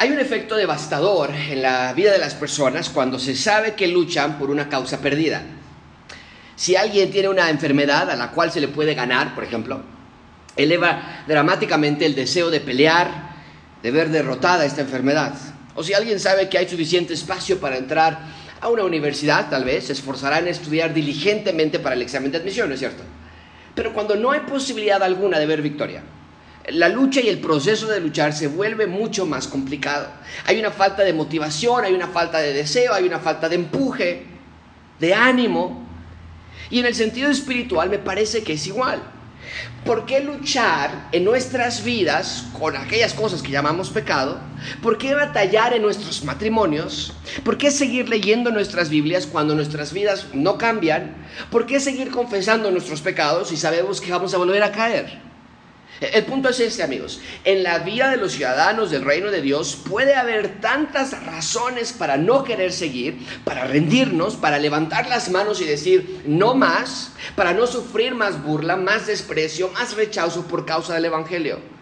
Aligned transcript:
Hay 0.00 0.12
un 0.12 0.20
efecto 0.20 0.54
devastador 0.54 1.30
en 1.34 1.60
la 1.60 1.92
vida 1.92 2.12
de 2.12 2.18
las 2.18 2.36
personas 2.36 2.88
cuando 2.88 3.18
se 3.18 3.34
sabe 3.34 3.74
que 3.74 3.88
luchan 3.88 4.38
por 4.38 4.48
una 4.48 4.68
causa 4.68 5.00
perdida. 5.00 5.42
Si 6.54 6.76
alguien 6.76 7.10
tiene 7.10 7.28
una 7.28 7.50
enfermedad 7.50 8.08
a 8.08 8.14
la 8.14 8.30
cual 8.30 8.52
se 8.52 8.60
le 8.60 8.68
puede 8.68 8.94
ganar, 8.94 9.34
por 9.34 9.42
ejemplo, 9.42 9.82
eleva 10.54 11.24
dramáticamente 11.26 12.06
el 12.06 12.14
deseo 12.14 12.48
de 12.48 12.60
pelear, 12.60 13.10
de 13.82 13.90
ver 13.90 14.10
derrotada 14.10 14.64
esta 14.64 14.82
enfermedad. 14.82 15.34
O 15.74 15.82
si 15.82 15.94
alguien 15.94 16.20
sabe 16.20 16.48
que 16.48 16.58
hay 16.58 16.68
suficiente 16.68 17.14
espacio 17.14 17.58
para 17.58 17.76
entrar 17.76 18.20
a 18.60 18.68
una 18.68 18.84
universidad, 18.84 19.50
tal 19.50 19.64
vez, 19.64 19.86
se 19.86 19.94
esforzará 19.94 20.38
en 20.38 20.46
estudiar 20.46 20.94
diligentemente 20.94 21.80
para 21.80 21.96
el 21.96 22.02
examen 22.02 22.30
de 22.30 22.38
admisión, 22.38 22.68
¿no 22.68 22.74
es 22.74 22.80
cierto? 22.80 23.02
Pero 23.74 23.92
cuando 23.92 24.14
no 24.14 24.30
hay 24.30 24.40
posibilidad 24.40 25.02
alguna 25.02 25.40
de 25.40 25.46
ver 25.46 25.60
victoria, 25.60 26.04
la 26.70 26.88
lucha 26.88 27.20
y 27.20 27.28
el 27.28 27.38
proceso 27.38 27.86
de 27.86 28.00
luchar 28.00 28.32
se 28.32 28.46
vuelve 28.46 28.86
mucho 28.86 29.26
más 29.26 29.48
complicado. 29.48 30.08
Hay 30.46 30.58
una 30.58 30.70
falta 30.70 31.02
de 31.02 31.12
motivación, 31.12 31.84
hay 31.84 31.94
una 31.94 32.08
falta 32.08 32.38
de 32.38 32.52
deseo, 32.52 32.92
hay 32.92 33.04
una 33.04 33.18
falta 33.18 33.48
de 33.48 33.56
empuje, 33.56 34.26
de 34.98 35.14
ánimo. 35.14 35.86
Y 36.70 36.80
en 36.80 36.86
el 36.86 36.94
sentido 36.94 37.30
espiritual 37.30 37.88
me 37.88 37.98
parece 37.98 38.42
que 38.42 38.54
es 38.54 38.66
igual. 38.66 39.00
¿Por 39.84 40.04
qué 40.04 40.20
luchar 40.20 41.08
en 41.12 41.24
nuestras 41.24 41.82
vidas 41.82 42.46
con 42.58 42.76
aquellas 42.76 43.14
cosas 43.14 43.40
que 43.40 43.52
llamamos 43.52 43.88
pecado? 43.88 44.38
¿Por 44.82 44.98
qué 44.98 45.14
batallar 45.14 45.72
en 45.72 45.82
nuestros 45.82 46.24
matrimonios? 46.24 47.14
¿Por 47.44 47.56
qué 47.56 47.70
seguir 47.70 48.08
leyendo 48.08 48.50
nuestras 48.50 48.90
Biblias 48.90 49.26
cuando 49.26 49.54
nuestras 49.54 49.92
vidas 49.92 50.26
no 50.34 50.58
cambian? 50.58 51.16
¿Por 51.50 51.64
qué 51.64 51.80
seguir 51.80 52.10
confesando 52.10 52.70
nuestros 52.70 53.00
pecados 53.00 53.48
si 53.48 53.56
sabemos 53.56 54.00
que 54.00 54.10
vamos 54.10 54.34
a 54.34 54.38
volver 54.38 54.62
a 54.62 54.72
caer? 54.72 55.27
El 56.00 56.24
punto 56.24 56.48
es 56.48 56.60
este, 56.60 56.82
amigos. 56.82 57.20
En 57.44 57.64
la 57.64 57.80
vida 57.80 58.10
de 58.10 58.16
los 58.18 58.32
ciudadanos 58.32 58.90
del 58.90 59.04
reino 59.04 59.30
de 59.30 59.42
Dios 59.42 59.76
puede 59.88 60.14
haber 60.14 60.60
tantas 60.60 61.24
razones 61.24 61.92
para 61.92 62.16
no 62.16 62.44
querer 62.44 62.72
seguir, 62.72 63.18
para 63.44 63.64
rendirnos, 63.64 64.36
para 64.36 64.58
levantar 64.58 65.08
las 65.08 65.30
manos 65.30 65.60
y 65.60 65.64
decir 65.64 66.22
no 66.24 66.54
más, 66.54 67.12
para 67.34 67.52
no 67.52 67.66
sufrir 67.66 68.14
más 68.14 68.42
burla, 68.42 68.76
más 68.76 69.06
desprecio, 69.08 69.70
más 69.70 69.96
rechazo 69.96 70.46
por 70.46 70.64
causa 70.64 70.94
del 70.94 71.06
Evangelio. 71.06 71.77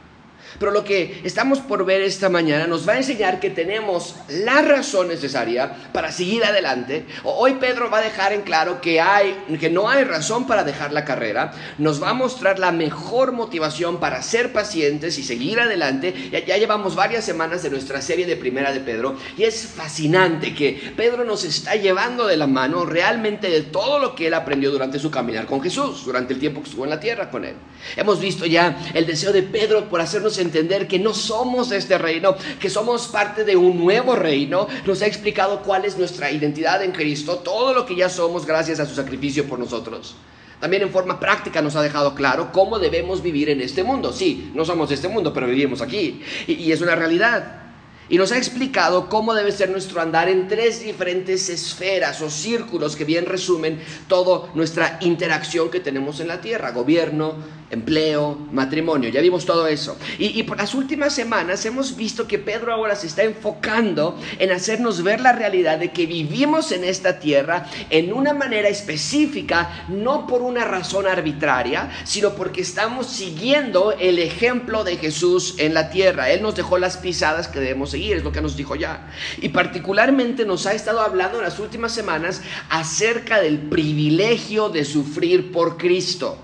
Pero 0.59 0.73
lo 0.73 0.85
que 0.85 1.21
estamos 1.25 1.61
por 1.61 1.85
ver 1.85 2.01
esta 2.03 2.29
mañana 2.29 2.67
nos 2.67 2.89
va 2.89 2.95
a 2.95 2.99
enseñar 2.99 3.41
que 3.41 3.51
tenemos 3.51 4.17
la 4.29 4.63
razón 4.63 5.09
necesaria 5.09 5.73
para 5.93 6.13
seguir 6.13 6.45
adelante. 6.45 7.07
Hoy 7.25 7.55
Pedro 7.55 7.91
va 7.91 7.99
a 7.99 8.03
dejar 8.03 8.33
en 8.33 8.43
claro 8.43 8.81
que, 8.81 9.01
hay, 9.01 9.37
que 9.61 9.71
no 9.71 9.89
hay 9.89 10.05
razón 10.05 10.47
para 10.47 10.65
dejar 10.65 10.93
la 10.93 11.05
carrera. 11.05 11.53
Nos 11.79 12.03
va 12.03 12.11
a 12.11 12.15
mostrar 12.15 12.59
la 12.59 12.73
mejor 12.73 13.33
motivación 13.33 14.01
para 14.01 14.23
ser 14.23 14.53
pacientes 14.53 15.19
y 15.19 15.23
seguir 15.23 15.61
adelante. 15.61 16.15
Ya, 16.33 16.45
ya 16.45 16.57
llevamos 16.57 16.95
varias 16.95 17.25
semanas 17.25 17.63
de 17.63 17.71
nuestra 17.71 18.01
serie 18.01 18.27
de 18.27 18.37
Primera 18.37 18.73
de 18.73 18.81
Pedro 18.81 19.17
y 19.37 19.45
es 19.45 19.67
fascinante 19.67 20.55
que 20.55 20.93
Pedro 20.97 21.25
nos 21.25 21.45
está 21.45 21.77
llevando 21.77 22.27
de 22.27 22.37
la 22.37 22.47
mano 22.47 22.85
realmente 22.85 23.51
de 23.51 23.63
todo 23.63 23.99
lo 23.99 24.15
que 24.15 24.29
él 24.29 24.35
aprendió 24.35 24.71
durante 24.71 24.99
su 24.99 25.11
caminar 25.11 25.47
con 25.47 25.61
Jesús, 25.61 26.05
durante 26.05 26.33
el 26.33 26.41
tiempo 26.41 26.63
que 26.63 26.69
estuvo 26.69 26.85
en 26.85 26.91
la 26.91 27.01
tierra 27.01 27.31
con 27.31 27.45
él. 27.45 27.55
Hemos 27.97 28.21
visto 28.21 28.47
ya 28.47 28.77
el 28.95 29.07
deseo 29.07 29.33
de 29.33 29.43
Pedro 29.43 29.89
por 29.89 30.01
hacernos 30.01 30.39
entender 30.39 30.46
que 30.89 30.99
no 30.99 31.15
somos 31.15 31.71
de 31.71 31.79
este 31.79 31.99
reino, 31.99 32.37
que 32.61 32.71
somos 32.71 33.09
parte 33.09 33.45
de 33.45 33.57
un 33.57 33.79
nuevo 33.79 34.15
reino. 34.17 34.67
Nos 34.87 35.03
ha 35.03 35.07
explicado 35.07 35.63
cuál 35.63 35.85
es 35.85 35.99
nuestra 35.99 36.31
identidad 36.31 36.83
en 36.83 36.93
Cristo, 36.93 37.37
todo 37.39 37.75
lo 37.75 37.87
que 37.87 37.97
ya 37.97 38.09
somos 38.09 38.47
gracias 38.47 38.81
a 38.81 38.87
su 38.87 38.95
sacrificio 38.95 39.47
por 39.47 39.59
nosotros. 39.59 40.17
También 40.61 40.83
en 40.83 40.91
forma 40.91 41.21
práctica 41.21 41.61
nos 41.61 41.77
ha 41.77 41.83
dejado 41.83 42.15
claro 42.15 42.51
cómo 42.53 42.79
debemos 42.79 43.23
vivir 43.23 43.51
en 43.51 43.61
este 43.61 43.85
mundo. 43.85 44.13
Sí, 44.13 44.51
no 44.55 44.65
somos 44.65 44.89
de 44.89 44.95
este 44.95 45.09
mundo, 45.09 45.33
pero 45.33 45.47
vivimos 45.47 45.83
aquí. 45.83 46.23
Y, 46.47 46.55
y 46.55 46.73
es 46.73 46.81
una 46.81 46.95
realidad. 46.95 47.63
Y 48.09 48.19
nos 48.19 48.31
ha 48.31 48.39
explicado 48.39 49.09
cómo 49.09 49.35
debe 49.35 49.51
ser 49.51 49.69
nuestro 49.69 50.01
andar 50.01 50.29
en 50.29 50.47
tres 50.47 50.81
diferentes 50.81 51.49
esferas 51.49 52.23
o 52.23 52.31
círculos 52.31 52.95
que 52.95 53.05
bien 53.05 53.27
resumen 53.27 53.81
toda 54.07 54.49
nuestra 54.55 54.99
interacción 55.01 55.71
que 55.71 55.81
tenemos 55.81 56.21
en 56.21 56.29
la 56.29 56.41
tierra. 56.41 56.71
Gobierno, 56.71 57.35
empleo, 57.71 58.39
matrimonio. 58.53 59.11
Ya 59.11 59.21
vimos 59.21 59.45
todo 59.45 59.67
eso. 59.67 59.99
Y, 60.19 60.39
y, 60.39 60.43
por 60.45 60.59
las 60.59 60.75
últimas 60.75 61.15
semanas 61.15 61.65
hemos 61.67 61.97
visto 61.97 62.27
que 62.27 62.39
Pedro 62.39 62.73
ahora 62.73 62.95
se 62.95 63.07
está 63.07 63.25
enfocando 63.25 64.19
en 64.39 64.53
hacernos 64.53 65.03
ver 65.03 65.21
la 65.21 65.33
realidad 65.33 65.79
de 65.79 65.93
que 65.93 66.07
vivimos 66.07 66.73
en 66.73 66.85
esta 66.85 67.19
tierra 67.19 67.67
en 67.91 68.13
una 68.13 68.35
manera 68.35 68.69
específica, 68.69 69.87
no 69.89 70.27
por 70.27 70.43
una 70.43 70.65
razón 70.65 71.07
arbitraria, 71.07 71.91
sino 72.05 72.35
porque 72.35 72.61
estamos 72.61 73.07
siguiendo 73.07 73.93
el 73.93 74.19
ejemplo 74.19 74.85
de 74.85 74.97
Jesús 74.97 75.55
en 75.59 75.75
la 75.75 75.91
tierra. 75.91 76.31
Él 76.31 76.43
nos 76.43 76.55
dejó 76.55 76.79
las 76.79 76.97
pisadas 76.97 77.49
que 77.49 77.61
debemos 77.61 77.91
seguir, 77.91 78.17
es 78.17 78.25
lo 78.25 78.33
que 78.33 78.41
nos 78.41 78.57
dijo 78.57 78.77
ya. 78.77 79.09
Y 79.39 79.49
particularmente 79.49 80.45
nos 80.45 80.67
ha 80.67 80.75
estado 80.75 81.01
hablando 81.01 81.39
en 81.39 81.45
las 81.45 81.59
últimas 81.59 81.93
semanas 81.93 82.43
acerca 82.69 83.41
del 83.41 83.59
privilegio 83.59 84.69
de 84.69 84.85
sufrir 84.85 85.51
por 85.53 85.77
Cristo. 85.77 86.39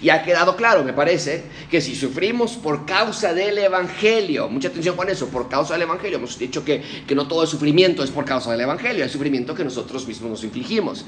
Y 0.00 0.10
ha 0.10 0.22
quedado 0.22 0.56
claro, 0.56 0.84
me 0.84 0.92
parece, 0.92 1.44
que 1.70 1.80
si 1.80 1.94
sufrimos 1.94 2.52
por 2.52 2.86
causa 2.86 3.32
del 3.32 3.58
Evangelio, 3.58 4.48
mucha 4.48 4.68
atención 4.68 4.96
con 4.96 5.08
eso, 5.08 5.28
por 5.28 5.48
causa 5.48 5.74
del 5.74 5.82
Evangelio, 5.82 6.18
hemos 6.18 6.38
dicho 6.38 6.64
que, 6.64 6.82
que 7.06 7.14
no 7.14 7.26
todo 7.28 7.42
el 7.42 7.48
sufrimiento 7.48 8.02
es 8.02 8.10
por 8.10 8.24
causa 8.24 8.50
del 8.52 8.60
Evangelio, 8.60 9.04
es 9.04 9.12
sufrimiento 9.12 9.54
que 9.54 9.64
nosotros 9.64 10.06
mismos 10.06 10.30
nos 10.30 10.44
infligimos. 10.44 11.04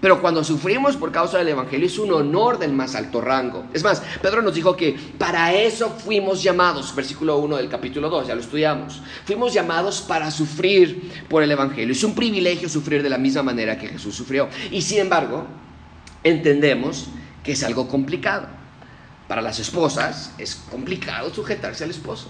Pero 0.00 0.20
cuando 0.20 0.42
sufrimos 0.42 0.96
por 0.96 1.12
causa 1.12 1.38
del 1.38 1.48
Evangelio 1.48 1.86
es 1.86 1.98
un 1.98 2.12
honor 2.12 2.58
del 2.58 2.72
más 2.72 2.94
alto 2.94 3.20
rango. 3.20 3.66
Es 3.74 3.84
más, 3.84 4.02
Pedro 4.22 4.40
nos 4.40 4.54
dijo 4.54 4.74
que 4.74 4.96
para 5.18 5.52
eso 5.52 5.90
fuimos 5.90 6.42
llamados, 6.42 6.94
versículo 6.94 7.36
1 7.38 7.58
del 7.58 7.68
capítulo 7.68 8.08
2, 8.08 8.28
ya 8.28 8.34
lo 8.34 8.40
estudiamos. 8.40 9.02
Fuimos 9.26 9.52
llamados 9.52 10.00
para 10.00 10.30
sufrir 10.30 11.10
por 11.28 11.42
el 11.42 11.50
Evangelio. 11.50 11.92
Es 11.92 12.02
un 12.02 12.14
privilegio 12.14 12.68
sufrir 12.68 13.02
de 13.02 13.10
la 13.10 13.18
misma 13.18 13.42
manera 13.42 13.76
que 13.78 13.88
Jesús 13.88 14.14
sufrió. 14.14 14.48
Y 14.70 14.80
sin 14.80 15.00
embargo, 15.00 15.44
entendemos 16.24 17.08
que 17.42 17.52
es 17.52 17.62
algo 17.62 17.88
complicado. 17.88 18.46
Para 19.28 19.42
las 19.42 19.58
esposas 19.60 20.32
es 20.38 20.56
complicado 20.70 21.32
sujetarse 21.32 21.84
al 21.84 21.90
esposo. 21.90 22.28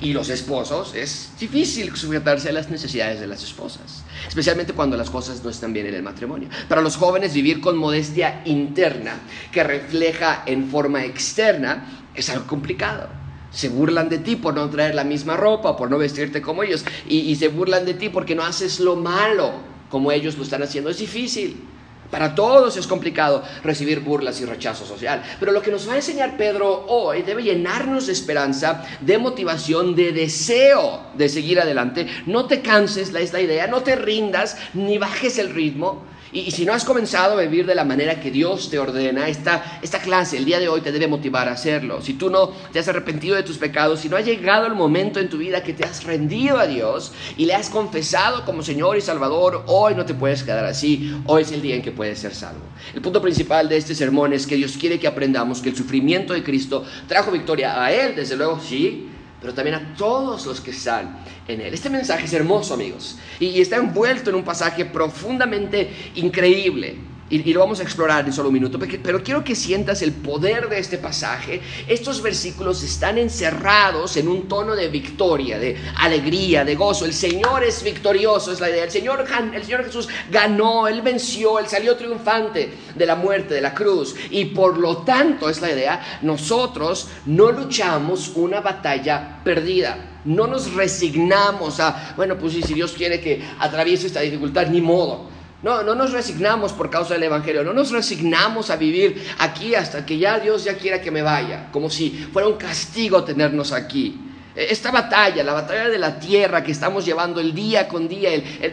Y 0.00 0.14
los 0.14 0.30
esposos 0.30 0.94
es 0.94 1.32
difícil 1.38 1.94
sujetarse 1.94 2.48
a 2.48 2.52
las 2.52 2.70
necesidades 2.70 3.20
de 3.20 3.26
las 3.26 3.44
esposas, 3.44 4.02
especialmente 4.26 4.72
cuando 4.72 4.96
las 4.96 5.10
cosas 5.10 5.44
no 5.44 5.50
están 5.50 5.74
bien 5.74 5.86
en 5.86 5.94
el 5.94 6.02
matrimonio. 6.02 6.48
Para 6.68 6.80
los 6.80 6.96
jóvenes 6.96 7.34
vivir 7.34 7.60
con 7.60 7.76
modestia 7.76 8.40
interna 8.46 9.20
que 9.52 9.62
refleja 9.62 10.42
en 10.46 10.70
forma 10.70 11.04
externa 11.04 12.06
es 12.14 12.30
algo 12.30 12.46
complicado. 12.46 13.08
Se 13.52 13.68
burlan 13.68 14.08
de 14.08 14.18
ti 14.18 14.36
por 14.36 14.54
no 14.54 14.70
traer 14.70 14.94
la 14.94 15.04
misma 15.04 15.36
ropa, 15.36 15.76
por 15.76 15.90
no 15.90 15.98
vestirte 15.98 16.40
como 16.40 16.62
ellos, 16.62 16.84
y, 17.06 17.34
se 17.36 17.48
burlan 17.48 17.84
de 17.84 17.94
ti 17.94 18.08
porque 18.08 18.34
no 18.34 18.44
haces 18.44 18.80
lo 18.80 18.96
malo 18.96 19.52
como 19.90 20.12
ellos 20.12 20.38
lo 20.38 20.44
están 20.44 20.62
haciendo. 20.62 20.88
Es 20.88 20.98
difícil. 20.98 21.62
Para 22.10 22.34
todos 22.34 22.76
es 22.76 22.86
complicado 22.86 23.44
recibir 23.62 24.00
burlas 24.00 24.40
y 24.40 24.44
rechazo 24.44 24.84
social. 24.84 25.22
Pero 25.38 25.52
lo 25.52 25.62
que 25.62 25.70
nos 25.70 25.88
va 25.88 25.92
a 25.94 25.96
enseñar 25.96 26.36
Pedro 26.36 26.86
hoy 26.88 27.22
debe 27.22 27.42
llenarnos 27.42 28.06
de 28.06 28.12
esperanza, 28.12 28.84
de 29.00 29.18
motivación, 29.18 29.94
de 29.94 30.12
deseo 30.12 31.00
de 31.14 31.28
seguir 31.28 31.60
adelante. 31.60 32.06
No 32.26 32.46
te 32.46 32.62
canses, 32.62 33.14
es 33.14 33.32
la 33.32 33.40
idea, 33.40 33.66
no 33.66 33.82
te 33.82 33.96
rindas, 33.96 34.56
ni 34.74 34.98
bajes 34.98 35.38
el 35.38 35.50
ritmo. 35.50 36.04
Y, 36.32 36.50
si 36.50 36.64
no 36.64 36.72
has 36.72 36.84
comenzado 36.84 37.38
a 37.38 37.42
vivir 37.42 37.66
de 37.66 37.74
la 37.74 37.84
manera 37.84 38.20
que 38.20 38.30
Dios 38.30 38.70
te 38.70 38.78
ordena, 38.78 39.28
esta, 39.28 39.80
esta 39.82 39.98
clase 39.98 40.36
el 40.36 40.44
día 40.44 40.60
de 40.60 40.68
hoy 40.68 40.80
te 40.80 40.92
debe 40.92 41.08
motivar 41.08 41.48
a 41.48 41.52
hacerlo. 41.52 42.00
Si 42.02 42.14
tú 42.14 42.30
no 42.30 42.52
te 42.72 42.78
has 42.78 42.88
arrepentido 42.88 43.36
de 43.36 43.42
tus 43.42 43.58
pecados, 43.58 44.00
si 44.00 44.08
no 44.08 44.16
ha 44.16 44.20
llegado 44.20 44.66
el 44.66 44.74
momento 44.74 45.18
en 45.18 45.28
tu 45.28 45.38
vida 45.38 45.62
que 45.62 45.72
te 45.72 45.84
has 45.84 46.04
rendido 46.04 46.58
a 46.58 46.66
Dios 46.66 47.12
y 47.36 47.46
le 47.46 47.54
has 47.54 47.68
confesado 47.68 48.44
como 48.44 48.62
Señor 48.62 48.96
y 48.96 49.00
Salvador, 49.00 49.64
hoy 49.66 49.94
no 49.94 50.04
te 50.04 50.14
puedes 50.14 50.42
quedar 50.42 50.64
así. 50.64 51.14
Hoy 51.26 51.42
es 51.42 51.52
el 51.52 51.62
día 51.62 51.74
en 51.74 51.82
que 51.82 51.92
puedes 51.92 52.18
ser 52.18 52.34
salvo. 52.34 52.60
El 52.94 53.00
punto 53.00 53.20
principal 53.20 53.68
de 53.68 53.76
este 53.76 53.94
sermón 53.94 54.32
es 54.32 54.46
que 54.46 54.56
Dios 54.56 54.76
quiere 54.78 55.00
que 55.00 55.08
aprendamos 55.08 55.60
que 55.60 55.70
el 55.70 55.76
sufrimiento 55.76 56.32
de 56.32 56.44
Cristo 56.44 56.84
trajo 57.08 57.30
victoria 57.30 57.82
a 57.82 57.92
Él, 57.92 58.14
desde 58.14 58.36
luego, 58.36 58.60
sí, 58.60 59.08
pero 59.40 59.54
también 59.54 59.76
a 59.76 59.94
todos 59.96 60.46
los 60.46 60.60
que 60.60 60.70
están 60.70 61.24
en 61.48 61.60
él. 61.60 61.72
Este 61.72 61.88
mensaje 61.88 62.26
es 62.26 62.32
hermoso, 62.32 62.74
amigos, 62.74 63.18
y, 63.38 63.60
está 63.60 63.76
envuelto 63.76 64.30
en 64.30 64.36
un 64.36 64.44
pasaje 64.44 64.84
profundamente 64.84 66.12
increíble. 66.16 66.96
Y, 67.30 67.52
lo 67.52 67.60
vamos 67.60 67.78
a 67.78 67.84
explorar 67.84 68.26
en 68.26 68.32
solo 68.32 68.48
un 68.48 68.54
minuto, 68.54 68.76
pero 68.78 69.22
quiero 69.22 69.44
que 69.44 69.54
sientas 69.54 70.02
el 70.02 70.12
poder 70.12 70.68
de 70.68 70.80
este 70.80 70.98
pasaje. 70.98 71.60
Estos 71.86 72.20
versículos 72.20 72.82
están 72.82 73.18
encerrados 73.18 74.16
en 74.16 74.26
un 74.26 74.48
tono 74.48 74.74
de 74.74 74.88
victoria, 74.88 75.56
de 75.60 75.76
alegría, 75.98 76.64
de 76.64 76.74
gozo. 76.74 77.04
El 77.04 77.14
Señor 77.14 77.62
es 77.62 77.84
victorioso, 77.84 78.50
es 78.50 78.58
la 78.58 78.68
idea. 78.68 78.82
El 78.82 78.90
Señor, 78.90 79.24
el 79.54 79.62
Señor 79.62 79.84
Jesús 79.84 80.08
ganó, 80.28 80.88
Él 80.88 81.02
venció, 81.02 81.60
Él 81.60 81.68
salió 81.68 81.96
triunfante 81.96 82.68
de 82.96 83.06
la 83.06 83.14
muerte, 83.14 83.54
de 83.54 83.60
la 83.60 83.74
cruz. 83.74 84.16
Y 84.30 84.46
por 84.46 84.76
lo 84.76 84.98
tanto, 84.98 85.48
es 85.48 85.60
la 85.60 85.70
idea, 85.70 86.18
nosotros 86.22 87.08
no 87.26 87.52
luchamos 87.52 88.32
una 88.34 88.60
batalla 88.60 89.40
perdida. 89.44 90.18
No 90.24 90.48
nos 90.48 90.74
resignamos 90.74 91.78
a, 91.78 92.14
bueno, 92.16 92.36
pues 92.36 92.54
si 92.54 92.74
Dios 92.74 92.92
quiere 92.92 93.20
que 93.20 93.40
atraviese 93.60 94.08
esta 94.08 94.20
dificultad, 94.20 94.66
ni 94.66 94.80
modo. 94.80 95.39
No, 95.62 95.82
no 95.82 95.94
nos 95.94 96.12
resignamos 96.12 96.72
por 96.72 96.88
causa 96.88 97.14
del 97.14 97.24
Evangelio, 97.24 97.62
no 97.62 97.74
nos 97.74 97.90
resignamos 97.90 98.70
a 98.70 98.76
vivir 98.76 99.22
aquí 99.38 99.74
hasta 99.74 100.06
que 100.06 100.16
ya 100.16 100.38
Dios 100.38 100.64
ya 100.64 100.74
quiera 100.74 101.02
que 101.02 101.10
me 101.10 101.20
vaya, 101.20 101.68
como 101.70 101.90
si 101.90 102.10
fuera 102.32 102.48
un 102.48 102.56
castigo 102.56 103.22
tenernos 103.24 103.72
aquí. 103.72 104.18
esta 104.56 104.90
batalla, 104.90 105.44
la 105.44 105.52
batalla 105.52 105.90
de 105.90 105.98
la 105.98 106.18
tierra 106.18 106.62
que 106.62 106.72
estamos 106.72 107.04
llevando 107.04 107.40
el 107.40 107.54
día 107.54 107.88
con 107.88 108.08
día, 108.08 108.30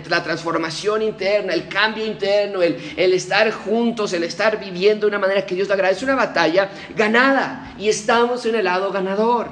la 0.09 0.23
transformación 0.23 1.01
interna, 1.01 1.53
el 1.53 1.67
cambio 1.67 2.05
interno, 2.05 2.61
el, 2.61 2.77
el, 2.95 3.13
estar 3.13 3.51
juntos, 3.51 4.13
el 4.13 4.23
estar 4.23 4.57
viviendo 4.57 5.01
de 5.01 5.09
una 5.09 5.19
manera 5.19 5.45
que 5.45 5.55
Dios 5.55 5.67
le 5.67 5.73
agradece, 5.73 5.99
es 5.99 6.03
una 6.03 6.15
batalla 6.15 6.69
ganada 6.95 7.75
y 7.77 7.89
estamos 7.89 8.45
en 8.45 8.55
el 8.55 8.63
lado 8.63 8.93
ganador. 8.93 9.47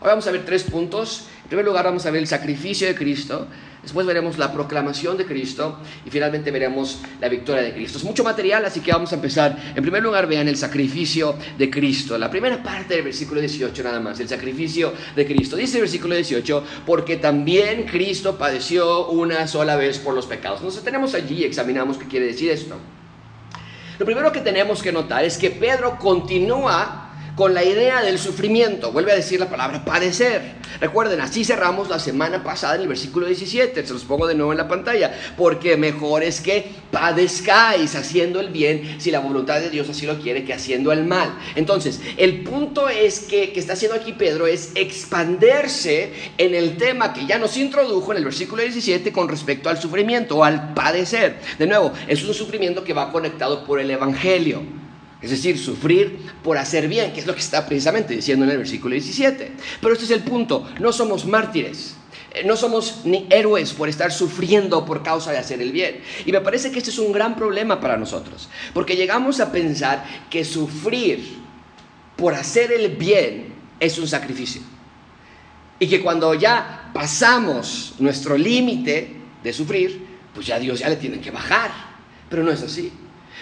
Hoy 0.00 0.06
vamos 0.06 0.26
a 0.26 0.30
ver 0.30 0.44
tres 0.46 0.62
puntos. 0.62 1.26
En 1.42 1.48
primer 1.48 1.64
lugar 1.64 1.84
vamos 1.84 2.06
a 2.06 2.10
ver 2.10 2.22
el 2.22 2.28
sacrificio 2.28 2.86
de 2.86 2.94
Cristo. 2.94 3.46
Después 3.88 4.06
veremos 4.06 4.36
la 4.36 4.52
proclamación 4.52 5.16
de 5.16 5.24
Cristo 5.24 5.78
y 6.04 6.10
finalmente 6.10 6.50
veremos 6.50 7.00
la 7.22 7.28
victoria 7.30 7.62
de 7.62 7.72
Cristo. 7.72 7.96
Es 7.96 8.04
mucho 8.04 8.22
material, 8.22 8.62
así 8.66 8.80
que 8.80 8.92
vamos 8.92 9.12
a 9.12 9.14
empezar. 9.14 9.56
En 9.74 9.80
primer 9.80 10.02
lugar, 10.02 10.26
vean 10.26 10.46
el 10.46 10.58
sacrificio 10.58 11.34
de 11.56 11.70
Cristo. 11.70 12.18
La 12.18 12.28
primera 12.28 12.62
parte 12.62 12.96
del 12.96 13.04
versículo 13.04 13.40
18 13.40 13.82
nada 13.82 13.98
más, 13.98 14.20
el 14.20 14.28
sacrificio 14.28 14.92
de 15.16 15.24
Cristo. 15.24 15.56
Dice 15.56 15.78
el 15.78 15.84
versículo 15.84 16.14
18, 16.14 16.64
porque 16.84 17.16
también 17.16 17.84
Cristo 17.84 18.36
padeció 18.36 19.08
una 19.08 19.48
sola 19.48 19.76
vez 19.76 19.98
por 19.98 20.12
los 20.12 20.26
pecados. 20.26 20.60
Nos 20.60 20.76
detenemos 20.76 21.14
allí 21.14 21.36
y 21.36 21.44
examinamos 21.44 21.96
qué 21.96 22.04
quiere 22.04 22.26
decir 22.26 22.50
esto. 22.50 22.76
Lo 23.98 24.04
primero 24.04 24.30
que 24.32 24.42
tenemos 24.42 24.82
que 24.82 24.92
notar 24.92 25.24
es 25.24 25.38
que 25.38 25.50
Pedro 25.50 25.98
continúa 25.98 27.07
con 27.38 27.54
la 27.54 27.62
idea 27.62 28.02
del 28.02 28.18
sufrimiento. 28.18 28.90
Vuelve 28.90 29.12
a 29.12 29.14
decir 29.14 29.38
la 29.38 29.48
palabra 29.48 29.84
padecer. 29.84 30.56
Recuerden, 30.80 31.20
así 31.20 31.44
cerramos 31.44 31.88
la 31.88 32.00
semana 32.00 32.42
pasada 32.42 32.74
en 32.74 32.80
el 32.80 32.88
versículo 32.88 33.26
17. 33.26 33.86
Se 33.86 33.92
los 33.92 34.02
pongo 34.02 34.26
de 34.26 34.34
nuevo 34.34 34.50
en 34.50 34.58
la 34.58 34.66
pantalla. 34.66 35.16
Porque 35.36 35.76
mejor 35.76 36.24
es 36.24 36.40
que 36.40 36.68
padezcáis 36.90 37.94
haciendo 37.94 38.40
el 38.40 38.48
bien 38.48 38.96
si 38.98 39.12
la 39.12 39.20
voluntad 39.20 39.60
de 39.60 39.70
Dios 39.70 39.88
así 39.88 40.04
lo 40.04 40.18
quiere 40.18 40.44
que 40.44 40.52
haciendo 40.52 40.90
el 40.90 41.04
mal. 41.04 41.32
Entonces, 41.54 42.00
el 42.16 42.42
punto 42.42 42.88
es 42.88 43.20
que, 43.20 43.52
que 43.52 43.60
está 43.60 43.74
haciendo 43.74 43.96
aquí 43.96 44.14
Pedro 44.14 44.48
es 44.48 44.72
expanderse 44.74 46.12
en 46.38 46.56
el 46.56 46.76
tema 46.76 47.12
que 47.12 47.24
ya 47.24 47.38
nos 47.38 47.56
introdujo 47.56 48.10
en 48.10 48.18
el 48.18 48.24
versículo 48.24 48.62
17 48.62 49.12
con 49.12 49.28
respecto 49.28 49.68
al 49.68 49.80
sufrimiento 49.80 50.38
o 50.38 50.42
al 50.42 50.74
padecer. 50.74 51.38
De 51.56 51.68
nuevo, 51.68 51.92
es 52.08 52.24
un 52.24 52.34
sufrimiento 52.34 52.82
que 52.82 52.94
va 52.94 53.12
conectado 53.12 53.64
por 53.64 53.78
el 53.78 53.92
Evangelio. 53.92 54.87
Es 55.20 55.30
decir, 55.30 55.58
sufrir 55.58 56.18
por 56.44 56.58
hacer 56.58 56.86
bien, 56.86 57.12
que 57.12 57.20
es 57.20 57.26
lo 57.26 57.34
que 57.34 57.40
está 57.40 57.66
precisamente 57.66 58.14
diciendo 58.14 58.44
en 58.44 58.52
el 58.52 58.58
versículo 58.58 58.92
17. 58.92 59.52
Pero 59.80 59.92
este 59.92 60.04
es 60.04 60.10
el 60.12 60.22
punto, 60.22 60.68
no 60.78 60.92
somos 60.92 61.26
mártires. 61.26 61.96
Eh, 62.34 62.44
no 62.44 62.56
somos 62.56 63.00
ni 63.04 63.26
héroes 63.30 63.72
por 63.72 63.88
estar 63.88 64.12
sufriendo 64.12 64.84
por 64.84 65.02
causa 65.02 65.32
de 65.32 65.38
hacer 65.38 65.60
el 65.60 65.72
bien. 65.72 66.00
Y 66.24 66.32
me 66.32 66.40
parece 66.40 66.70
que 66.70 66.78
este 66.78 66.90
es 66.90 66.98
un 66.98 67.12
gran 67.12 67.34
problema 67.36 67.80
para 67.80 67.96
nosotros, 67.96 68.48
porque 68.74 68.96
llegamos 68.96 69.40
a 69.40 69.50
pensar 69.50 70.04
que 70.30 70.44
sufrir 70.44 71.38
por 72.16 72.34
hacer 72.34 72.72
el 72.72 72.96
bien 72.96 73.54
es 73.80 73.98
un 73.98 74.06
sacrificio. 74.06 74.62
Y 75.80 75.88
que 75.88 76.00
cuando 76.00 76.34
ya 76.34 76.90
pasamos 76.92 77.94
nuestro 77.98 78.36
límite 78.36 79.16
de 79.42 79.52
sufrir, 79.52 80.06
pues 80.34 80.46
ya 80.46 80.58
Dios 80.58 80.80
ya 80.80 80.88
le 80.88 80.96
tiene 80.96 81.20
que 81.20 81.30
bajar. 81.30 81.70
Pero 82.28 82.42
no 82.42 82.50
es 82.50 82.62
así. 82.62 82.92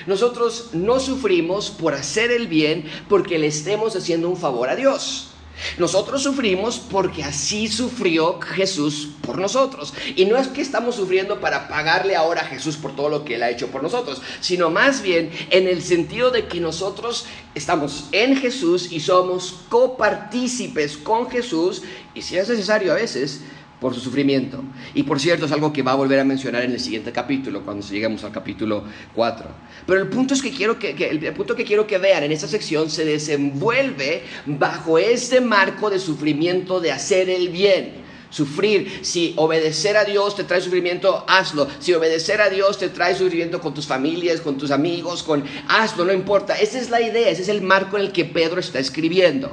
Nosotros 0.06 0.70
no 0.72 1.00
sufrimos 1.00 1.70
por 1.70 1.94
hacer 1.94 2.30
el 2.30 2.46
bien 2.46 2.84
porque 3.08 3.38
le 3.38 3.46
estemos 3.46 3.96
haciendo 3.96 4.28
un 4.28 4.36
favor 4.36 4.68
a 4.68 4.76
Dios. 4.76 5.30
Nosotros 5.78 6.22
sufrimos 6.22 6.78
porque 6.78 7.24
así 7.24 7.68
sufrió 7.68 8.38
Jesús 8.40 9.08
por 9.22 9.38
nosotros. 9.38 9.94
Y 10.14 10.26
no 10.26 10.36
es 10.36 10.48
que 10.48 10.60
estamos 10.60 10.96
sufriendo 10.96 11.40
para 11.40 11.68
pagarle 11.68 12.14
ahora 12.14 12.42
a 12.42 12.46
Jesús 12.46 12.76
por 12.76 12.94
todo 12.94 13.08
lo 13.08 13.24
que 13.24 13.36
Él 13.36 13.42
ha 13.42 13.50
hecho 13.50 13.68
por 13.68 13.82
nosotros, 13.82 14.20
sino 14.40 14.70
más 14.70 15.02
bien 15.02 15.30
en 15.50 15.66
el 15.66 15.82
sentido 15.82 16.30
de 16.30 16.46
que 16.46 16.60
nosotros 16.60 17.24
estamos 17.54 18.04
en 18.12 18.36
Jesús 18.36 18.92
y 18.92 19.00
somos 19.00 19.54
copartícipes 19.68 20.98
con 20.98 21.30
Jesús. 21.30 21.82
Y 22.14 22.22
si 22.22 22.36
es 22.36 22.48
necesario 22.48 22.92
a 22.92 22.96
veces, 22.96 23.40
por 23.80 23.94
su 23.94 24.00
sufrimiento. 24.00 24.62
Y 24.94 25.02
por 25.02 25.20
cierto, 25.20 25.46
es 25.46 25.52
algo 25.52 25.72
que 25.72 25.82
va 25.82 25.92
a 25.92 25.96
volver 25.96 26.20
a 26.20 26.24
mencionar 26.24 26.64
en 26.64 26.72
el 26.72 26.80
siguiente 26.80 27.12
capítulo, 27.12 27.62
cuando 27.62 27.86
lleguemos 27.86 28.24
al 28.24 28.32
capítulo 28.32 28.84
4. 29.14 29.46
Pero 29.86 30.00
el 30.00 30.08
punto, 30.08 30.34
es 30.34 30.42
que 30.42 30.50
quiero 30.50 30.78
que, 30.78 30.90
el 30.90 31.32
punto 31.34 31.54
que 31.54 31.64
quiero 31.64 31.86
que 31.86 31.98
vean 31.98 32.24
en 32.24 32.32
esta 32.32 32.48
sección 32.48 32.90
se 32.90 33.04
desenvuelve 33.04 34.22
bajo 34.46 34.98
este 34.98 35.40
marco 35.40 35.90
de 35.90 35.98
sufrimiento 35.98 36.80
de 36.80 36.92
hacer 36.92 37.28
el 37.28 37.48
bien. 37.50 38.06
Sufrir, 38.28 39.00
si 39.02 39.34
obedecer 39.36 39.96
a 39.96 40.04
Dios 40.04 40.34
te 40.34 40.44
trae 40.44 40.60
sufrimiento, 40.60 41.24
hazlo. 41.28 41.68
Si 41.78 41.94
obedecer 41.94 42.40
a 42.40 42.50
Dios 42.50 42.76
te 42.76 42.88
trae 42.88 43.14
sufrimiento 43.14 43.60
con 43.60 43.72
tus 43.72 43.86
familias, 43.86 44.40
con 44.40 44.58
tus 44.58 44.70
amigos, 44.70 45.22
con 45.22 45.44
hazlo, 45.68 46.04
no 46.04 46.12
importa. 46.12 46.54
Esa 46.54 46.78
es 46.78 46.90
la 46.90 47.00
idea, 47.00 47.30
ese 47.30 47.42
es 47.42 47.48
el 47.48 47.62
marco 47.62 47.96
en 47.96 48.04
el 48.04 48.12
que 48.12 48.24
Pedro 48.24 48.58
está 48.58 48.78
escribiendo. 48.78 49.52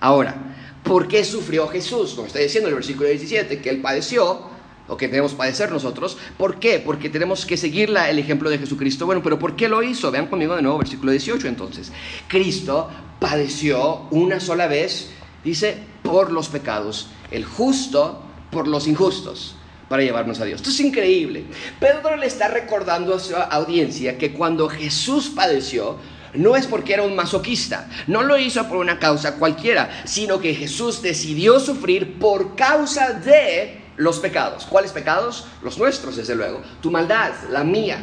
Ahora, 0.00 0.49
¿Por 0.82 1.08
qué 1.08 1.24
sufrió 1.24 1.68
Jesús? 1.68 2.14
Como 2.14 2.26
está 2.26 2.38
diciendo 2.38 2.68
en 2.68 2.72
el 2.72 2.76
versículo 2.76 3.08
17, 3.08 3.60
que 3.60 3.70
Él 3.70 3.80
padeció, 3.80 4.50
o 4.90 4.96
que 4.96 5.06
debemos 5.06 5.34
padecer 5.34 5.70
nosotros. 5.70 6.18
¿Por 6.36 6.58
qué? 6.58 6.80
Porque 6.80 7.08
tenemos 7.08 7.46
que 7.46 7.56
seguir 7.56 7.90
el 7.90 8.18
ejemplo 8.18 8.50
de 8.50 8.58
Jesucristo. 8.58 9.06
Bueno, 9.06 9.22
pero 9.22 9.38
¿por 9.38 9.54
qué 9.54 9.68
lo 9.68 9.82
hizo? 9.84 10.10
Vean 10.10 10.26
conmigo 10.26 10.56
de 10.56 10.62
nuevo 10.62 10.78
versículo 10.78 11.12
18 11.12 11.46
entonces. 11.46 11.92
Cristo 12.26 12.90
padeció 13.20 14.08
una 14.10 14.40
sola 14.40 14.66
vez, 14.66 15.10
dice, 15.44 15.78
por 16.02 16.32
los 16.32 16.48
pecados, 16.48 17.06
el 17.30 17.44
justo 17.44 18.20
por 18.50 18.66
los 18.66 18.88
injustos 18.88 19.54
para 19.88 20.02
llevarnos 20.02 20.40
a 20.40 20.44
Dios. 20.44 20.60
Esto 20.60 20.70
es 20.70 20.80
increíble. 20.80 21.44
Pedro 21.78 22.16
le 22.16 22.26
está 22.26 22.48
recordando 22.48 23.14
a 23.14 23.20
su 23.20 23.36
audiencia 23.36 24.18
que 24.18 24.32
cuando 24.32 24.68
Jesús 24.68 25.30
padeció, 25.30 25.98
no 26.34 26.56
es 26.56 26.66
porque 26.66 26.94
era 26.94 27.02
un 27.02 27.16
masoquista, 27.16 27.88
no 28.06 28.22
lo 28.22 28.38
hizo 28.38 28.66
por 28.68 28.78
una 28.78 28.98
causa 28.98 29.36
cualquiera, 29.36 30.02
sino 30.04 30.40
que 30.40 30.54
Jesús 30.54 31.02
decidió 31.02 31.60
sufrir 31.60 32.18
por 32.18 32.56
causa 32.56 33.12
de 33.12 33.80
los 33.96 34.18
pecados. 34.18 34.66
¿Cuáles 34.66 34.92
pecados? 34.92 35.46
Los 35.62 35.78
nuestros, 35.78 36.16
desde 36.16 36.34
luego. 36.34 36.62
Tu 36.80 36.90
maldad, 36.90 37.32
la 37.50 37.64
mía. 37.64 38.02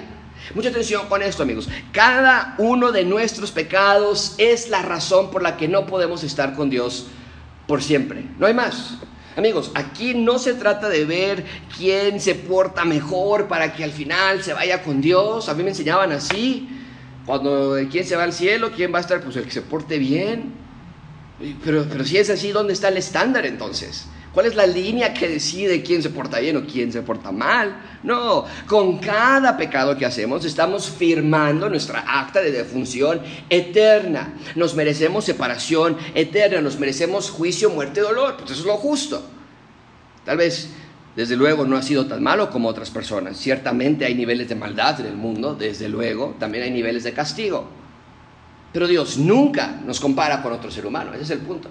Mucha 0.54 0.70
atención 0.70 1.08
con 1.08 1.22
esto, 1.22 1.44
amigos. 1.44 1.68
Cada 1.92 2.56
uno 2.60 2.92
de 2.92 3.04
nuestros 3.04 3.52
pecados 3.52 4.36
es 4.38 4.70
la 4.70 4.82
razón 4.82 5.32
por 5.32 5.42
la 5.42 5.58
que 5.58 5.68
no 5.68 5.86
podemos 5.86 6.24
estar 6.24 6.56
con 6.56 6.70
Dios 6.70 7.08
por 7.68 7.82
siempre. 7.82 8.26
No 8.38 8.46
hay 8.46 8.54
más. 8.54 8.98
Amigos, 9.36 9.72
aquí 9.76 10.14
no 10.14 10.40
se 10.40 10.54
trata 10.54 10.90
de 10.90 11.06
ver 11.06 11.46
quién 11.78 12.20
se 12.20 12.34
porta 12.34 12.86
mejor 12.86 13.48
para 13.48 13.74
que 13.74 13.84
al 13.84 13.92
final 13.92 14.44
se 14.44 14.54
vaya 14.54 14.82
con 14.84 15.02
Dios. 15.02 15.50
A 15.50 15.54
mí 15.54 15.64
me 15.64 15.70
enseñaban 15.70 16.12
así. 16.12 16.68
Cuando 17.28 17.78
quién 17.92 18.06
se 18.06 18.16
va 18.16 18.24
al 18.24 18.32
cielo, 18.32 18.72
quién 18.74 18.94
va 18.94 19.00
a 19.00 19.02
estar, 19.02 19.22
pues 19.22 19.36
el 19.36 19.44
que 19.44 19.52
se 19.52 19.62
porte 19.62 20.00
bien. 20.00 20.54
Pero, 21.64 21.86
pero 21.88 22.06
si 22.06 22.18
es 22.18 22.30
así, 22.30 22.54
¿dónde 22.54 22.72
está 22.72 22.88
el 22.88 22.96
estándar 22.96 23.46
entonces? 23.46 24.08
¿Cuál 24.34 24.46
es 24.46 24.56
la 24.56 24.66
línea 24.66 25.14
que 25.14 25.28
decide 25.28 25.84
quién 25.84 26.02
se 26.02 26.10
porta 26.10 26.40
bien 26.40 26.56
o 26.56 26.66
quién 26.66 26.92
se 26.92 27.02
porta 27.02 27.34
mal? 27.34 27.82
No, 28.04 28.46
con 28.66 29.00
cada 29.00 29.58
pecado 29.58 29.98
que 29.98 30.06
hacemos 30.06 30.46
estamos 30.46 30.90
firmando 30.90 31.70
nuestra 31.70 32.06
acta 32.08 32.40
de 32.40 32.52
defunción 32.52 33.22
eterna. 33.50 34.36
Nos 34.56 34.74
merecemos 34.74 35.26
separación 35.26 35.98
eterna, 36.14 36.62
nos 36.62 36.80
merecemos 36.80 37.30
juicio, 37.30 37.70
muerte, 37.70 38.00
dolor. 38.00 38.38
Pues 38.38 38.52
eso 38.52 38.62
es 38.62 38.68
lo 38.68 38.78
justo. 38.78 39.22
Tal 40.24 40.38
vez 40.38 40.70
desde 41.18 41.36
luego 41.36 41.66
no 41.66 41.78
ha 41.78 41.82
sido 41.82 42.06
tan 42.06 42.22
malo 42.22 42.52
como 42.52 42.70
otras 42.70 42.92
personas. 42.92 43.38
Ciertamente 43.38 44.06
hay 44.06 44.14
niveles 44.14 44.50
de 44.50 44.54
maldad 44.54 45.00
en 45.00 45.08
el 45.08 45.16
mundo, 45.16 45.56
desde 45.56 45.90
luego, 45.90 46.36
también 46.38 46.64
hay 46.64 46.70
niveles 46.70 47.04
de 47.04 47.12
castigo. 47.12 47.66
Pero 48.72 48.86
Dios 48.86 49.18
nunca 49.18 49.82
nos 49.84 50.00
compara 50.00 50.44
con 50.44 50.54
otro 50.54 50.70
ser 50.70 50.86
humano, 50.86 51.16
ese 51.16 51.24
es 51.24 51.32
el 51.32 51.40
punto. 51.40 51.70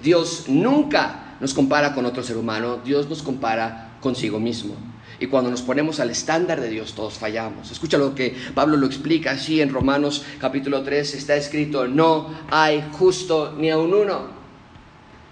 Dios 0.00 0.44
nunca 0.46 1.34
nos 1.40 1.52
compara 1.52 1.92
con 1.92 2.06
otro 2.06 2.22
ser 2.22 2.36
humano, 2.36 2.78
Dios 2.84 3.08
nos 3.08 3.24
compara 3.24 3.98
consigo 4.00 4.38
mismo. 4.38 4.76
Y 5.18 5.26
cuando 5.26 5.50
nos 5.50 5.62
ponemos 5.62 5.98
al 5.98 6.10
estándar 6.10 6.60
de 6.60 6.68
Dios, 6.68 6.94
todos 6.94 7.14
fallamos. 7.14 7.72
Escucha 7.72 7.98
lo 7.98 8.14
que 8.14 8.36
Pablo 8.54 8.76
lo 8.76 8.86
explica 8.86 9.32
así 9.32 9.60
en 9.60 9.70
Romanos 9.70 10.24
capítulo 10.38 10.84
3, 10.84 11.14
está 11.14 11.34
escrito, 11.34 11.88
no 11.88 12.32
hay 12.52 12.84
justo 12.92 13.52
ni 13.58 13.68
aun 13.68 13.92
uno 13.92 14.39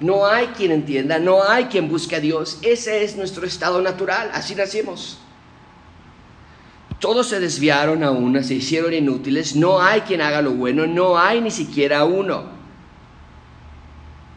no 0.00 0.26
hay 0.26 0.48
quien 0.48 0.70
entienda, 0.70 1.18
no 1.18 1.42
hay 1.42 1.64
quien 1.64 1.88
busque 1.88 2.16
a 2.16 2.20
Dios. 2.20 2.58
Ese 2.62 3.02
es 3.02 3.16
nuestro 3.16 3.46
estado 3.46 3.82
natural, 3.82 4.30
así 4.32 4.54
nacimos. 4.54 5.18
Todos 7.00 7.28
se 7.28 7.40
desviaron 7.40 8.02
a 8.02 8.10
una, 8.10 8.42
se 8.42 8.54
hicieron 8.54 8.92
inútiles, 8.92 9.54
no 9.54 9.80
hay 9.80 10.02
quien 10.02 10.20
haga 10.20 10.42
lo 10.42 10.52
bueno, 10.52 10.86
no 10.86 11.18
hay 11.18 11.40
ni 11.40 11.50
siquiera 11.50 12.04
uno. 12.04 12.58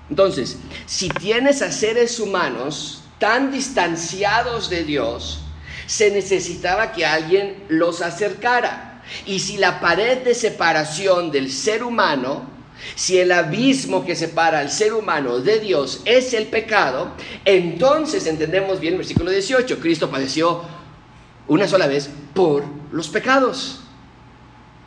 Entonces, 0.09 0.59
si 0.85 1.09
tienes 1.09 1.61
a 1.61 1.71
seres 1.71 2.19
humanos 2.19 3.03
tan 3.17 3.51
distanciados 3.51 4.69
de 4.69 4.83
Dios, 4.83 5.41
se 5.85 6.11
necesitaba 6.11 6.91
que 6.91 7.05
alguien 7.05 7.63
los 7.69 8.01
acercara. 8.01 9.03
Y 9.25 9.39
si 9.39 9.57
la 9.57 9.79
pared 9.79 10.19
de 10.19 10.35
separación 10.35 11.31
del 11.31 11.51
ser 11.51 11.83
humano 11.83 12.45
si 12.95 13.17
el 13.17 13.31
abismo 13.31 14.05
que 14.05 14.15
separa 14.15 14.59
al 14.59 14.71
ser 14.71 14.93
humano 14.93 15.39
de 15.39 15.59
Dios 15.59 16.01
es 16.05 16.33
el 16.33 16.47
pecado, 16.47 17.13
entonces 17.45 18.27
entendemos 18.27 18.79
bien 18.79 18.93
el 18.93 18.99
versículo 18.99 19.31
18. 19.31 19.79
Cristo 19.79 20.09
padeció 20.09 20.63
una 21.47 21.67
sola 21.67 21.87
vez 21.87 22.09
por 22.33 22.63
los 22.91 23.09
pecados. 23.09 23.81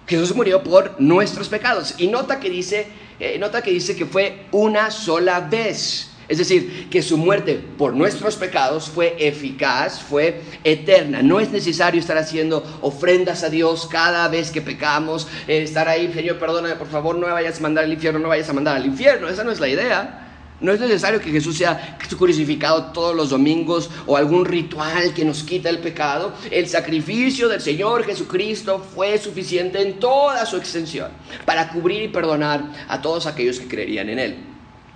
Jesús 0.06 0.34
murió 0.34 0.62
por 0.62 1.00
nuestros 1.00 1.48
pecados. 1.48 1.94
Y 1.98 2.08
nota 2.08 2.40
que 2.40 2.50
dice, 2.50 2.86
eh, 3.20 3.38
nota 3.38 3.62
que 3.62 3.70
dice 3.70 3.96
que 3.96 4.06
fue 4.06 4.46
una 4.52 4.90
sola 4.90 5.40
vez. 5.40 6.10
Es 6.28 6.38
decir, 6.38 6.88
que 6.90 7.02
su 7.02 7.16
muerte 7.16 7.60
por 7.76 7.94
nuestros 7.94 8.36
pecados 8.36 8.88
fue 8.88 9.16
eficaz, 9.18 10.00
fue 10.00 10.40
eterna. 10.64 11.22
No 11.22 11.40
es 11.40 11.50
necesario 11.50 12.00
estar 12.00 12.16
haciendo 12.16 12.64
ofrendas 12.80 13.42
a 13.42 13.50
Dios 13.50 13.86
cada 13.90 14.28
vez 14.28 14.50
que 14.50 14.62
pecamos, 14.62 15.26
eh, 15.46 15.62
estar 15.62 15.88
ahí, 15.88 16.10
Señor, 16.12 16.38
perdóname, 16.38 16.76
por 16.76 16.88
favor, 16.88 17.16
no 17.16 17.26
me 17.26 17.32
vayas 17.32 17.58
a 17.58 17.62
mandar 17.62 17.84
al 17.84 17.92
infierno, 17.92 18.20
no 18.20 18.28
vayas 18.28 18.48
a 18.48 18.52
mandar 18.52 18.76
al 18.76 18.86
infierno. 18.86 19.28
Esa 19.28 19.44
no 19.44 19.52
es 19.52 19.60
la 19.60 19.68
idea. 19.68 20.20
No 20.60 20.72
es 20.72 20.80
necesario 20.80 21.20
que 21.20 21.30
Jesús 21.30 21.58
sea 21.58 21.98
crucificado 22.16 22.92
todos 22.92 23.14
los 23.14 23.30
domingos 23.30 23.90
o 24.06 24.16
algún 24.16 24.44
ritual 24.44 25.12
que 25.12 25.24
nos 25.24 25.42
quita 25.42 25.68
el 25.68 25.80
pecado. 25.80 26.32
El 26.50 26.68
sacrificio 26.68 27.48
del 27.48 27.60
Señor 27.60 28.04
Jesucristo 28.04 28.78
fue 28.78 29.18
suficiente 29.18 29.82
en 29.82 29.98
toda 29.98 30.46
su 30.46 30.56
extensión 30.56 31.10
para 31.44 31.68
cubrir 31.68 32.02
y 32.02 32.08
perdonar 32.08 32.64
a 32.88 33.02
todos 33.02 33.26
aquellos 33.26 33.58
que 33.58 33.66
creerían 33.68 34.08
en 34.08 34.18
Él. 34.18 34.53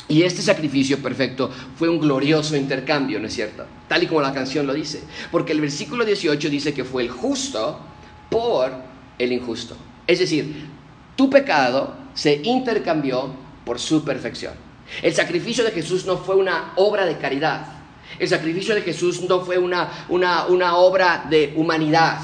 Y 0.09 0.23
este 0.23 0.41
sacrificio 0.41 0.99
perfecto 1.03 1.51
fue 1.77 1.89
un 1.89 2.01
glorioso 2.01 2.57
intercambio, 2.57 3.21
¿no 3.21 3.27
es 3.27 3.35
cierto? 3.35 3.67
Tal 3.89 4.03
y 4.03 4.07
como 4.07 4.23
la 4.23 4.33
canción 4.33 4.67
lo 4.67 4.73
dice. 4.73 5.03
Porque 5.31 5.53
el 5.53 5.61
versículo 5.61 6.05
18 6.05 6.49
dice 6.49 6.73
que 6.73 6.85
fue 6.85 7.03
el 7.03 7.11
justo 7.11 7.79
por 8.31 8.73
el 9.19 9.33
injusto. 9.33 9.77
Es 10.07 10.19
decir, 10.19 10.67
tu 11.15 11.29
pecado 11.29 11.95
se 12.15 12.41
intercambió 12.43 13.35
por 13.67 13.79
su 13.79 14.03
perfección. 14.03 14.55
El 15.03 15.13
sacrificio 15.13 15.63
de 15.63 15.73
Jesús 15.73 16.07
no 16.07 16.17
fue 16.17 16.37
una 16.37 16.73
obra 16.77 17.05
de 17.05 17.19
caridad. 17.19 17.67
El 18.19 18.29
sacrificio 18.29 18.75
de 18.75 18.81
Jesús 18.81 19.21
no 19.29 19.41
fue 19.41 19.59
una, 19.59 20.07
una, 20.09 20.47
una 20.47 20.77
obra 20.77 21.27
de 21.29 21.53
humanidad. 21.55 22.19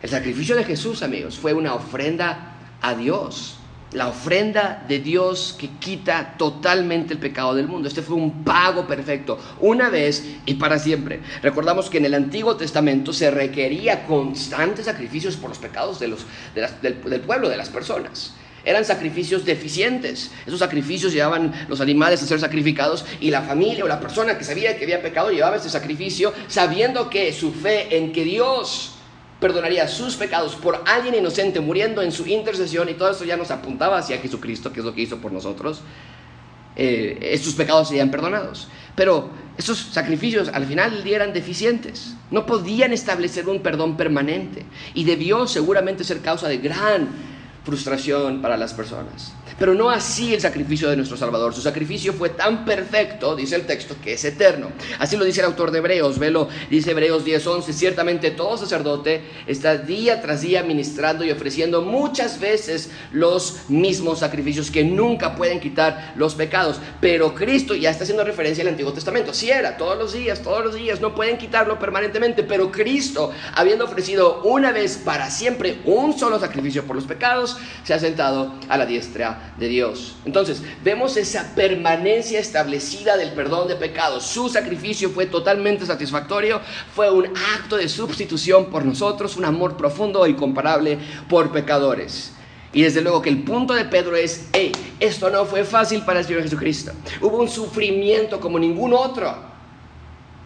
El 0.00 0.08
sacrificio 0.08 0.54
de 0.54 0.62
Jesús, 0.62 1.02
amigos, 1.02 1.36
fue 1.36 1.52
una 1.52 1.74
ofrenda 1.74 2.54
a 2.80 2.94
Dios 2.94 3.57
la 3.92 4.08
ofrenda 4.08 4.84
de 4.86 4.98
Dios 4.98 5.56
que 5.58 5.68
quita 5.78 6.34
totalmente 6.36 7.14
el 7.14 7.20
pecado 7.20 7.54
del 7.54 7.68
mundo. 7.68 7.88
Este 7.88 8.02
fue 8.02 8.16
un 8.16 8.44
pago 8.44 8.86
perfecto, 8.86 9.38
una 9.60 9.88
vez 9.88 10.24
y 10.46 10.54
para 10.54 10.78
siempre. 10.78 11.20
Recordamos 11.42 11.88
que 11.88 11.98
en 11.98 12.04
el 12.04 12.14
Antiguo 12.14 12.56
Testamento 12.56 13.12
se 13.12 13.30
requería 13.30 14.04
constantes 14.04 14.86
sacrificios 14.86 15.36
por 15.36 15.50
los 15.50 15.58
pecados 15.58 15.98
del 16.00 17.20
pueblo, 17.26 17.48
de 17.48 17.56
las 17.56 17.68
personas 17.68 18.34
eran 18.64 18.84
sacrificios 18.84 19.46
deficientes. 19.46 20.30
Esos 20.46 20.58
sacrificios 20.58 21.12
llevaban 21.14 21.54
los 21.68 21.80
animales 21.80 22.22
a 22.22 22.26
ser 22.26 22.38
sacrificados 22.38 23.04
y 23.18 23.30
la 23.30 23.40
familia 23.40 23.84
o 23.84 23.88
la 23.88 23.98
persona 23.98 24.36
que 24.36 24.44
sabía 24.44 24.76
que 24.76 24.84
había 24.84 25.00
pecado 25.00 25.30
llevaba 25.30 25.56
ese 25.56 25.70
sacrificio 25.70 26.34
sabiendo 26.48 27.08
que 27.08 27.32
su 27.32 27.52
fe 27.52 27.96
en 27.96 28.12
que 28.12 28.24
Dios 28.24 28.97
perdonaría 29.40 29.86
sus 29.86 30.16
pecados 30.16 30.56
por 30.56 30.82
alguien 30.86 31.14
inocente 31.14 31.60
muriendo 31.60 32.02
en 32.02 32.12
su 32.12 32.26
intercesión 32.26 32.88
y 32.88 32.94
todo 32.94 33.10
eso 33.10 33.24
ya 33.24 33.36
nos 33.36 33.50
apuntaba 33.50 33.98
hacia 33.98 34.18
Jesucristo, 34.18 34.72
que 34.72 34.80
es 34.80 34.86
lo 34.86 34.94
que 34.94 35.02
hizo 35.02 35.18
por 35.18 35.32
nosotros, 35.32 35.82
eh, 36.76 37.40
pecados 37.56 37.88
serían 37.88 38.10
perdonados. 38.10 38.68
Pero 38.94 39.30
esos 39.56 39.78
sacrificios 39.78 40.48
al 40.48 40.66
final 40.66 40.90
del 40.90 41.12
eran 41.12 41.32
deficientes, 41.32 42.14
no 42.30 42.46
podían 42.46 42.92
establecer 42.92 43.48
un 43.48 43.60
perdón 43.60 43.96
permanente 43.96 44.64
y 44.94 45.04
debió 45.04 45.46
seguramente 45.46 46.04
ser 46.04 46.20
causa 46.20 46.48
de 46.48 46.58
gran 46.58 47.08
frustración 47.64 48.40
para 48.40 48.56
las 48.56 48.74
personas. 48.74 49.34
Pero 49.58 49.74
no 49.74 49.90
así 49.90 50.32
el 50.32 50.40
sacrificio 50.40 50.88
de 50.88 50.96
nuestro 50.96 51.16
Salvador. 51.16 51.52
Su 51.52 51.60
sacrificio 51.60 52.12
fue 52.12 52.30
tan 52.30 52.64
perfecto, 52.64 53.34
dice 53.34 53.56
el 53.56 53.66
texto, 53.66 53.96
que 54.02 54.12
es 54.12 54.24
eterno. 54.24 54.70
Así 55.00 55.16
lo 55.16 55.24
dice 55.24 55.40
el 55.40 55.46
autor 55.46 55.72
de 55.72 55.78
Hebreos. 55.78 56.18
Velo, 56.18 56.48
dice 56.70 56.92
Hebreos 56.92 57.24
10:11. 57.24 57.72
Ciertamente 57.72 58.30
todo 58.30 58.56
sacerdote 58.56 59.22
está 59.48 59.76
día 59.76 60.22
tras 60.22 60.42
día 60.42 60.62
ministrando 60.62 61.24
y 61.24 61.32
ofreciendo 61.32 61.82
muchas 61.82 62.38
veces 62.38 62.90
los 63.10 63.68
mismos 63.68 64.20
sacrificios 64.20 64.70
que 64.70 64.84
nunca 64.84 65.34
pueden 65.34 65.58
quitar 65.58 66.12
los 66.14 66.36
pecados. 66.36 66.80
Pero 67.00 67.34
Cristo 67.34 67.74
ya 67.74 67.90
está 67.90 68.04
haciendo 68.04 68.22
referencia 68.22 68.62
al 68.62 68.68
Antiguo 68.68 68.92
Testamento. 68.92 69.34
Si 69.34 69.50
era 69.50 69.76
todos 69.76 69.98
los 69.98 70.12
días, 70.12 70.40
todos 70.40 70.64
los 70.64 70.74
días, 70.76 71.00
no 71.00 71.16
pueden 71.16 71.36
quitarlo 71.36 71.80
permanentemente. 71.80 72.44
Pero 72.44 72.70
Cristo, 72.70 73.32
habiendo 73.56 73.86
ofrecido 73.86 74.42
una 74.44 74.70
vez 74.70 74.98
para 74.98 75.30
siempre 75.30 75.80
un 75.84 76.16
solo 76.16 76.38
sacrificio 76.38 76.84
por 76.84 76.94
los 76.94 77.06
pecados, 77.06 77.56
se 77.82 77.92
ha 77.92 77.98
sentado 77.98 78.54
a 78.68 78.78
la 78.78 78.86
diestra 78.86 79.47
de 79.58 79.68
Dios. 79.68 80.16
Entonces, 80.24 80.62
vemos 80.84 81.16
esa 81.16 81.54
permanencia 81.54 82.38
establecida 82.38 83.16
del 83.16 83.32
perdón 83.32 83.68
de 83.68 83.74
pecados. 83.74 84.24
Su 84.24 84.48
sacrificio 84.48 85.10
fue 85.10 85.26
totalmente 85.26 85.84
satisfactorio, 85.84 86.60
fue 86.94 87.10
un 87.10 87.26
acto 87.56 87.76
de 87.76 87.88
sustitución 87.88 88.66
por 88.66 88.84
nosotros, 88.84 89.36
un 89.36 89.44
amor 89.44 89.76
profundo 89.76 90.24
e 90.24 90.30
incomparable 90.30 90.98
por 91.28 91.50
pecadores. 91.50 92.32
Y 92.72 92.82
desde 92.82 93.00
luego 93.00 93.22
que 93.22 93.30
el 93.30 93.42
punto 93.42 93.74
de 93.74 93.86
Pedro 93.86 94.14
es, 94.14 94.48
hey, 94.52 94.72
esto 95.00 95.30
no 95.30 95.46
fue 95.46 95.64
fácil 95.64 96.02
para 96.02 96.20
el 96.20 96.26
Señor 96.26 96.42
Jesucristo. 96.42 96.92
Hubo 97.20 97.38
un 97.38 97.48
sufrimiento 97.48 98.38
como 98.38 98.58
ningún 98.58 98.92
otro 98.92 99.34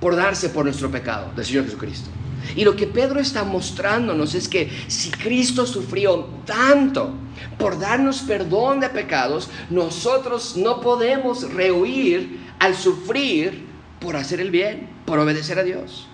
por 0.01 0.17
darse 0.17 0.49
por 0.49 0.65
nuestro 0.65 0.91
pecado 0.91 1.33
del 1.35 1.45
Señor 1.45 1.65
Jesucristo. 1.65 2.11
Y 2.57 2.65
lo 2.65 2.77
que 2.77 2.87
Pedro 2.87 3.21
está 3.21 3.45
mostrándonos 3.45 4.35
es 4.35 4.49
que 4.49 4.71
si 4.89 5.11
Cristo 5.11 5.67
sufrió 5.67 6.27
tanto 6.45 7.15
por 7.59 7.79
darnos 7.79 8.21
perdón 8.21 8.81
de 8.81 8.89
pecados, 8.89 9.49
nosotros 9.71 10.57
no 10.57 10.81
podemos 10.81 11.53
rehuir 11.53 12.41
al 12.59 12.77
sufrir 12.77 13.67
por 14.01 14.17
hacer 14.17 14.41
el 14.41 14.51
bien, 14.51 14.89
por 15.07 15.19
obedecer 15.19 15.59
a 15.59 15.65
Dios. 15.65 16.07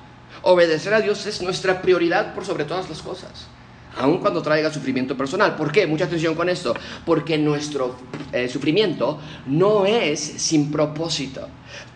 Obedecer 0.42 0.94
a 0.94 1.00
Dios 1.00 1.26
es 1.26 1.42
nuestra 1.42 1.82
prioridad 1.82 2.34
por 2.34 2.44
sobre 2.44 2.64
todas 2.64 2.88
las 2.88 3.02
cosas 3.02 3.48
aun 3.96 4.18
cuando 4.18 4.42
traiga 4.42 4.72
sufrimiento 4.72 5.16
personal. 5.16 5.56
¿Por 5.56 5.72
qué? 5.72 5.86
Mucha 5.86 6.04
atención 6.04 6.34
con 6.34 6.48
esto. 6.48 6.74
Porque 7.04 7.38
nuestro 7.38 7.96
eh, 8.32 8.48
sufrimiento 8.48 9.18
no 9.46 9.86
es 9.86 10.20
sin 10.20 10.70
propósito. 10.70 11.48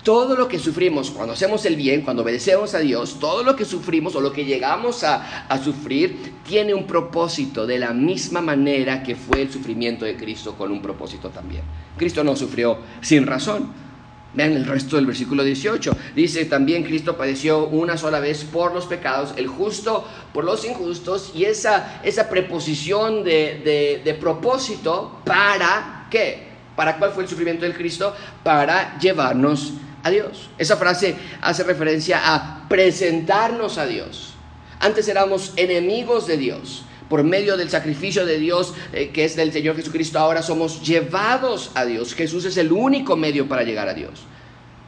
Todo 0.03 0.37
lo 0.37 0.49
que 0.49 0.59
sufrimos 0.59 1.11
cuando 1.11 1.35
hacemos 1.35 1.65
el 1.65 1.77
bien, 1.77 2.03
cuando 2.03 2.23
obedecemos 2.23 2.75
a 2.75 2.81
Dios, 2.81 3.19
todo 3.21 3.45
lo 3.45 3.55
que 3.55 3.65
sufrimos 3.65 4.17
o 4.17 4.21
lo 4.21 4.33
que 4.33 4.45
llegamos 4.45 5.05
a, 5.05 5.47
a 5.47 5.63
sufrir 5.63 6.35
tiene 6.47 6.75
un 6.75 6.87
propósito 6.87 7.67
de 7.67 7.79
la 7.79 7.93
misma 7.93 8.41
manera 8.41 9.03
que 9.03 9.15
fue 9.15 9.43
el 9.43 9.53
sufrimiento 9.53 10.05
de 10.05 10.17
Cristo 10.17 10.57
con 10.57 10.73
un 10.73 10.83
propósito 10.83 11.31
también. 11.31 11.63
Cristo 11.97 12.25
no 12.25 12.35
sufrió 12.35 12.79
sin 13.01 13.27
razón. 13.27 13.92
Vean 14.35 14.53
el 14.53 14.65
resto 14.65 14.97
del 14.97 15.07
versículo 15.07 15.45
18. 15.45 15.97
Dice 16.15 16.45
también 16.47 16.85
Cristo 16.85 17.17
padeció 17.17 17.67
una 17.67 17.97
sola 17.97 18.19
vez 18.21 18.45
por 18.45 18.73
los 18.73 18.87
pecados, 18.87 19.35
el 19.37 19.47
justo 19.47 20.07
por 20.33 20.45
los 20.45 20.65
injustos, 20.65 21.33
y 21.35 21.45
esa, 21.45 22.01
esa 22.03 22.29
preposición 22.29 23.25
de, 23.25 24.01
de 24.05 24.15
propósito 24.15 25.21
para 25.25 26.07
qué? 26.11 26.53
¿Para 26.77 26.97
cuál 26.97 27.13
fue 27.13 27.25
el 27.25 27.29
sufrimiento 27.29 27.65
del 27.65 27.75
Cristo? 27.75 28.15
Para 28.43 28.99
llevarnos 28.99 29.75
a 30.03 30.11
Dios. 30.11 30.49
Esa 30.57 30.77
frase 30.77 31.17
hace 31.41 31.63
referencia 31.65 32.21
a 32.23 32.67
presentarnos 32.69 33.79
a 33.79 33.87
Dios. 33.87 34.35
Antes 34.81 35.07
éramos 35.09 35.53
enemigos 35.57 36.27
de 36.27 36.39
Dios 36.39 36.85
por 37.13 37.25
medio 37.25 37.59
del 37.59 37.69
sacrificio 37.69 38.25
de 38.25 38.39
Dios 38.39 38.73
eh, 38.95 39.11
que 39.11 39.27
es 39.27 39.37
del 39.37 39.53
Señor 39.53 39.77
Jesucristo, 39.77 40.19
ahora 40.19 40.41
somos 40.41 40.81
llevados 40.83 41.71
a 41.75 41.85
Dios. 41.85 42.15
Jesús 42.15 42.47
es 42.47 42.57
el 42.57 42.73
único 42.73 43.17
medio 43.17 43.47
para 43.47 43.65
llegar 43.65 43.87
a 43.87 43.93
Dios. 43.93 44.23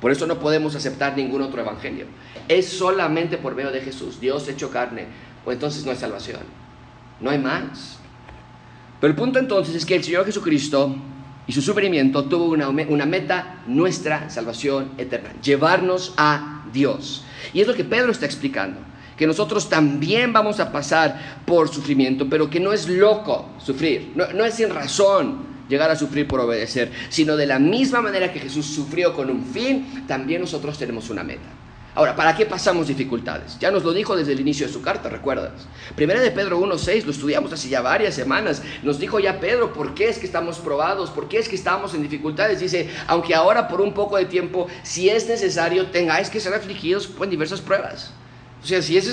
Por 0.01 0.11
eso 0.11 0.27
no 0.27 0.41
podemos 0.41 0.75
aceptar 0.75 1.19
ningún 1.19 1.43
otro 1.43 1.61
evangelio. 1.61 2.07
Es 2.49 2.67
solamente 2.67 3.37
por 3.37 3.55
medio 3.55 3.71
de 3.71 3.83
Jesús, 3.83 4.21
Dios 4.21 4.49
hecho 4.49 4.71
carne, 4.71 5.05
o 5.45 5.53
entonces 5.53 5.85
no 5.85 5.91
hay 5.91 5.99
salvación. 5.99 6.41
No 7.21 7.29
hay 7.29 7.39
más. 7.39 7.99
Pero 9.03 9.11
el 9.11 9.19
punto 9.19 9.39
entonces 9.39 9.75
es 9.75 9.85
que 9.85 9.97
el 9.97 10.03
Señor 10.03 10.25
Jesucristo 10.25 10.97
y 11.47 11.53
su 11.53 11.61
sufrimiento 11.61 12.25
tuvo 12.25 12.47
una, 12.47 12.71
una 12.71 13.05
meta, 13.05 13.63
nuestra 13.67 14.31
salvación 14.31 14.93
eterna, 14.97 15.35
llevarnos 15.43 16.15
a 16.17 16.65
Dios. 16.73 17.23
Y 17.53 17.61
es 17.61 17.67
lo 17.67 17.75
que 17.75 17.85
Pedro 17.85 18.13
está 18.13 18.25
explicando 18.25 18.94
que 19.17 19.27
nosotros 19.27 19.69
también 19.69 20.33
vamos 20.33 20.61
a 20.61 20.73
pasar 20.73 21.41
por 21.47 21.69
sufrimiento, 21.69 22.27
pero 22.29 22.51
que 22.51 22.61
no 22.61 22.73
es 22.73 22.89
loco 22.89 23.51
sufrir, 23.59 24.13
no, 24.15 24.45
es 24.45 24.55
sin 24.55 24.71
razón 24.71 25.55
llegar 25.69 25.91
a 25.91 25.97
sufrir 25.97 26.29
por 26.29 26.41
obedecer, 26.41 26.91
sino 27.09 27.37
de 27.37 27.47
la 27.47 27.59
misma 27.59 28.01
manera 28.01 28.33
que 28.33 28.41
Jesús 28.41 28.67
sufrió 28.67 29.15
con 29.15 29.31
un 29.31 29.45
fin, 29.45 30.05
también 30.07 30.41
nosotros 30.41 30.79
tenemos 30.79 31.11
una 31.11 31.25
meta. 31.25 31.49
Ahora, 31.97 32.17
¿para 32.17 32.35
qué 32.37 32.45
pasamos 32.45 32.89
dificultades? 32.89 33.57
Ya 33.61 33.71
nos 33.71 33.85
lo 33.85 33.93
dijo 33.93 34.17
desde 34.17 34.33
el 34.33 34.41
inicio 34.41 34.67
de 34.67 34.73
su 34.73 34.83
carta, 34.83 35.09
¿recuerdas? 35.09 35.53
Primera 35.95 36.21
de 36.21 36.33
Pedro 36.33 36.59
1.6, 36.59 37.05
lo 37.05 37.13
estudiamos 37.13 37.53
hace 37.53 37.69
ya 37.69 37.83
varias 37.83 38.17
semanas. 38.17 38.63
Nos 38.83 38.99
dijo 38.99 39.21
ya 39.21 39.39
Pedro, 39.39 39.73
¿por 39.73 39.95
qué 39.95 40.09
es 40.09 40.19
que 40.19 40.27
estamos 40.27 40.59
probados? 40.59 41.11
¿Por 41.11 41.29
qué 41.29 41.39
es 41.39 41.49
que 41.49 41.55
estamos 41.55 41.95
en 41.95 42.03
dificultades? 42.03 42.59
Dice, 42.59 42.91
aunque 43.07 43.33
ahora 43.33 43.69
por 43.69 43.81
un 43.81 43.95
poco 43.95 44.17
de 44.17 44.25
tiempo, 44.25 44.67
si 44.83 45.09
es 45.09 45.29
necesario, 45.29 45.87
tengáis 45.87 46.31
que 46.31 46.41
ser 46.41 46.53
afligidos 46.53 47.09
en 47.23 47.31
diversas 47.31 47.61
pruebas 47.61 48.13
o 48.65 48.67
sea, 48.67 48.81
si 48.81 48.97
ese, 48.97 49.11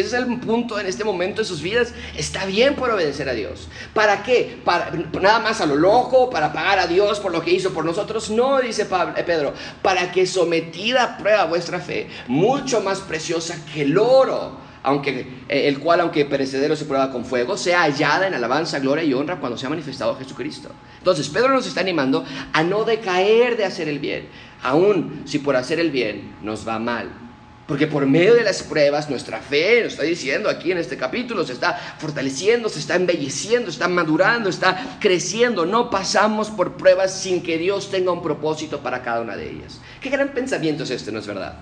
es 0.00 0.12
el 0.14 0.40
punto 0.40 0.80
en 0.80 0.86
este 0.86 1.04
momento 1.04 1.42
de 1.42 1.44
sus 1.44 1.60
vidas, 1.60 1.92
está 2.16 2.46
bien 2.46 2.76
por 2.76 2.90
obedecer 2.90 3.28
a 3.28 3.34
Dios. 3.34 3.68
¿Para 3.92 4.22
qué? 4.22 4.58
¿Para, 4.64 4.90
¿Nada 5.20 5.38
más 5.38 5.60
a 5.60 5.66
lo 5.66 5.76
loco? 5.76 6.30
¿Para 6.30 6.50
pagar 6.50 6.78
a 6.78 6.86
Dios 6.86 7.20
por 7.20 7.30
lo 7.30 7.42
que 7.42 7.50
hizo 7.50 7.74
por 7.74 7.84
nosotros? 7.84 8.30
No, 8.30 8.58
dice 8.58 8.88
eh, 9.16 9.22
Pedro, 9.26 9.52
para 9.82 10.10
que 10.10 10.26
sometida 10.26 11.04
a 11.04 11.18
prueba 11.18 11.44
vuestra 11.44 11.78
fe, 11.78 12.08
mucho 12.26 12.80
más 12.80 13.00
preciosa 13.00 13.62
que 13.70 13.82
el 13.82 13.98
oro, 13.98 14.56
aunque, 14.82 15.26
eh, 15.50 15.68
el 15.68 15.78
cual, 15.78 16.00
aunque 16.00 16.24
perecedero 16.24 16.74
se 16.74 16.86
prueba 16.86 17.12
con 17.12 17.26
fuego, 17.26 17.58
sea 17.58 17.82
hallada 17.82 18.28
en 18.28 18.32
alabanza, 18.32 18.78
gloria 18.78 19.04
y 19.04 19.12
honra 19.12 19.40
cuando 19.40 19.58
se 19.58 19.66
ha 19.66 19.68
manifestado 19.68 20.16
Jesucristo. 20.16 20.70
Entonces, 20.96 21.28
Pedro 21.28 21.50
nos 21.50 21.66
está 21.66 21.82
animando 21.82 22.24
a 22.54 22.62
no 22.62 22.84
decaer 22.84 23.58
de 23.58 23.66
hacer 23.66 23.90
el 23.90 23.98
bien, 23.98 24.26
aun 24.62 25.24
si 25.26 25.38
por 25.38 25.54
hacer 25.54 25.80
el 25.80 25.90
bien 25.90 26.34
nos 26.40 26.66
va 26.66 26.78
mal. 26.78 27.29
Porque 27.70 27.86
por 27.86 28.04
medio 28.04 28.34
de 28.34 28.42
las 28.42 28.64
pruebas 28.64 29.08
nuestra 29.08 29.38
fe, 29.38 29.84
nos 29.84 29.92
está 29.92 30.02
diciendo 30.02 30.50
aquí 30.50 30.72
en 30.72 30.78
este 30.78 30.96
capítulo, 30.96 31.44
se 31.44 31.52
está 31.52 31.74
fortaleciendo, 32.00 32.68
se 32.68 32.80
está 32.80 32.96
embelleciendo, 32.96 33.70
está 33.70 33.86
madurando, 33.86 34.50
está 34.50 34.98
creciendo. 34.98 35.64
No 35.64 35.88
pasamos 35.88 36.50
por 36.50 36.72
pruebas 36.72 37.14
sin 37.14 37.44
que 37.44 37.58
Dios 37.58 37.88
tenga 37.88 38.10
un 38.10 38.24
propósito 38.24 38.80
para 38.80 39.04
cada 39.04 39.20
una 39.20 39.36
de 39.36 39.52
ellas. 39.52 39.80
Qué 40.00 40.10
gran 40.10 40.30
pensamiento 40.30 40.82
es 40.82 40.90
este, 40.90 41.12
¿no 41.12 41.20
es 41.20 41.28
verdad? 41.28 41.60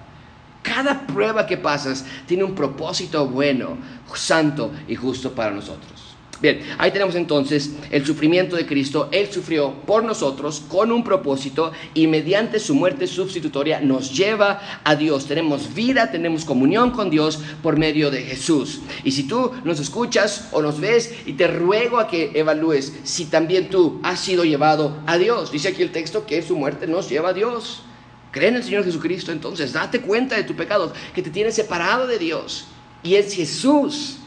Cada 0.62 1.06
prueba 1.06 1.46
que 1.46 1.58
pasas 1.58 2.06
tiene 2.26 2.42
un 2.42 2.54
propósito 2.54 3.26
bueno, 3.26 3.76
santo 4.14 4.72
y 4.88 4.94
justo 4.94 5.34
para 5.34 5.50
nosotros. 5.50 6.07
Bien, 6.40 6.60
ahí 6.78 6.92
tenemos 6.92 7.16
entonces 7.16 7.72
el 7.90 8.06
sufrimiento 8.06 8.54
de 8.54 8.64
Cristo. 8.64 9.08
Él 9.10 9.28
sufrió 9.32 9.72
por 9.84 10.04
nosotros 10.04 10.62
con 10.68 10.92
un 10.92 11.02
propósito 11.02 11.72
y 11.94 12.06
mediante 12.06 12.60
su 12.60 12.76
muerte 12.76 13.08
sustitutoria 13.08 13.80
nos 13.80 14.16
lleva 14.16 14.60
a 14.84 14.94
Dios. 14.94 15.26
Tenemos 15.26 15.74
vida, 15.74 16.12
tenemos 16.12 16.44
comunión 16.44 16.92
con 16.92 17.10
Dios 17.10 17.40
por 17.60 17.76
medio 17.76 18.12
de 18.12 18.22
Jesús. 18.22 18.80
Y 19.02 19.10
si 19.10 19.24
tú 19.24 19.50
nos 19.64 19.80
escuchas 19.80 20.48
o 20.52 20.62
nos 20.62 20.78
ves 20.78 21.12
y 21.26 21.32
te 21.32 21.48
ruego 21.48 21.98
a 21.98 22.06
que 22.06 22.30
evalúes 22.34 22.92
si 23.02 23.24
también 23.24 23.68
tú 23.68 23.98
has 24.04 24.20
sido 24.20 24.44
llevado 24.44 24.96
a 25.06 25.18
Dios. 25.18 25.50
Dice 25.50 25.68
aquí 25.68 25.82
el 25.82 25.90
texto 25.90 26.24
que 26.24 26.42
su 26.42 26.56
muerte 26.56 26.86
nos 26.86 27.08
lleva 27.08 27.30
a 27.30 27.34
Dios. 27.34 27.82
Cree 28.30 28.50
en 28.50 28.56
el 28.56 28.62
Señor 28.62 28.84
Jesucristo, 28.84 29.32
entonces 29.32 29.72
date 29.72 30.02
cuenta 30.02 30.36
de 30.36 30.44
tu 30.44 30.54
pecado, 30.54 30.92
que 31.14 31.22
te 31.22 31.30
tiene 31.30 31.50
separado 31.50 32.06
de 32.06 32.18
Dios. 32.18 32.66
Y 33.02 33.14
es 33.14 33.34
Jesús 33.34 34.18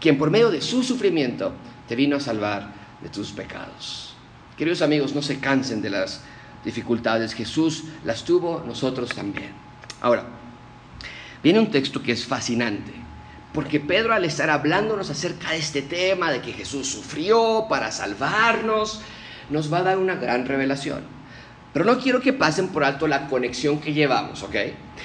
quien 0.00 0.18
por 0.18 0.30
medio 0.30 0.50
de 0.50 0.60
su 0.60 0.82
sufrimiento 0.82 1.52
te 1.88 1.96
vino 1.96 2.16
a 2.16 2.20
salvar 2.20 2.72
de 3.02 3.08
tus 3.08 3.32
pecados. 3.32 4.14
Queridos 4.56 4.82
amigos, 4.82 5.14
no 5.14 5.22
se 5.22 5.38
cansen 5.38 5.82
de 5.82 5.90
las 5.90 6.22
dificultades. 6.64 7.34
Jesús 7.34 7.84
las 8.04 8.24
tuvo, 8.24 8.62
nosotros 8.66 9.14
también. 9.14 9.50
Ahora, 10.00 10.24
viene 11.42 11.58
un 11.58 11.70
texto 11.70 12.02
que 12.02 12.12
es 12.12 12.24
fascinante, 12.24 12.92
porque 13.52 13.80
Pedro 13.80 14.12
al 14.14 14.24
estar 14.24 14.50
hablándonos 14.50 15.10
acerca 15.10 15.50
de 15.50 15.58
este 15.58 15.82
tema, 15.82 16.30
de 16.30 16.40
que 16.40 16.52
Jesús 16.52 16.88
sufrió 16.88 17.66
para 17.68 17.90
salvarnos, 17.90 19.00
nos 19.50 19.72
va 19.72 19.78
a 19.78 19.82
dar 19.82 19.98
una 19.98 20.16
gran 20.16 20.46
revelación. 20.46 21.15
Pero 21.76 21.84
no 21.84 21.98
quiero 21.98 22.22
que 22.22 22.32
pasen 22.32 22.68
por 22.68 22.84
alto 22.84 23.06
la 23.06 23.28
conexión 23.28 23.80
que 23.80 23.92
llevamos, 23.92 24.42
¿ok? 24.42 24.54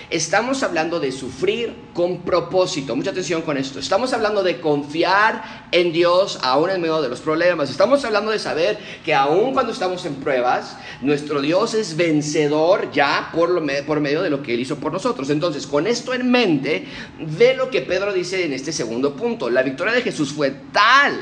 Estamos 0.09 0.63
hablando 0.63 1.01
de 1.01 1.11
sufrir 1.11 1.75
con 1.93 2.21
propósito. 2.21 2.95
Mucha 2.95 3.09
atención 3.09 3.41
con 3.41 3.57
esto. 3.57 3.77
Estamos 3.77 4.13
hablando 4.13 4.41
de 4.41 4.61
confiar 4.61 5.67
en 5.73 5.91
Dios 5.91 6.39
aún 6.41 6.69
en 6.69 6.79
medio 6.79 7.01
de 7.01 7.09
los 7.09 7.19
problemas. 7.19 7.69
Estamos 7.69 8.05
hablando 8.05 8.31
de 8.31 8.39
saber 8.39 8.79
que 9.03 9.13
aún 9.13 9.51
cuando 9.51 9.73
estamos 9.73 10.05
en 10.05 10.15
pruebas, 10.15 10.77
nuestro 11.01 11.41
Dios 11.41 11.73
es 11.73 11.97
vencedor 11.97 12.89
ya 12.93 13.31
por, 13.33 13.49
lo, 13.49 13.61
por 13.85 13.99
medio 13.99 14.21
de 14.21 14.29
lo 14.29 14.41
que 14.41 14.53
Él 14.53 14.61
hizo 14.61 14.77
por 14.77 14.93
nosotros. 14.93 15.29
Entonces, 15.29 15.67
con 15.67 15.87
esto 15.87 16.13
en 16.13 16.31
mente, 16.31 16.87
ve 17.19 17.53
lo 17.53 17.69
que 17.69 17.81
Pedro 17.81 18.13
dice 18.13 18.45
en 18.45 18.53
este 18.53 18.71
segundo 18.71 19.13
punto. 19.17 19.49
La 19.49 19.61
victoria 19.61 19.93
de 19.93 20.03
Jesús 20.03 20.31
fue 20.31 20.51
tal 20.71 21.21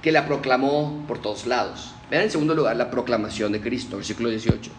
que 0.00 0.10
la 0.10 0.24
proclamó 0.24 1.04
por 1.06 1.20
todos 1.20 1.44
lados. 1.44 1.93
En 2.22 2.30
segundo 2.30 2.54
lugar 2.54 2.76
la 2.76 2.90
proclamación 2.90 3.50
de 3.50 3.60
Cristo, 3.60 3.96
versículo 3.96 4.28
18. 4.28 4.70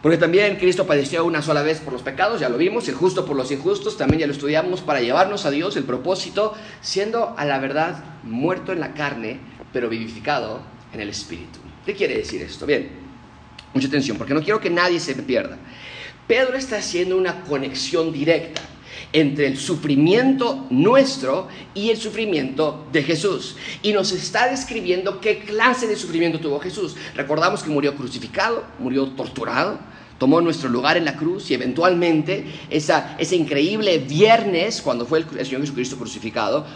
Porque 0.00 0.16
también 0.16 0.56
Cristo 0.56 0.86
padeció 0.86 1.24
una 1.24 1.42
sola 1.42 1.62
vez 1.62 1.80
por 1.80 1.92
los 1.92 2.02
pecados, 2.02 2.40
ya 2.40 2.48
lo 2.48 2.56
vimos, 2.56 2.88
el 2.88 2.94
justo 2.94 3.26
por 3.26 3.36
los 3.36 3.50
injustos, 3.50 3.98
también 3.98 4.20
ya 4.20 4.26
lo 4.26 4.32
estudiamos 4.32 4.80
para 4.80 5.00
llevarnos 5.00 5.44
a 5.44 5.50
Dios 5.50 5.76
el 5.76 5.84
propósito, 5.84 6.54
siendo 6.80 7.34
a 7.36 7.44
la 7.44 7.58
verdad 7.58 8.02
muerto 8.22 8.72
en 8.72 8.80
la 8.80 8.94
carne, 8.94 9.40
pero 9.72 9.88
vivificado 9.88 10.60
en 10.92 11.00
el 11.00 11.10
Espíritu. 11.10 11.58
¿Qué 11.84 11.94
quiere 11.94 12.16
decir 12.16 12.40
esto? 12.40 12.64
Bien, 12.64 12.88
mucha 13.74 13.88
atención, 13.88 14.16
porque 14.16 14.32
no 14.32 14.42
quiero 14.42 14.60
que 14.60 14.70
nadie 14.70 15.00
se 15.00 15.14
pierda. 15.16 15.58
Pedro 16.26 16.56
está 16.56 16.78
haciendo 16.78 17.16
una 17.16 17.42
conexión 17.42 18.12
directa 18.12 18.62
entre 19.12 19.46
el 19.46 19.58
sufrimiento 19.58 20.66
nuestro 20.70 21.48
y 21.74 21.90
el 21.90 21.96
sufrimiento 21.96 22.86
de 22.92 23.02
Jesús. 23.02 23.56
Y 23.82 23.92
nos 23.92 24.12
está 24.12 24.48
describiendo 24.48 25.20
qué 25.20 25.40
clase 25.40 25.86
de 25.86 25.96
sufrimiento 25.96 26.40
tuvo 26.40 26.60
Jesús. 26.60 26.96
Recordamos 27.14 27.62
que 27.62 27.70
murió 27.70 27.94
crucificado, 27.94 28.64
murió 28.78 29.06
torturado, 29.08 29.78
tomó 30.18 30.40
nuestro 30.40 30.68
lugar 30.68 30.96
en 30.96 31.04
la 31.04 31.16
cruz 31.16 31.50
y 31.50 31.54
eventualmente 31.54 32.46
esa, 32.70 33.16
ese 33.18 33.36
increíble 33.36 33.98
viernes, 33.98 34.80
cuando 34.82 35.06
fue 35.06 35.18
el, 35.18 35.46
Señor 35.46 35.60
Jesucristo 35.60 35.96
crucificado, 35.96 36.66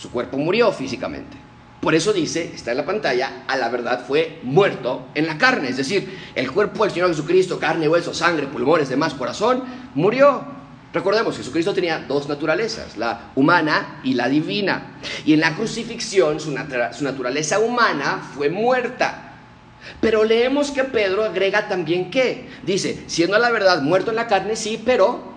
su 0.00 0.10
cuerpo 0.10 0.38
murió 0.38 0.72
físicamente. 0.72 1.36
Por 1.80 1.94
eso 1.94 2.12
dice, 2.12 2.52
está 2.54 2.72
en 2.72 2.78
la 2.78 2.86
pantalla, 2.86 3.44
a 3.46 3.56
la 3.56 3.68
verdad 3.68 4.04
fue 4.06 4.40
muerto 4.42 5.06
en 5.14 5.26
la 5.26 5.38
carne. 5.38 5.68
Es 5.68 5.76
decir, 5.76 6.18
el 6.34 6.50
cuerpo 6.50 6.82
del 6.84 6.92
Señor 6.92 7.10
Jesucristo, 7.10 7.60
carne, 7.60 7.88
hueso, 7.88 8.12
sangre, 8.12 8.46
pulmones, 8.46 8.88
demás, 8.88 9.14
corazón, 9.14 9.62
murió. 9.94 10.55
Recordemos, 10.96 11.36
Jesucristo 11.36 11.74
tenía 11.74 11.98
dos 12.08 12.26
naturalezas, 12.26 12.96
la 12.96 13.32
humana 13.34 14.00
y 14.02 14.14
la 14.14 14.30
divina. 14.30 14.96
Y 15.26 15.34
en 15.34 15.40
la 15.40 15.54
crucifixión 15.54 16.40
su, 16.40 16.52
naturaleza 16.52 17.58
humana 17.58 18.26
fue 18.34 18.48
muerta. 18.48 19.34
Pero 20.00 20.24
leemos 20.24 20.70
que 20.70 20.84
Pedro 20.84 21.22
agrega 21.22 21.68
también 21.68 22.10
que, 22.10 22.48
dice, 22.62 23.04
siendo 23.08 23.38
la 23.38 23.50
verdad 23.50 23.82
muerto 23.82 24.08
en 24.08 24.16
la 24.16 24.26
carne, 24.26 24.56
sí, 24.56 24.80
pero 24.82 25.34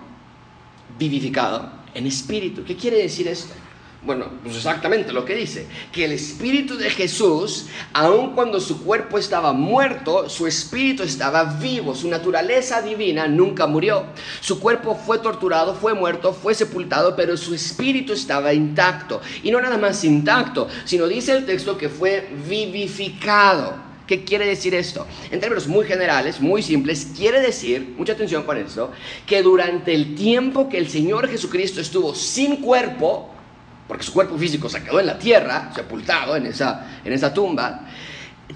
vivificado 0.98 1.70
en 1.92 2.06
espíritu. 2.06 2.64
¿Qué 2.64 2.74
quiere 2.74 2.96
decir 2.96 3.28
esto? 3.28 3.52
Bueno, 4.02 4.30
pues 4.42 4.56
exactamente 4.56 5.12
lo 5.12 5.26
que 5.26 5.34
dice, 5.34 5.66
que 5.92 6.06
el 6.06 6.12
Espíritu 6.12 6.78
de 6.78 6.88
Jesús, 6.88 7.66
aun 7.92 8.34
cuando 8.34 8.58
su 8.58 8.82
cuerpo 8.82 9.18
estaba 9.18 9.52
muerto, 9.52 10.26
su 10.30 10.46
espíritu 10.46 11.02
estaba 11.02 11.44
vivo, 11.44 11.94
su 11.94 12.08
naturaleza 12.08 12.80
divina 12.80 13.28
nunca 13.28 13.66
murió. 13.66 14.06
Su 14.40 14.58
cuerpo 14.58 14.94
fue 14.94 15.18
torturado, 15.18 15.74
fue 15.74 15.92
muerto, 15.92 16.32
fue 16.32 16.54
sepultado, 16.54 17.14
pero 17.14 17.36
su 17.36 17.54
espíritu 17.54 18.14
estaba 18.14 18.54
intacto. 18.54 19.20
Y 19.42 19.50
no 19.50 19.60
nada 19.60 19.76
más 19.76 20.02
intacto, 20.02 20.66
sino 20.86 21.06
dice 21.06 21.32
el 21.32 21.44
texto 21.44 21.76
que 21.76 21.90
fue 21.90 22.26
vivificado. 22.48 23.74
¿Qué 24.06 24.24
quiere 24.24 24.46
decir 24.46 24.74
esto? 24.74 25.06
En 25.30 25.40
términos 25.40 25.68
muy 25.68 25.84
generales, 25.84 26.40
muy 26.40 26.62
simples, 26.62 27.08
quiere 27.14 27.40
decir, 27.42 27.94
mucha 27.98 28.14
atención 28.14 28.44
con 28.44 28.56
esto, 28.56 28.90
que 29.26 29.42
durante 29.42 29.94
el 29.94 30.14
tiempo 30.14 30.70
que 30.70 30.78
el 30.78 30.88
Señor 30.88 31.28
Jesucristo 31.28 31.82
estuvo 31.82 32.14
sin 32.14 32.56
cuerpo, 32.56 33.28
porque 33.90 34.04
su 34.04 34.12
cuerpo 34.12 34.38
físico 34.38 34.68
se 34.68 34.84
quedó 34.84 35.00
en 35.00 35.06
la 35.06 35.18
tierra, 35.18 35.72
sepultado 35.74 36.36
en 36.36 36.46
esa, 36.46 37.00
en 37.04 37.12
esa 37.12 37.34
tumba, 37.34 37.88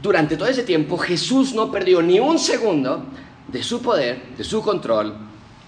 durante 0.01 0.37
todo 0.37 0.47
ese 0.47 0.63
tiempo 0.63 0.97
Jesús 0.97 1.55
no 1.55 1.73
perdió 1.73 2.01
ni 2.01 2.21
un 2.21 2.39
segundo 2.39 3.07
de 3.49 3.61
su 3.61 3.83
poder, 3.83 4.27
de 4.39 4.45
su 4.45 4.63
control, 4.63 5.13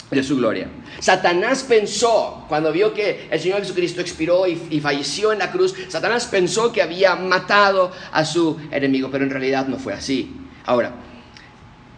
de 0.08 0.22
su 0.22 0.36
gloria. 0.36 0.70
Satanás 1.00 1.64
pensó, 1.64 2.44
cuando 2.48 2.70
vio 2.70 2.94
que 2.94 3.26
el 3.28 3.40
Señor 3.40 3.58
Jesucristo 3.58 4.00
expiró 4.00 4.46
y, 4.46 4.68
y, 4.70 4.78
falleció 4.78 5.32
en 5.32 5.40
la 5.40 5.50
cruz, 5.50 5.74
Satanás 5.88 6.26
pensó 6.26 6.70
que 6.70 6.80
había 6.80 7.16
matado 7.16 7.90
a 8.12 8.24
su 8.24 8.56
enemigo, 8.70 9.08
pero 9.10 9.24
en 9.24 9.30
realidad 9.30 9.66
no 9.66 9.80
fue 9.80 9.94
así. 9.94 10.32
Ahora, 10.64 10.92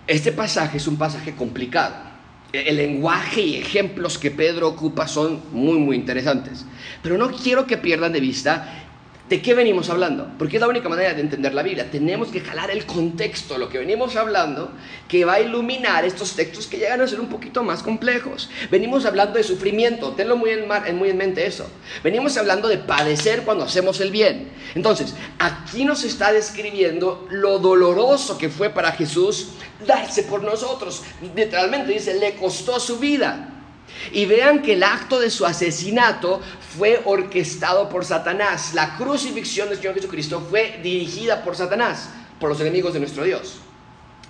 este 0.06 0.32
pasaje 0.32 0.78
es 0.78 0.86
un 0.86 0.96
pasaje 0.96 1.36
complicado 1.36 2.08
el 2.52 2.76
lenguaje 2.76 3.42
y 3.42 3.56
ejemplos 3.56 4.16
que 4.16 4.30
Pedro 4.30 4.68
ocupa 4.68 5.06
son 5.06 5.42
muy, 5.52 5.78
muy 5.78 5.96
interesantes. 5.96 6.64
Pero 7.02 7.18
no 7.18 7.30
quiero 7.30 7.66
que 7.66 7.78
pierdan 7.78 8.12
de 8.12 8.20
vista 8.20 8.88
¿De 9.28 9.42
qué 9.42 9.52
venimos 9.52 9.90
hablando? 9.90 10.30
Porque 10.38 10.56
es 10.56 10.60
la 10.62 10.68
única 10.68 10.88
manera 10.88 11.12
de 11.12 11.20
entender 11.20 11.52
la 11.52 11.62
Biblia. 11.62 11.90
Tenemos 11.90 12.28
que 12.28 12.40
jalar 12.40 12.70
el 12.70 12.86
contexto, 12.86 13.58
lo 13.58 13.68
que 13.68 13.76
venimos 13.76 14.16
hablando, 14.16 14.72
que 15.06 15.26
va 15.26 15.34
a 15.34 15.40
iluminar 15.40 16.06
estos 16.06 16.34
textos 16.34 16.66
que 16.66 16.78
llegan 16.78 17.02
a 17.02 17.06
ser 17.06 17.20
un 17.20 17.28
poquito 17.28 17.62
más 17.62 17.82
complejos. 17.82 18.48
Venimos 18.70 19.04
hablando 19.04 19.34
de 19.34 19.44
sufrimiento, 19.44 20.12
tenlo 20.12 20.38
muy 20.38 20.50
en, 20.50 20.66
muy 20.96 21.10
en 21.10 21.18
mente 21.18 21.44
eso. 21.44 21.68
Venimos 22.02 22.38
hablando 22.38 22.68
de 22.68 22.78
padecer 22.78 23.42
cuando 23.42 23.64
hacemos 23.64 24.00
el 24.00 24.10
bien. 24.10 24.48
Entonces, 24.74 25.14
aquí 25.38 25.84
nos 25.84 26.04
está 26.04 26.32
describiendo 26.32 27.26
lo 27.30 27.58
doloroso 27.58 28.38
que 28.38 28.48
fue 28.48 28.70
para 28.70 28.92
Jesús 28.92 29.50
darse 29.86 30.22
por 30.22 30.42
nosotros. 30.42 31.02
Literalmente 31.36 31.92
dice, 31.92 32.18
le 32.18 32.34
costó 32.36 32.80
su 32.80 32.98
vida. 32.98 33.57
Y 34.12 34.26
vean 34.26 34.62
que 34.62 34.74
el 34.74 34.82
acto 34.82 35.18
de 35.20 35.30
su 35.30 35.46
asesinato 35.46 36.40
fue 36.76 37.00
orquestado 37.04 37.88
por 37.88 38.04
Satanás. 38.04 38.74
La 38.74 38.96
crucifixión 38.96 39.68
del 39.68 39.78
Señor 39.78 39.94
Jesucristo 39.94 40.46
fue 40.48 40.80
dirigida 40.82 41.42
por 41.42 41.56
Satanás, 41.56 42.10
por 42.38 42.50
los 42.50 42.60
enemigos 42.60 42.92
de 42.92 43.00
nuestro 43.00 43.24
Dios. 43.24 43.60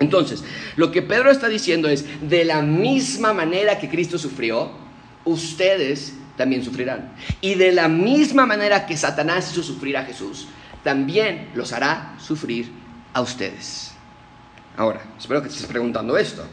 Entonces, 0.01 0.45
lo 0.77 0.93
que 0.93 1.03
Pedro 1.03 1.31
está 1.31 1.49
diciendo 1.49 1.89
es, 1.89 2.05
de 2.29 2.45
la 2.45 2.63
misma 2.63 3.33
manera 3.33 3.79
que 3.79 3.89
Cristo 3.89 4.17
sufrió, 4.19 4.71
ustedes 5.25 6.15
también 6.37 6.65
sufrirán. 6.65 7.13
Y 7.41 7.57
de 7.57 7.73
la 7.73 7.89
misma 7.89 8.47
manera 8.47 8.87
que 8.87 8.97
Satanás 8.97 9.51
hizo 9.51 9.63
sufrir 9.63 9.97
a 9.97 10.05
Jesús, 10.05 10.47
también 10.85 11.51
los 11.55 11.73
hará 11.73 12.15
sufrir 12.19 12.71
a 13.13 13.21
ustedes. 13.21 13.93
Ahora, 14.77 15.03
espero 15.19 15.43
que 15.43 15.49
estés 15.49 15.67
preguntando 15.67 16.17
esto. 16.17 16.45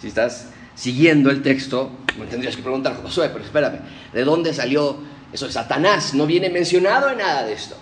Si 0.00 0.08
estás 0.08 0.48
siguiendo 0.80 1.30
el 1.30 1.42
texto, 1.42 1.90
me 2.18 2.24
tendrías 2.24 2.56
que 2.56 2.62
preguntar, 2.62 2.96
Josué, 3.02 3.28
pero 3.28 3.44
espérame, 3.44 3.80
¿de 4.14 4.24
dónde 4.24 4.54
salió 4.54 4.96
eso 5.30 5.44
de 5.44 5.52
Satanás? 5.52 6.14
No 6.14 6.26
viene 6.26 6.48
mencionado 6.48 7.10
en 7.10 7.18
nada 7.18 7.44
de 7.44 7.52
esto. 7.52 7.76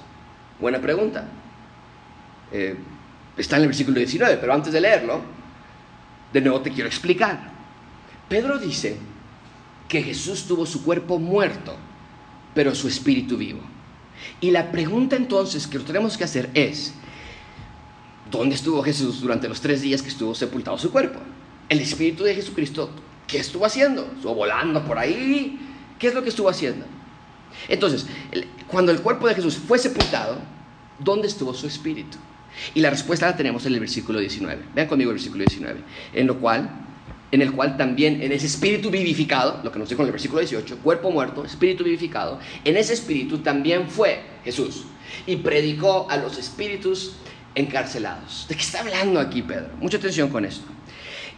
Buena 0.58 0.80
pregunta. 0.80 1.24
Eh, 2.50 2.76
está 3.36 3.54
en 3.54 3.62
el 3.62 3.68
versículo 3.68 3.98
19, 3.98 4.38
pero 4.38 4.52
antes 4.52 4.72
de 4.72 4.80
leerlo, 4.80 5.20
de 6.32 6.40
nuevo 6.40 6.60
te 6.60 6.72
quiero 6.72 6.88
explicar. 6.88 7.52
Pedro 8.28 8.58
dice 8.58 8.96
que 9.86 10.02
Jesús 10.02 10.48
tuvo 10.48 10.66
su 10.66 10.82
cuerpo 10.82 11.20
muerto, 11.20 11.76
pero 12.52 12.74
su 12.74 12.88
espíritu 12.88 13.36
vivo. 13.36 13.60
Y 14.40 14.50
la 14.50 14.72
pregunta 14.72 15.14
entonces 15.14 15.68
que 15.68 15.78
tenemos 15.78 16.18
que 16.18 16.24
hacer 16.24 16.50
es, 16.52 16.94
¿dónde 18.28 18.56
estuvo 18.56 18.82
Jesús 18.82 19.20
durante 19.20 19.48
los 19.48 19.60
tres 19.60 19.82
días 19.82 20.02
que 20.02 20.08
estuvo 20.08 20.34
sepultado 20.34 20.76
su 20.78 20.90
cuerpo? 20.90 21.20
El 21.68 21.80
espíritu 21.80 22.24
de 22.24 22.34
Jesucristo, 22.34 22.90
¿qué 23.26 23.38
estuvo 23.38 23.66
haciendo? 23.66 24.10
¿Estuvo 24.14 24.34
volando 24.34 24.84
por 24.84 24.98
ahí? 24.98 25.58
¿Qué 25.98 26.08
es 26.08 26.14
lo 26.14 26.22
que 26.22 26.30
estuvo 26.30 26.48
haciendo? 26.48 26.86
Entonces, 27.68 28.06
cuando 28.68 28.92
el 28.92 29.00
cuerpo 29.00 29.28
de 29.28 29.34
Jesús 29.34 29.56
fue 29.56 29.78
sepultado, 29.78 30.38
¿dónde 30.98 31.28
estuvo 31.28 31.52
su 31.52 31.66
espíritu? 31.66 32.16
Y 32.74 32.80
la 32.80 32.90
respuesta 32.90 33.26
la 33.26 33.36
tenemos 33.36 33.66
en 33.66 33.74
el 33.74 33.80
versículo 33.80 34.18
19. 34.18 34.62
Vean 34.74 34.88
conmigo 34.88 35.10
el 35.10 35.16
versículo 35.16 35.44
19. 35.44 35.80
En 36.14 36.26
lo 36.26 36.40
cual, 36.40 36.70
en 37.30 37.42
el 37.42 37.52
cual 37.52 37.76
también 37.76 38.22
en 38.22 38.32
ese 38.32 38.46
espíritu 38.46 38.90
vivificado, 38.90 39.60
lo 39.62 39.70
que 39.70 39.78
nos 39.78 39.88
dijo 39.88 40.02
en 40.02 40.08
el 40.08 40.12
versículo 40.12 40.40
18, 40.40 40.78
cuerpo 40.78 41.10
muerto, 41.10 41.44
espíritu 41.44 41.84
vivificado, 41.84 42.40
en 42.64 42.76
ese 42.76 42.94
espíritu 42.94 43.38
también 43.38 43.88
fue 43.88 44.22
Jesús 44.44 44.84
y 45.26 45.36
predicó 45.36 46.10
a 46.10 46.16
los 46.16 46.38
espíritus 46.38 47.16
encarcelados. 47.54 48.46
¿De 48.48 48.54
qué 48.54 48.62
está 48.62 48.80
hablando 48.80 49.20
aquí 49.20 49.42
Pedro? 49.42 49.68
Mucha 49.80 49.98
atención 49.98 50.30
con 50.30 50.44
esto. 50.44 50.77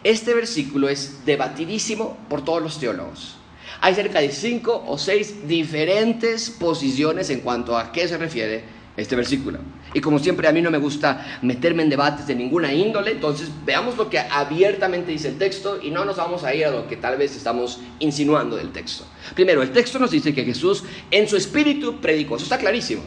Este 0.03 0.33
versículo 0.33 0.89
es 0.89 1.27
debatidísimo 1.27 2.17
por 2.29 2.43
todos 2.43 2.63
los 2.63 2.79
teólogos. 2.79 3.37
Hay 3.83 3.95
cerca 3.95 4.21
de 4.21 4.31
cinco 4.31 4.83
o 4.87 4.99
seis 4.99 5.47
diferentes 5.47 6.51
posiciones 6.51 7.31
en 7.31 7.41
cuanto 7.41 7.77
a 7.77 7.93
qué 7.93 8.09
se 8.09 8.17
refiere 8.19 8.65
este 8.97 9.17
versículo. 9.17 9.59
Y 9.93 10.01
como 10.01 10.19
siempre 10.19 10.49
a 10.49 10.53
mí 10.53 10.63
no 10.63 10.71
me 10.71 10.79
gusta 10.79 11.39
meterme 11.43 11.83
en 11.83 11.91
debates 11.91 12.27
de 12.27 12.35
ninguna 12.35 12.73
índole, 12.73 13.13
entonces 13.13 13.51
veamos 13.65 13.97
lo 13.97 14.09
que 14.09 14.19
abiertamente 14.19 15.11
dice 15.13 15.29
el 15.29 15.39
texto 15.39 15.81
y 15.83 15.91
no 15.91 16.05
nos 16.05 16.17
vamos 16.17 16.45
a 16.45 16.55
ir 16.55 16.65
a 16.67 16.71
lo 16.71 16.89
que 16.89 16.97
tal 16.97 17.17
vez 17.17 17.37
estamos 17.37 17.81
insinuando 17.99 18.57
del 18.57 18.71
texto. 18.73 19.05
Primero, 19.35 19.63
el 19.63 19.71
texto 19.71 19.99
nos 19.99 20.11
dice 20.11 20.35
que 20.35 20.45
Jesús 20.45 20.85
en 21.11 21.29
su 21.29 21.37
espíritu 21.37 22.01
predicó, 22.01 22.37
eso 22.37 22.45
está 22.45 22.59
clarísimo. 22.59 23.03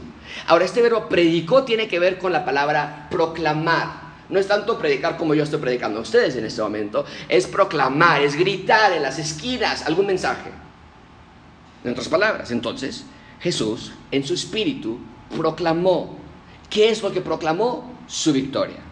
Ahora, 0.48 0.66
este 0.66 0.82
verbo 0.82 1.08
predicó 1.10 1.64
tiene 1.64 1.88
que 1.88 2.00
ver 2.00 2.18
con 2.18 2.32
la 2.32 2.46
palabra 2.46 3.08
proclamar. 3.10 4.03
No 4.34 4.40
es 4.40 4.48
tanto 4.48 4.80
predicar 4.80 5.16
como 5.16 5.36
yo 5.36 5.44
estoy 5.44 5.60
predicando 5.60 6.00
a 6.00 6.02
ustedes 6.02 6.36
en 6.36 6.44
este 6.44 6.60
momento, 6.60 7.06
es 7.30 7.46
proclamar, 7.46 8.24
es 8.24 8.36
gritar 8.36 8.92
en 8.92 9.04
las 9.04 9.20
esquinas 9.20 9.86
algún 9.86 10.08
mensaje. 10.08 10.50
En 11.84 11.92
otras 11.92 12.08
palabras, 12.08 12.50
entonces, 12.50 13.04
Jesús 13.40 13.92
en 14.10 14.26
su 14.26 14.34
espíritu 14.34 14.98
proclamó. 15.38 16.18
¿Qué 16.68 16.90
es 16.90 17.04
lo 17.04 17.12
que 17.12 17.22
proclamó? 17.22 17.94
Su 18.08 18.34
victoria. 18.34 18.83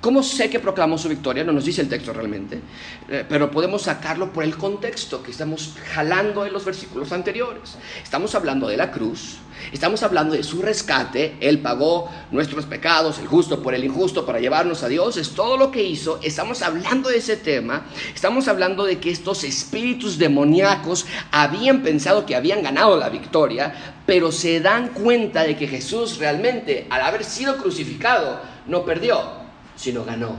¿Cómo 0.00 0.22
sé 0.22 0.48
que 0.48 0.60
proclamó 0.60 0.96
su 0.96 1.08
victoria? 1.08 1.42
No 1.42 1.50
nos 1.50 1.64
dice 1.64 1.80
el 1.80 1.88
texto 1.88 2.12
realmente, 2.12 2.60
eh, 3.08 3.24
pero 3.28 3.50
podemos 3.50 3.82
sacarlo 3.82 4.32
por 4.32 4.44
el 4.44 4.56
contexto 4.56 5.24
que 5.24 5.32
estamos 5.32 5.74
jalando 5.92 6.46
en 6.46 6.52
los 6.52 6.64
versículos 6.64 7.10
anteriores. 7.10 7.74
Estamos 8.00 8.32
hablando 8.36 8.68
de 8.68 8.76
la 8.76 8.92
cruz, 8.92 9.38
estamos 9.72 10.04
hablando 10.04 10.34
de 10.34 10.44
su 10.44 10.62
rescate, 10.62 11.36
Él 11.40 11.58
pagó 11.58 12.08
nuestros 12.30 12.64
pecados, 12.66 13.18
el 13.18 13.26
justo 13.26 13.60
por 13.60 13.74
el 13.74 13.82
injusto, 13.82 14.24
para 14.24 14.38
llevarnos 14.38 14.84
a 14.84 14.88
Dios, 14.88 15.16
es 15.16 15.30
todo 15.30 15.56
lo 15.56 15.72
que 15.72 15.82
hizo. 15.82 16.20
Estamos 16.22 16.62
hablando 16.62 17.08
de 17.08 17.18
ese 17.18 17.36
tema, 17.36 17.84
estamos 18.14 18.46
hablando 18.46 18.84
de 18.84 18.98
que 18.98 19.10
estos 19.10 19.42
espíritus 19.42 20.16
demoníacos 20.16 21.06
habían 21.32 21.82
pensado 21.82 22.24
que 22.24 22.36
habían 22.36 22.62
ganado 22.62 22.96
la 22.96 23.08
victoria, 23.08 23.96
pero 24.06 24.30
se 24.30 24.60
dan 24.60 24.90
cuenta 24.90 25.42
de 25.42 25.56
que 25.56 25.66
Jesús 25.66 26.18
realmente, 26.18 26.86
al 26.88 27.02
haber 27.02 27.24
sido 27.24 27.56
crucificado, 27.56 28.40
no 28.68 28.84
perdió 28.84 29.37
sino 29.78 30.04
ganó. 30.04 30.36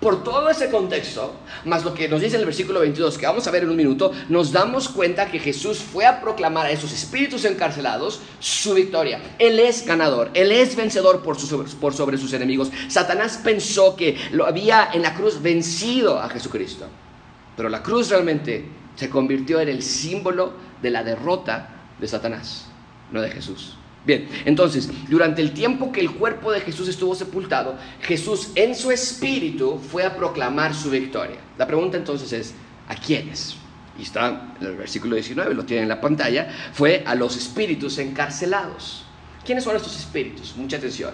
Por 0.00 0.22
todo 0.22 0.50
ese 0.50 0.70
contexto, 0.70 1.34
más 1.64 1.84
lo 1.84 1.94
que 1.94 2.08
nos 2.08 2.20
dice 2.20 2.36
el 2.36 2.44
versículo 2.44 2.80
22, 2.80 3.16
que 3.16 3.26
vamos 3.26 3.46
a 3.46 3.50
ver 3.50 3.62
en 3.62 3.70
un 3.70 3.76
minuto, 3.76 4.12
nos 4.28 4.52
damos 4.52 4.88
cuenta 4.88 5.30
que 5.30 5.38
Jesús 5.38 5.78
fue 5.78 6.04
a 6.04 6.20
proclamar 6.20 6.66
a 6.66 6.70
esos 6.70 6.92
espíritus 6.92 7.44
encarcelados 7.46 8.20
su 8.38 8.74
victoria. 8.74 9.22
Él 9.38 9.58
es 9.58 9.86
ganador, 9.86 10.30
Él 10.34 10.52
es 10.52 10.76
vencedor 10.76 11.22
por, 11.22 11.38
por 11.80 11.94
sobre 11.94 12.18
sus 12.18 12.32
enemigos. 12.34 12.70
Satanás 12.88 13.40
pensó 13.42 13.96
que 13.96 14.18
lo 14.32 14.46
había 14.46 14.90
en 14.92 15.02
la 15.02 15.14
cruz 15.14 15.40
vencido 15.40 16.18
a 16.18 16.28
Jesucristo, 16.28 16.86
pero 17.56 17.70
la 17.70 17.82
cruz 17.82 18.10
realmente 18.10 18.68
se 18.96 19.08
convirtió 19.08 19.60
en 19.60 19.68
el 19.68 19.82
símbolo 19.82 20.52
de 20.82 20.90
la 20.90 21.02
derrota 21.02 21.70
de 21.98 22.08
Satanás, 22.08 22.66
no 23.10 23.22
de 23.22 23.30
Jesús. 23.30 23.76
Bien, 24.06 24.28
entonces, 24.44 24.90
durante 25.08 25.40
el 25.40 25.52
tiempo 25.52 25.90
que 25.90 26.00
el 26.00 26.10
cuerpo 26.10 26.52
de 26.52 26.60
Jesús 26.60 26.88
estuvo 26.88 27.14
sepultado, 27.14 27.76
Jesús 28.02 28.50
en 28.54 28.74
su 28.74 28.90
espíritu 28.90 29.78
fue 29.78 30.04
a 30.04 30.14
proclamar 30.14 30.74
su 30.74 30.90
victoria. 30.90 31.38
La 31.56 31.66
pregunta 31.66 31.96
entonces 31.96 32.32
es, 32.32 32.54
¿a 32.86 32.94
quiénes? 32.94 33.56
Y 33.98 34.02
está 34.02 34.54
en 34.60 34.66
el 34.66 34.76
versículo 34.76 35.14
19, 35.14 35.54
lo 35.54 35.64
tienen 35.64 35.84
en 35.84 35.88
la 35.88 36.00
pantalla, 36.00 36.52
fue 36.72 37.02
a 37.06 37.14
los 37.14 37.36
espíritus 37.36 37.98
encarcelados. 37.98 39.04
¿Quiénes 39.44 39.64
son 39.64 39.76
estos 39.76 39.96
espíritus? 39.96 40.54
Mucha 40.56 40.76
atención. 40.76 41.12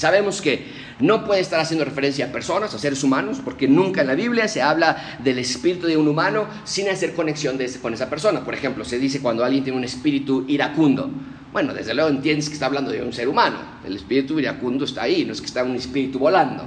Sabemos 0.00 0.40
que 0.40 0.64
no 0.98 1.26
puede 1.26 1.42
estar 1.42 1.60
haciendo 1.60 1.84
referencia 1.84 2.24
a 2.24 2.32
personas, 2.32 2.72
a 2.72 2.78
seres 2.78 3.04
humanos, 3.04 3.42
porque 3.44 3.68
nunca 3.68 4.00
en 4.00 4.06
la 4.06 4.14
Biblia 4.14 4.48
se 4.48 4.62
habla 4.62 5.18
del 5.22 5.38
espíritu 5.38 5.86
de 5.86 5.98
un 5.98 6.08
humano 6.08 6.46
sin 6.64 6.88
hacer 6.88 7.12
conexión 7.12 7.58
con 7.82 7.92
esa 7.92 8.08
persona. 8.08 8.42
Por 8.42 8.54
ejemplo, 8.54 8.82
se 8.86 8.98
dice 8.98 9.20
cuando 9.20 9.44
alguien 9.44 9.62
tiene 9.62 9.76
un 9.76 9.84
espíritu 9.84 10.46
iracundo. 10.48 11.10
Bueno, 11.52 11.74
desde 11.74 11.92
luego 11.92 12.08
entiendes 12.08 12.48
que 12.48 12.54
está 12.54 12.64
hablando 12.64 12.90
de 12.90 13.02
un 13.02 13.12
ser 13.12 13.28
humano. 13.28 13.58
El 13.84 13.94
espíritu 13.94 14.40
iracundo 14.40 14.86
está 14.86 15.02
ahí, 15.02 15.26
no 15.26 15.34
es 15.34 15.40
que 15.42 15.48
está 15.48 15.62
un 15.64 15.76
espíritu 15.76 16.18
volando. 16.18 16.64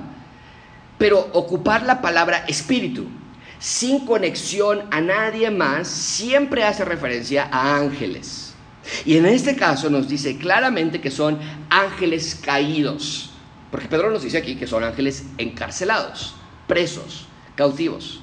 Pero 1.00 1.32
ocupar 1.34 1.88
la 1.88 2.04
palabra 2.04 2.46
espíritu 2.48 3.08
sin 3.58 4.06
conexión 4.06 4.84
a 4.92 5.02
nadie 5.02 5.50
más 5.50 5.88
siempre 5.88 6.66
hace 6.66 6.86
referencia 6.86 7.50
a 7.52 7.78
ángeles. 7.78 8.43
Y 9.06 9.18
en 9.18 9.26
este 9.26 9.56
caso 9.56 9.90
nos 9.90 10.08
dice 10.08 10.38
claramente 10.38 11.02
que 11.02 11.12
son 11.12 11.40
ángeles 11.70 12.40
caídos. 12.44 13.32
Porque 13.72 13.88
Pedro 13.88 14.12
nos 14.12 14.24
dice 14.24 14.38
aquí 14.38 14.56
que 14.56 14.68
son 14.68 14.84
ángeles 14.84 15.26
encarcelados, 15.38 16.36
presos, 16.68 17.26
cautivos. 17.56 18.22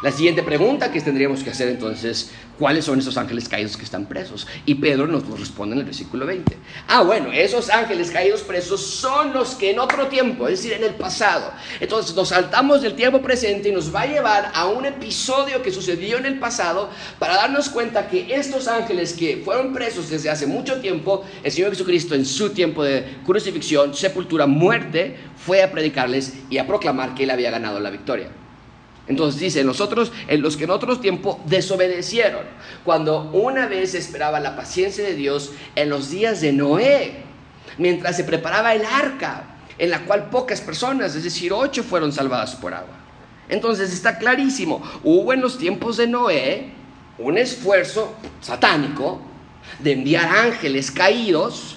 La 0.00 0.12
siguiente 0.12 0.44
pregunta 0.44 0.92
que 0.92 1.00
tendríamos 1.00 1.42
que 1.42 1.50
hacer 1.50 1.66
entonces, 1.66 2.30
¿cuáles 2.56 2.84
son 2.84 3.00
esos 3.00 3.16
ángeles 3.16 3.48
caídos 3.48 3.76
que 3.76 3.82
están 3.82 4.06
presos? 4.06 4.46
Y 4.64 4.76
Pedro 4.76 5.08
nos 5.08 5.28
responde 5.40 5.74
en 5.74 5.80
el 5.80 5.86
versículo 5.86 6.24
20. 6.24 6.56
Ah, 6.86 7.02
bueno, 7.02 7.32
esos 7.32 7.68
ángeles 7.68 8.12
caídos 8.12 8.42
presos 8.42 8.80
son 8.80 9.32
los 9.32 9.56
que 9.56 9.72
en 9.72 9.80
otro 9.80 10.06
tiempo, 10.06 10.46
es 10.46 10.62
decir, 10.62 10.74
en 10.74 10.84
el 10.84 10.94
pasado. 10.94 11.50
Entonces 11.80 12.14
nos 12.14 12.28
saltamos 12.28 12.80
del 12.80 12.94
tiempo 12.94 13.20
presente 13.20 13.70
y 13.70 13.72
nos 13.72 13.92
va 13.92 14.02
a 14.02 14.06
llevar 14.06 14.52
a 14.54 14.66
un 14.68 14.86
episodio 14.86 15.62
que 15.62 15.72
sucedió 15.72 16.18
en 16.18 16.26
el 16.26 16.38
pasado 16.38 16.90
para 17.18 17.34
darnos 17.34 17.68
cuenta 17.68 18.06
que 18.06 18.32
estos 18.32 18.68
ángeles 18.68 19.14
que 19.14 19.42
fueron 19.44 19.72
presos 19.72 20.08
desde 20.08 20.30
hace 20.30 20.46
mucho 20.46 20.80
tiempo, 20.80 21.24
el 21.42 21.50
Señor 21.50 21.70
Jesucristo 21.70 22.14
en 22.14 22.24
su 22.24 22.50
tiempo 22.50 22.84
de 22.84 23.18
crucifixión, 23.26 23.92
sepultura, 23.94 24.46
muerte, 24.46 25.16
fue 25.36 25.60
a 25.64 25.72
predicarles 25.72 26.34
y 26.50 26.58
a 26.58 26.68
proclamar 26.68 27.16
que 27.16 27.24
él 27.24 27.30
había 27.30 27.50
ganado 27.50 27.80
la 27.80 27.90
victoria. 27.90 28.28
Entonces 29.08 29.40
dice, 29.40 29.64
nosotros, 29.64 30.12
en 30.28 30.42
los 30.42 30.56
que 30.56 30.64
en 30.64 30.70
otro 30.70 31.00
tiempo 31.00 31.40
desobedecieron, 31.46 32.42
cuando 32.84 33.30
una 33.32 33.66
vez 33.66 33.94
esperaba 33.94 34.38
la 34.38 34.54
paciencia 34.54 35.02
de 35.02 35.14
Dios 35.14 35.52
en 35.74 35.88
los 35.88 36.10
días 36.10 36.42
de 36.42 36.52
Noé, 36.52 37.22
mientras 37.78 38.16
se 38.16 38.24
preparaba 38.24 38.74
el 38.74 38.84
arca, 38.84 39.56
en 39.78 39.90
la 39.90 40.00
cual 40.00 40.28
pocas 40.28 40.60
personas, 40.60 41.14
es 41.14 41.24
decir, 41.24 41.52
ocho, 41.52 41.82
fueron 41.82 42.12
salvadas 42.12 42.54
por 42.56 42.74
agua. 42.74 42.96
Entonces 43.48 43.92
está 43.92 44.18
clarísimo, 44.18 44.82
hubo 45.02 45.32
en 45.32 45.40
los 45.40 45.56
tiempos 45.56 45.96
de 45.96 46.06
Noé 46.06 46.70
un 47.16 47.38
esfuerzo 47.38 48.14
satánico 48.42 49.22
de 49.78 49.92
enviar 49.92 50.26
ángeles 50.26 50.90
caídos 50.90 51.76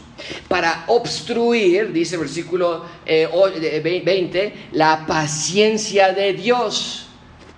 para 0.50 0.84
obstruir, 0.88 1.94
dice 1.94 2.16
el 2.16 2.22
versículo 2.22 2.86
20, 3.06 4.46
eh, 4.46 4.54
la 4.74 5.06
paciencia 5.08 6.12
de 6.12 6.34
Dios 6.34 7.08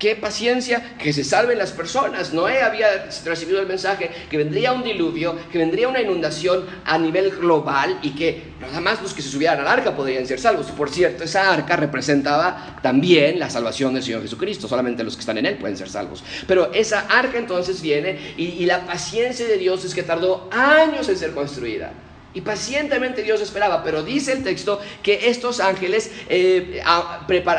qué 0.03 0.17
paciencia, 0.17 0.97
que 1.01 1.13
se 1.13 1.23
salven 1.23 1.57
las 1.57 1.71
personas. 1.71 2.33
Noé 2.33 2.61
había 2.61 3.09
recibido 3.23 3.61
el 3.61 3.67
mensaje 3.67 4.11
que 4.29 4.35
vendría 4.35 4.73
un 4.73 4.83
diluvio, 4.83 5.33
que 5.49 5.57
vendría 5.57 5.87
una 5.87 6.01
inundación 6.01 6.65
a 6.83 6.97
nivel 6.97 7.29
global 7.31 7.99
y 8.01 8.09
que 8.09 8.51
nada 8.59 8.81
más 8.81 9.01
los 9.01 9.13
que 9.13 9.21
se 9.21 9.29
subieran 9.29 9.61
al 9.61 9.67
arca 9.69 9.95
podrían 9.95 10.27
ser 10.27 10.41
salvos. 10.41 10.71
Por 10.71 10.89
cierto, 10.89 11.23
esa 11.23 11.53
arca 11.53 11.77
representaba 11.77 12.79
también 12.81 13.39
la 13.39 13.49
salvación 13.49 13.93
del 13.93 14.03
Señor 14.03 14.23
Jesucristo, 14.23 14.67
solamente 14.67 15.05
los 15.05 15.15
que 15.15 15.21
están 15.21 15.37
en 15.37 15.45
Él 15.45 15.55
pueden 15.55 15.77
ser 15.77 15.87
salvos. 15.87 16.21
Pero 16.47 16.73
esa 16.73 17.07
arca 17.07 17.37
entonces 17.37 17.81
viene 17.81 18.33
y, 18.35 18.43
y 18.43 18.65
la 18.65 18.85
paciencia 18.85 19.47
de 19.47 19.57
Dios 19.57 19.85
es 19.85 19.95
que 19.95 20.03
tardó 20.03 20.49
años 20.51 21.07
en 21.07 21.17
ser 21.17 21.31
construida. 21.31 21.93
Y 22.33 22.41
pacientemente 22.41 23.21
Dios 23.21 23.41
esperaba, 23.41 23.83
pero 23.83 24.03
dice 24.03 24.33
el 24.33 24.43
texto 24.43 24.79
que 25.03 25.29
estos 25.29 25.59
ángeles 25.59 26.11
eh, 26.29 26.81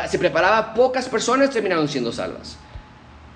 se 0.09 0.19
preparaba, 0.19 0.73
pocas 0.73 1.07
personas 1.07 1.49
terminaron 1.51 1.87
siendo 1.87 2.11
salvas. 2.11 2.57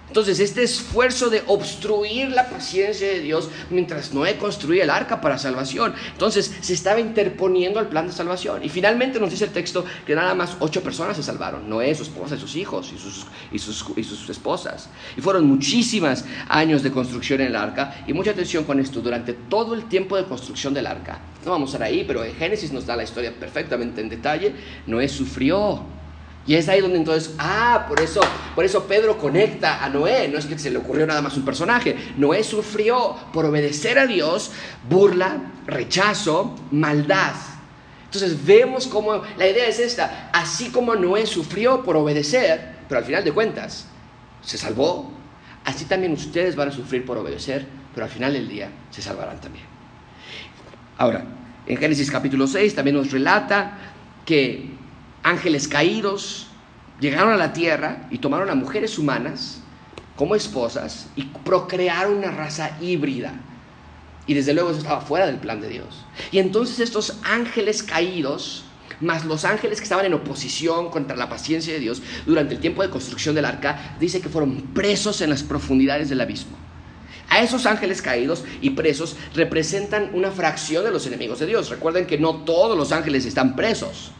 Entonces, 0.09 0.39
este 0.39 0.63
esfuerzo 0.63 1.29
de 1.29 1.43
obstruir 1.47 2.29
la 2.29 2.49
paciencia 2.49 3.07
de 3.07 3.19
Dios 3.19 3.49
mientras 3.69 4.11
Noé 4.13 4.37
construía 4.37 4.83
el 4.83 4.89
arca 4.89 5.21
para 5.21 5.37
salvación, 5.37 5.93
entonces 6.11 6.51
se 6.61 6.73
estaba 6.73 6.99
interponiendo 6.99 7.79
al 7.79 7.89
plan 7.89 8.07
de 8.07 8.13
salvación. 8.13 8.63
Y 8.63 8.69
finalmente 8.69 9.19
nos 9.19 9.29
dice 9.29 9.45
el 9.45 9.51
texto 9.51 9.85
que 10.05 10.15
nada 10.15 10.33
más 10.33 10.57
ocho 10.59 10.81
personas 10.81 11.15
se 11.15 11.23
salvaron, 11.23 11.69
Noé, 11.69 11.93
su 11.93 12.03
esposa 12.03 12.35
y 12.35 12.39
sus 12.39 12.55
hijos 12.55 12.91
y 12.93 12.97
sus, 12.97 13.25
y 13.51 13.59
sus, 13.59 13.85
y 13.95 14.03
sus 14.03 14.29
esposas. 14.29 14.89
Y 15.15 15.21
fueron 15.21 15.45
muchísimos 15.45 16.23
años 16.47 16.81
de 16.81 16.91
construcción 16.91 17.41
en 17.41 17.47
el 17.47 17.55
arca. 17.55 18.03
Y 18.07 18.13
mucha 18.13 18.31
atención 18.31 18.63
con 18.63 18.79
esto, 18.79 19.01
durante 19.01 19.33
todo 19.33 19.75
el 19.75 19.85
tiempo 19.87 20.17
de 20.17 20.25
construcción 20.25 20.73
del 20.73 20.87
arca, 20.87 21.19
no 21.45 21.51
vamos 21.51 21.69
a 21.69 21.73
estar 21.73 21.87
ahí, 21.87 22.03
pero 22.05 22.23
en 22.23 22.35
Génesis 22.35 22.71
nos 22.71 22.85
da 22.85 22.95
la 22.95 23.03
historia 23.03 23.33
perfectamente 23.33 24.01
en 24.01 24.09
detalle, 24.09 24.53
Noé 24.87 25.07
sufrió 25.07 25.98
y 26.47 26.55
es 26.55 26.67
ahí 26.67 26.81
donde 26.81 26.97
entonces, 26.97 27.35
ah, 27.37 27.85
por 27.87 28.01
eso, 28.01 28.21
por 28.55 28.65
eso 28.65 28.85
Pedro 28.85 29.17
conecta 29.17 29.83
a 29.83 29.89
Noé. 29.89 30.27
No 30.29 30.39
es 30.39 30.45
que 30.45 30.57
se 30.57 30.71
le 30.71 30.77
ocurrió 30.79 31.05
nada 31.05 31.21
más 31.21 31.37
un 31.37 31.45
personaje. 31.45 31.95
Noé 32.17 32.43
sufrió 32.43 33.15
por 33.31 33.45
obedecer 33.45 33.99
a 33.99 34.07
Dios 34.07 34.51
burla, 34.89 35.51
rechazo, 35.67 36.55
maldad. 36.71 37.33
Entonces 38.05 38.43
vemos 38.43 38.87
cómo 38.87 39.21
la 39.37 39.47
idea 39.47 39.67
es 39.67 39.79
esta. 39.79 40.31
Así 40.33 40.71
como 40.71 40.95
Noé 40.95 41.27
sufrió 41.27 41.83
por 41.83 41.95
obedecer, 41.95 42.77
pero 42.87 42.97
al 42.97 43.05
final 43.05 43.23
de 43.23 43.31
cuentas 43.31 43.85
se 44.41 44.57
salvó, 44.57 45.11
así 45.65 45.85
también 45.85 46.13
ustedes 46.13 46.55
van 46.55 46.69
a 46.69 46.71
sufrir 46.71 47.05
por 47.05 47.19
obedecer, 47.19 47.67
pero 47.93 48.05
al 48.05 48.11
final 48.11 48.33
del 48.33 48.47
día 48.47 48.69
se 48.89 49.03
salvarán 49.03 49.39
también. 49.39 49.65
Ahora, 50.97 51.23
en 51.67 51.77
Génesis 51.77 52.09
capítulo 52.09 52.47
6 52.47 52.73
también 52.73 52.95
nos 52.95 53.11
relata 53.11 53.77
que 54.25 54.71
ángeles 55.23 55.67
caídos 55.67 56.47
llegaron 56.99 57.33
a 57.33 57.37
la 57.37 57.53
tierra 57.53 58.07
y 58.11 58.17
tomaron 58.17 58.49
a 58.49 58.55
mujeres 58.55 58.97
humanas 58.97 59.61
como 60.15 60.35
esposas 60.35 61.07
y 61.15 61.23
procrearon 61.23 62.17
una 62.17 62.31
raza 62.31 62.77
híbrida. 62.81 63.33
Y 64.27 64.33
desde 64.33 64.53
luego 64.53 64.69
eso 64.69 64.79
estaba 64.79 65.01
fuera 65.01 65.25
del 65.25 65.37
plan 65.37 65.61
de 65.61 65.69
Dios. 65.69 66.05
Y 66.31 66.39
entonces 66.39 66.79
estos 66.79 67.17
ángeles 67.23 67.81
caídos, 67.81 68.63
más 68.99 69.25
los 69.25 69.45
ángeles 69.45 69.79
que 69.79 69.85
estaban 69.85 70.05
en 70.05 70.13
oposición 70.13 70.91
contra 70.91 71.15
la 71.15 71.29
paciencia 71.29 71.73
de 71.73 71.79
Dios 71.79 72.01
durante 72.25 72.53
el 72.55 72.59
tiempo 72.59 72.83
de 72.83 72.89
construcción 72.89 73.33
del 73.33 73.45
arca, 73.45 73.95
dice 73.99 74.21
que 74.21 74.29
fueron 74.29 74.61
presos 74.73 75.21
en 75.21 75.29
las 75.29 75.41
profundidades 75.41 76.09
del 76.09 76.21
abismo. 76.21 76.57
A 77.29 77.41
esos 77.41 77.65
ángeles 77.65 78.01
caídos 78.01 78.43
y 78.59 78.71
presos 78.71 79.15
representan 79.35 80.09
una 80.13 80.31
fracción 80.31 80.83
de 80.83 80.91
los 80.91 81.05
enemigos 81.07 81.39
de 81.39 81.45
Dios. 81.45 81.69
Recuerden 81.69 82.07
que 82.07 82.17
no 82.17 82.37
todos 82.43 82.77
los 82.77 82.91
ángeles 82.91 83.25
están 83.25 83.55
presos. 83.55 84.11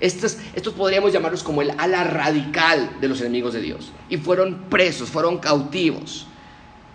Estos, 0.00 0.38
podríamos 0.76 1.12
llamarlos 1.12 1.42
como 1.42 1.62
el 1.62 1.72
ala 1.76 2.04
radical 2.04 2.90
de 3.00 3.08
los 3.08 3.20
enemigos 3.20 3.52
de 3.52 3.60
Dios. 3.60 3.92
Y 4.08 4.16
fueron 4.16 4.64
presos, 4.70 5.10
fueron 5.10 5.38
cautivos. 5.38 6.26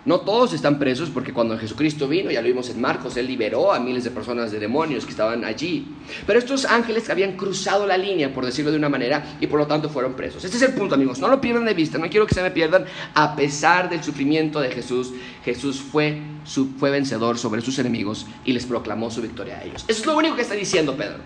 No 0.04 0.20
todos 0.20 0.52
están 0.52 0.78
presos 0.78 1.10
porque 1.10 1.32
cuando 1.32 1.58
Jesucristo 1.58 2.06
vino, 2.06 2.30
ya 2.30 2.40
lo 2.40 2.46
vimos 2.46 2.70
en 2.70 2.80
Marcos, 2.80 3.16
Él 3.16 3.26
liberó 3.26 3.72
a 3.72 3.80
miles 3.80 4.04
de 4.04 4.12
personas 4.12 4.52
de 4.52 4.60
demonios 4.60 5.04
que 5.04 5.10
estaban 5.10 5.44
allí. 5.44 5.84
Pero 6.24 6.38
estos 6.38 6.64
ángeles 6.64 7.10
habían 7.10 7.32
cruzado 7.36 7.88
la 7.88 7.98
línea, 7.98 8.32
por 8.32 8.44
decirlo 8.46 8.70
de 8.70 8.76
una 8.76 8.88
manera, 8.88 9.36
y 9.40 9.48
por 9.48 9.58
lo 9.58 9.66
tanto 9.66 9.88
fueron 9.88 10.14
presos. 10.14 10.44
Este 10.44 10.58
es 10.58 10.62
el 10.62 10.74
punto, 10.74 10.94
amigos. 10.94 11.18
No 11.18 11.26
lo 11.26 11.40
pierdan 11.40 11.64
de 11.64 11.74
vista, 11.74 11.98
no 11.98 12.08
quiero 12.08 12.24
que 12.24 12.34
se 12.34 12.42
me 12.42 12.52
pierdan. 12.52 12.84
A 13.14 13.34
pesar 13.34 13.90
del 13.90 14.04
sufrimiento 14.04 14.60
de 14.60 14.70
Jesús, 14.70 15.12
Jesús 15.44 15.80
fue, 15.80 16.20
fue 16.78 16.90
vencedor 16.90 17.36
sobre 17.36 17.60
sus 17.60 17.76
enemigos 17.80 18.26
y 18.44 18.52
les 18.52 18.64
proclamó 18.64 19.10
su 19.10 19.22
victoria 19.22 19.58
a 19.58 19.64
ellos. 19.64 19.84
Eso 19.88 20.00
es 20.00 20.06
lo 20.06 20.16
único 20.16 20.36
que 20.36 20.42
está 20.42 20.54
diciendo 20.54 20.96
Pedro. 20.96 21.18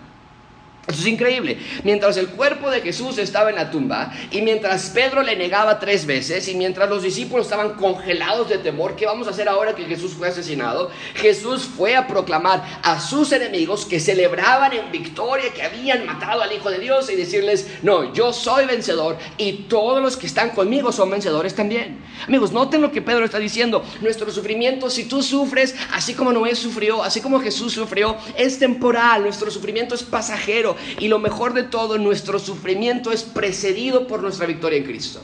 Eso 0.91 1.01
es 1.01 1.07
increíble. 1.07 1.59
Mientras 1.85 2.17
el 2.17 2.29
cuerpo 2.29 2.71
de 2.71 2.81
Jesús 2.81 3.19
estaba 3.19 3.51
en 3.51 3.57
la 3.57 3.71
tumba 3.71 4.13
y 4.31 4.43
mientras 4.43 4.91
Pedro 4.91 5.23
le 5.23 5.37
negaba 5.37 5.79
tres 5.79 6.05
veces 6.05 6.49
y 6.49 6.55
mientras 6.55 6.89
los 6.91 7.03
discípulos 7.03 7.47
estaban 7.47 7.75
congelados 7.75 8.49
de 8.49 8.59
temor, 8.59 8.97
¿qué 8.97 9.07
vamos 9.07 9.27
a 9.27 9.31
hacer 9.31 9.49
ahora 9.49 9.75
que 9.75 9.85
Jesús 9.85 10.15
fue 10.15 10.29
asesinado? 10.29 10.91
Jesús 11.15 11.63
fue 11.65 11.95
a 11.97 12.07
proclamar 12.07 12.63
a 12.83 13.01
sus 13.01 13.33
enemigos 13.33 13.87
que 13.87 14.01
celebraban 14.01 14.73
en 14.73 14.91
victoria 14.91 15.53
que 15.55 15.63
habían 15.63 16.05
matado 16.07 16.43
al 16.43 16.53
Hijo 16.53 16.71
de 16.71 16.79
Dios 16.79 17.11
y 17.11 17.17
decirles, 17.17 17.69
no, 17.83 18.13
yo 18.13 18.33
soy 18.33 18.67
vencedor 18.67 19.17
y 19.37 19.65
todos 19.69 20.03
los 20.03 20.17
que 20.17 20.27
están 20.27 20.51
conmigo 20.51 20.93
son 20.93 21.11
vencedores 21.11 21.55
también. 21.55 21.99
Amigos, 22.27 22.53
noten 22.53 22.83
lo 22.83 22.93
que 22.93 23.01
Pedro 23.01 23.25
está 23.25 23.39
diciendo. 23.39 23.85
Nuestro 24.01 24.31
sufrimiento, 24.31 24.91
si 24.91 25.05
tú 25.05 25.23
sufres, 25.23 25.75
así 25.93 26.15
como 26.15 26.33
Noé 26.33 26.55
sufrió, 26.55 27.03
así 27.03 27.21
como 27.21 27.41
Jesús 27.41 27.73
sufrió, 27.73 28.17
es 28.37 28.59
temporal. 28.59 29.23
Nuestro 29.23 29.51
sufrimiento 29.51 29.95
es 29.95 30.03
pasajero. 30.03 30.77
Y 30.99 31.09
lo 31.09 31.19
mejor 31.19 31.55
de 31.55 31.65
todo, 31.65 31.99
nuestro 31.99 32.39
sufrimiento 32.39 33.13
es 33.13 33.23
precedido 33.23 34.07
por 34.07 34.23
nuestra 34.23 34.47
victoria 34.47 34.79
en 34.79 34.85
Cristo. 34.85 35.21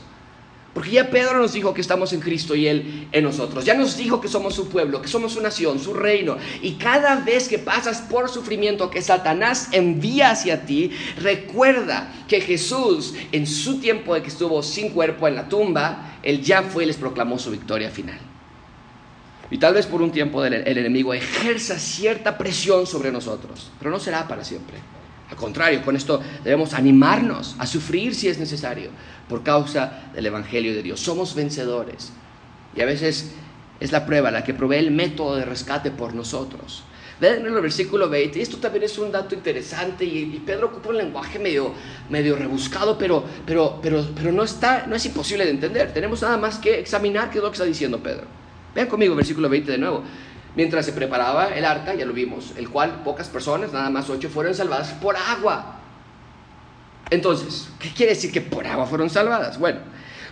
Porque 0.77 0.91
ya 0.91 1.09
Pedro 1.09 1.39
nos 1.39 1.53
dijo 1.53 1.73
que 1.73 1.81
estamos 1.81 2.13
en 2.13 2.19
Cristo 2.19 2.53
y 2.53 2.67
Él 2.67 3.07
en 3.11 3.23
nosotros. 3.23 3.65
Ya 3.65 3.73
nos 3.73 3.97
dijo 3.97 4.21
que 4.21 4.27
somos 4.27 4.53
su 4.53 4.69
pueblo, 4.69 5.01
que 5.01 5.07
somos 5.07 5.33
su 5.33 5.41
nación, 5.41 5.79
su 5.79 5.91
reino. 5.91 6.37
Y 6.61 6.73
cada 6.73 7.15
vez 7.15 7.47
que 7.47 7.57
pasas 7.57 8.01
por 8.01 8.29
sufrimiento 8.29 8.91
que 8.91 9.01
Satanás 9.01 9.69
envía 9.71 10.29
hacia 10.29 10.67
ti, 10.67 10.91
recuerda 11.19 12.13
que 12.27 12.41
Jesús, 12.41 13.15
en 13.31 13.47
su 13.47 13.79
tiempo 13.79 14.13
de 14.13 14.21
que 14.21 14.27
estuvo 14.27 14.61
sin 14.61 14.89
cuerpo 14.89 15.27
en 15.27 15.33
la 15.33 15.49
tumba, 15.49 16.19
Él 16.21 16.43
ya 16.43 16.61
fue 16.61 16.83
y 16.83 16.85
les 16.85 16.97
proclamó 16.97 17.39
su 17.39 17.49
victoria 17.49 17.89
final. 17.89 18.19
Y 19.49 19.57
tal 19.57 19.73
vez 19.73 19.87
por 19.87 20.03
un 20.03 20.11
tiempo 20.11 20.45
el 20.45 20.53
enemigo 20.77 21.11
ejerza 21.11 21.79
cierta 21.79 22.37
presión 22.37 22.85
sobre 22.85 23.11
nosotros, 23.11 23.71
pero 23.79 23.89
no 23.89 23.99
será 23.99 24.27
para 24.27 24.43
siempre. 24.43 24.77
Al 25.29 25.35
contrario, 25.35 25.81
con 25.83 25.95
esto 25.95 26.21
debemos 26.43 26.73
animarnos 26.73 27.55
a 27.59 27.67
sufrir 27.67 28.15
si 28.15 28.27
es 28.27 28.39
necesario 28.39 28.89
por 29.27 29.43
causa 29.43 30.09
del 30.13 30.25
Evangelio 30.25 30.73
de 30.73 30.83
Dios. 30.83 30.99
Somos 30.99 31.35
vencedores. 31.35 32.11
Y 32.75 32.81
a 32.81 32.85
veces 32.85 33.31
es 33.79 33.91
la 33.91 34.05
prueba 34.05 34.31
la 34.31 34.43
que 34.43 34.53
provee 34.53 34.77
el 34.77 34.91
método 34.91 35.35
de 35.35 35.45
rescate 35.45 35.91
por 35.91 36.13
nosotros. 36.13 36.83
Ven 37.19 37.47
en 37.47 37.53
el 37.53 37.61
versículo 37.61 38.09
20, 38.09 38.39
esto 38.39 38.57
también 38.57 38.83
es 38.83 38.97
un 38.99 39.11
dato 39.11 39.33
interesante 39.33 40.05
y, 40.05 40.41
Pedro 40.45 40.67
ocupa 40.67 40.89
un 40.89 40.97
lenguaje 40.97 41.39
medio, 41.39 41.73
medio 42.09 42.35
rebuscado, 42.35 42.95
pero, 42.95 43.23
pero, 43.43 43.79
pero, 43.81 44.05
pero 44.15 44.31
no, 44.31 44.43
está, 44.43 44.85
no 44.85 44.95
es 44.95 45.05
imposible 45.07 45.43
de 45.43 45.51
entender. 45.51 45.91
Tenemos 45.93 46.21
nada 46.21 46.37
más 46.37 46.59
que 46.59 46.79
examinar 46.79 47.31
qué 47.31 47.39
es 47.39 47.43
lo 47.43 47.49
que 47.49 47.55
está 47.55 47.65
diciendo 47.65 47.99
Pedro. 48.01 48.25
Vean 48.75 48.87
conmigo 48.87 49.15
versículo 49.15 49.49
20 49.49 49.71
de 49.71 49.77
nuevo 49.79 50.03
mientras 50.57 50.87
se 50.87 50.91
preparaba 50.91 51.49
el 51.49 51.63
arca, 51.63 51.93
ya 51.93 52.03
lo 52.03 52.13
vimos, 52.13 52.53
el 52.57 52.67
cual 52.67 53.03
pocas 53.03 53.29
personas, 53.29 53.71
nada 53.71 53.91
más 53.91 54.09
ocho, 54.09 54.27
fueron 54.27 54.55
salvadas 54.55 54.91
por 54.93 55.15
agua. 55.15 55.75
Entonces, 57.11 57.69
¿qué 57.79 57.89
quiere 57.91 58.13
decir 58.15 58.31
que 58.31 58.41
por 58.41 58.65
agua 58.65 58.87
fueron 58.87 59.07
salvadas? 59.11 59.59
Bueno, 59.59 59.81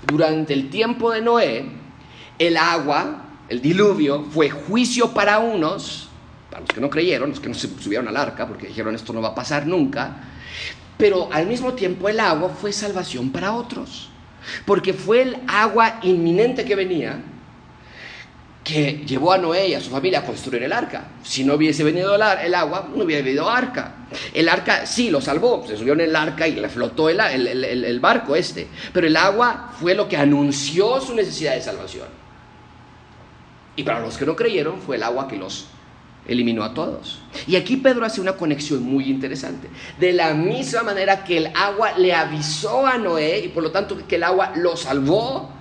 durante 0.08 0.54
el 0.54 0.72
tiempo 0.72 1.12
de 1.12 1.22
Noé, 1.22 1.66
el 2.40 2.58
agua, 2.58 3.24
el 3.50 3.62
diluvio, 3.62 4.24
fue 4.24 4.50
juicio 4.50 5.14
para 5.14 5.38
unos, 5.38 6.10
para 6.50 6.62
los 6.62 6.70
que 6.72 6.82
no 6.82 6.90
creyeron, 6.90 7.30
los 7.30 7.40
que 7.40 7.48
no 7.48 7.54
se 7.54 7.68
subieron 7.80 8.08
al 8.08 8.18
arca, 8.18 8.48
porque 8.48 8.66
dijeron 8.66 8.96
esto 8.96 9.14
no 9.14 9.22
va 9.22 9.30
a 9.30 9.36
pasar 9.36 9.68
nunca, 9.68 10.24
pero 10.98 11.30
al 11.32 11.46
mismo 11.46 11.74
tiempo 11.74 12.10
el 12.10 12.20
agua 12.20 12.50
fue 12.50 12.74
salvación 12.74 13.30
para 13.30 13.54
otros, 13.54 14.10
porque 14.66 14.92
fue 14.92 15.22
el 15.22 15.38
agua 15.48 16.00
inminente 16.02 16.66
que 16.66 16.76
venía, 16.76 17.22
que 18.66 19.04
llevó 19.06 19.32
a 19.32 19.38
Noé 19.38 19.68
y 19.70 19.74
a 19.76 19.80
su 19.80 19.92
familia 19.92 20.20
a 20.20 20.26
construir 20.26 20.64
el 20.64 20.74
arca. 20.74 21.06
Si 21.24 21.44
no 21.44 21.54
hubiese 21.54 21.84
venido 21.84 22.16
el 22.16 22.56
agua, 22.56 22.90
no 22.94 23.04
hubiera 23.04 23.22
habido 23.22 23.48
arca. 23.48 24.08
El 24.34 24.50
arca 24.50 24.88
sí 24.88 25.12
lo 25.12 25.22
salvó, 25.22 25.64
se 25.68 25.78
subió 25.78 25.94
en 25.94 26.02
el 26.02 26.16
arca 26.16 26.48
y 26.48 26.56
le 26.56 26.68
flotó 26.68 27.08
el, 27.08 27.20
el, 27.20 28.00
barco 28.00 28.36
este. 28.36 28.68
Pero 28.92 29.06
el 29.06 29.16
agua 29.18 29.72
fue 29.80 29.94
lo 29.94 30.10
que 30.10 30.18
anunció 30.18 31.00
su 31.00 31.14
necesidad 31.14 31.54
de 31.54 31.62
salvación. 31.62 32.08
Y 33.76 33.84
para 33.84 34.00
los 34.00 34.18
que 34.18 34.26
no 34.26 34.36
creyeron, 34.36 34.82
fue 34.82 34.96
el 34.96 35.04
agua 35.04 35.28
que 35.28 35.38
los 35.38 35.68
eliminó 36.28 36.64
a 36.64 36.74
todos. 36.74 37.20
Y 37.46 37.58
aquí 37.58 37.78
Pedro 37.78 38.04
hace 38.04 38.20
una 38.20 38.34
conexión 38.34 38.82
muy 38.82 39.06
interesante. 39.06 39.70
De 40.00 40.12
la 40.12 40.34
misma 40.34 40.82
manera 40.82 41.24
que 41.24 41.38
el 41.38 41.52
agua 41.54 41.96
le 42.00 42.16
avisó 42.16 42.88
a 42.88 42.98
Noé 42.98 43.42
y 43.46 43.50
por 43.50 43.62
lo 43.62 43.70
tanto 43.70 43.96
que 44.08 44.16
el 44.16 44.24
agua 44.24 44.54
lo 44.56 44.76
salvó, 44.76 45.55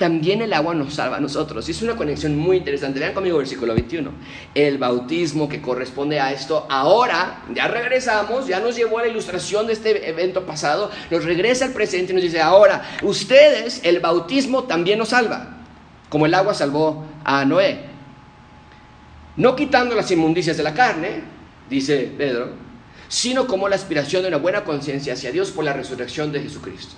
también 0.00 0.40
el 0.40 0.54
agua 0.54 0.74
nos 0.74 0.94
salva 0.94 1.18
a 1.18 1.20
nosotros. 1.20 1.68
Es 1.68 1.82
una 1.82 1.94
conexión 1.94 2.34
muy 2.34 2.56
interesante. 2.56 2.98
Vean 2.98 3.12
conmigo 3.12 3.36
versículo 3.36 3.74
21. 3.74 4.10
El 4.54 4.78
bautismo 4.78 5.46
que 5.46 5.60
corresponde 5.60 6.18
a 6.18 6.32
esto, 6.32 6.66
ahora 6.70 7.42
ya 7.54 7.68
regresamos, 7.68 8.46
ya 8.46 8.60
nos 8.60 8.76
llevó 8.76 8.98
a 8.98 9.02
la 9.02 9.08
ilustración 9.08 9.66
de 9.66 9.74
este 9.74 10.08
evento 10.08 10.46
pasado, 10.46 10.90
nos 11.10 11.22
regresa 11.22 11.66
al 11.66 11.72
presente 11.72 12.12
y 12.12 12.14
nos 12.14 12.24
dice, 12.24 12.40
ahora, 12.40 12.82
ustedes, 13.02 13.82
el 13.84 14.00
bautismo 14.00 14.64
también 14.64 14.98
nos 14.98 15.10
salva, 15.10 15.58
como 16.08 16.24
el 16.24 16.32
agua 16.32 16.54
salvó 16.54 17.04
a 17.22 17.44
Noé. 17.44 17.84
No 19.36 19.54
quitando 19.54 19.94
las 19.94 20.10
inmundicias 20.10 20.56
de 20.56 20.62
la 20.62 20.72
carne, 20.72 21.24
dice 21.68 22.10
Pedro, 22.16 22.54
sino 23.08 23.46
como 23.46 23.68
la 23.68 23.76
aspiración 23.76 24.22
de 24.22 24.28
una 24.28 24.38
buena 24.38 24.64
conciencia 24.64 25.12
hacia 25.12 25.30
Dios 25.30 25.50
por 25.50 25.62
la 25.62 25.74
resurrección 25.74 26.32
de 26.32 26.40
Jesucristo. 26.40 26.94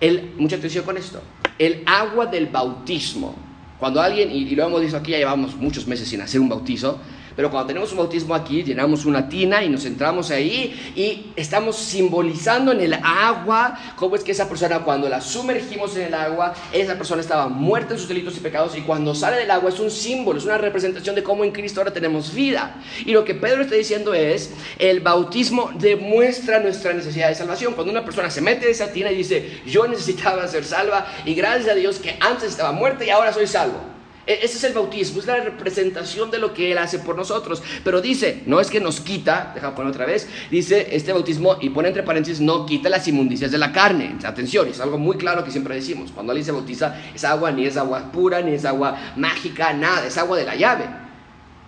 El, 0.00 0.32
mucha 0.38 0.56
atención 0.56 0.84
con 0.84 0.96
esto. 0.96 1.20
El 1.58 1.82
agua 1.86 2.26
del 2.26 2.46
bautismo. 2.46 3.34
Cuando 3.78 4.00
alguien, 4.00 4.30
y, 4.30 4.48
lo 4.54 4.66
hemos 4.66 4.80
dicho 4.80 4.96
aquí, 4.96 5.12
ya 5.12 5.18
llevamos 5.18 5.56
muchos 5.56 5.86
meses 5.86 6.08
sin 6.08 6.20
hacer 6.20 6.40
un 6.40 6.48
bautizo, 6.48 6.98
pero 7.36 7.50
cuando 7.50 7.68
tenemos 7.68 7.92
un 7.92 7.98
bautismo 7.98 8.34
aquí, 8.34 8.64
llenamos 8.64 9.04
una 9.04 9.28
tina 9.28 9.62
y 9.62 9.68
nos 9.68 9.84
entramos 9.84 10.30
ahí 10.30 10.92
y 10.96 11.32
estamos 11.36 11.76
simbolizando 11.76 12.72
en 12.72 12.80
el 12.80 12.94
agua 12.94 13.78
cómo 13.94 14.16
es 14.16 14.24
que 14.24 14.32
esa 14.32 14.48
persona 14.48 14.80
cuando 14.80 15.08
la 15.08 15.20
sumergimos 15.20 15.94
en 15.96 16.04
el 16.04 16.14
agua, 16.14 16.54
esa 16.72 16.96
persona 16.96 17.20
estaba 17.20 17.48
muerta 17.48 17.92
en 17.92 18.00
sus 18.00 18.08
delitos 18.08 18.36
y 18.38 18.40
pecados 18.40 18.76
y 18.76 18.80
cuando 18.80 19.14
sale 19.14 19.36
del 19.36 19.50
agua 19.50 19.68
es 19.68 19.78
un 19.78 19.90
símbolo, 19.90 20.38
es 20.38 20.46
una 20.46 20.56
representación 20.56 21.14
de 21.14 21.22
cómo 21.22 21.44
en 21.44 21.52
Cristo 21.52 21.80
ahora 21.80 21.92
tenemos 21.92 22.32
vida. 22.32 22.82
Y 23.04 23.12
lo 23.12 23.24
que 23.24 23.34
Pedro 23.34 23.62
está 23.62 23.74
diciendo 23.74 24.14
es, 24.14 24.50
el 24.78 25.00
bautismo 25.00 25.70
demuestra 25.74 26.60
nuestra 26.60 26.94
necesidad 26.94 27.28
de 27.28 27.34
salvación. 27.34 27.74
Cuando 27.74 27.92
una 27.92 28.04
persona 28.04 28.30
se 28.30 28.40
mete 28.40 28.64
en 28.64 28.70
esa 28.70 28.90
tina 28.92 29.12
y 29.12 29.16
dice, 29.16 29.60
yo 29.66 29.86
necesitaba 29.86 30.48
ser 30.48 30.64
salva 30.64 31.06
y 31.26 31.34
gracias 31.34 31.68
a 31.68 31.74
Dios 31.74 31.98
que 31.98 32.16
antes 32.20 32.50
estaba 32.50 32.72
muerta 32.72 33.04
y 33.04 33.10
ahora 33.10 33.32
soy 33.32 33.46
salvo. 33.46 33.95
E, 34.26 34.40
ese 34.42 34.56
es 34.58 34.64
el 34.64 34.72
bautismo, 34.72 35.20
es 35.20 35.26
la 35.26 35.36
representación 35.36 36.30
de 36.30 36.38
lo 36.38 36.52
que 36.52 36.72
Él 36.72 36.78
hace 36.78 36.98
por 36.98 37.16
nosotros. 37.16 37.62
Pero 37.84 38.00
dice, 38.00 38.42
no 38.46 38.60
es 38.60 38.70
que 38.70 38.80
nos 38.80 39.00
quita, 39.00 39.52
deja 39.54 39.74
poner 39.74 39.90
otra 39.90 40.06
vez, 40.06 40.28
dice 40.50 40.88
este 40.90 41.12
bautismo, 41.12 41.56
y 41.60 41.70
pone 41.70 41.88
entre 41.88 42.02
paréntesis, 42.02 42.40
no 42.40 42.66
quita 42.66 42.88
las 42.88 43.06
inmundicias 43.06 43.50
de 43.50 43.58
la 43.58 43.72
carne. 43.72 44.16
Atención, 44.24 44.68
es 44.68 44.80
algo 44.80 44.98
muy 44.98 45.16
claro 45.16 45.44
que 45.44 45.50
siempre 45.50 45.74
decimos. 45.74 46.10
Cuando 46.12 46.32
alguien 46.32 46.44
se 46.44 46.52
bautiza, 46.52 46.96
es 47.14 47.24
agua, 47.24 47.52
ni 47.52 47.66
es 47.66 47.76
agua 47.76 48.10
pura, 48.10 48.42
ni 48.42 48.54
es 48.54 48.64
agua 48.64 48.96
mágica, 49.16 49.72
nada, 49.72 50.06
es 50.06 50.18
agua 50.18 50.36
de 50.36 50.44
la 50.44 50.56
llave. 50.56 51.05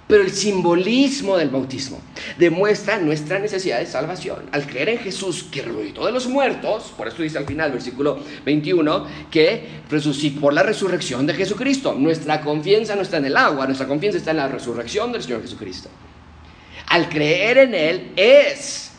Pero 0.09 0.23
el 0.23 0.33
simbolismo 0.33 1.37
del 1.37 1.51
bautismo 1.51 2.01
demuestra 2.39 2.99
nuestra 2.99 3.39
necesidad 3.39 3.79
de 3.79 3.87
salvación. 3.87 4.39
Al 4.53 4.67
creer 4.67 4.89
en 4.89 4.99
Jesús 4.99 5.45
que 5.45 5.61
resucitó 5.61 6.07
de 6.07 6.13
los 6.13 6.27
muertos, 6.27 6.95
por 6.97 7.09
eso 7.09 7.23
dice 7.23 7.37
al 7.37 7.45
final, 7.45 7.71
versículo 7.73 8.19
21, 8.47 9.07
que 9.31 9.69
resucitó 9.91 10.41
por 10.41 10.55
la 10.55 10.63
resurrección 10.63 11.27
de 11.27 11.35
Jesucristo. 11.35 11.95
Nuestra 11.95 12.41
confianza 12.41 12.97
no 12.97 13.03
está 13.03 13.19
en 13.19 13.27
el 13.27 13.37
agua, 13.37 13.67
nuestra 13.67 13.87
confianza 13.87 14.17
está 14.17 14.31
en 14.31 14.39
la 14.39 14.49
resurrección 14.49 15.13
del 15.13 15.23
Señor 15.23 15.43
Jesucristo. 15.43 15.91
Al 16.87 17.11
creer 17.11 17.59
en 17.59 17.75
Él 17.75 18.13
es 18.17 18.93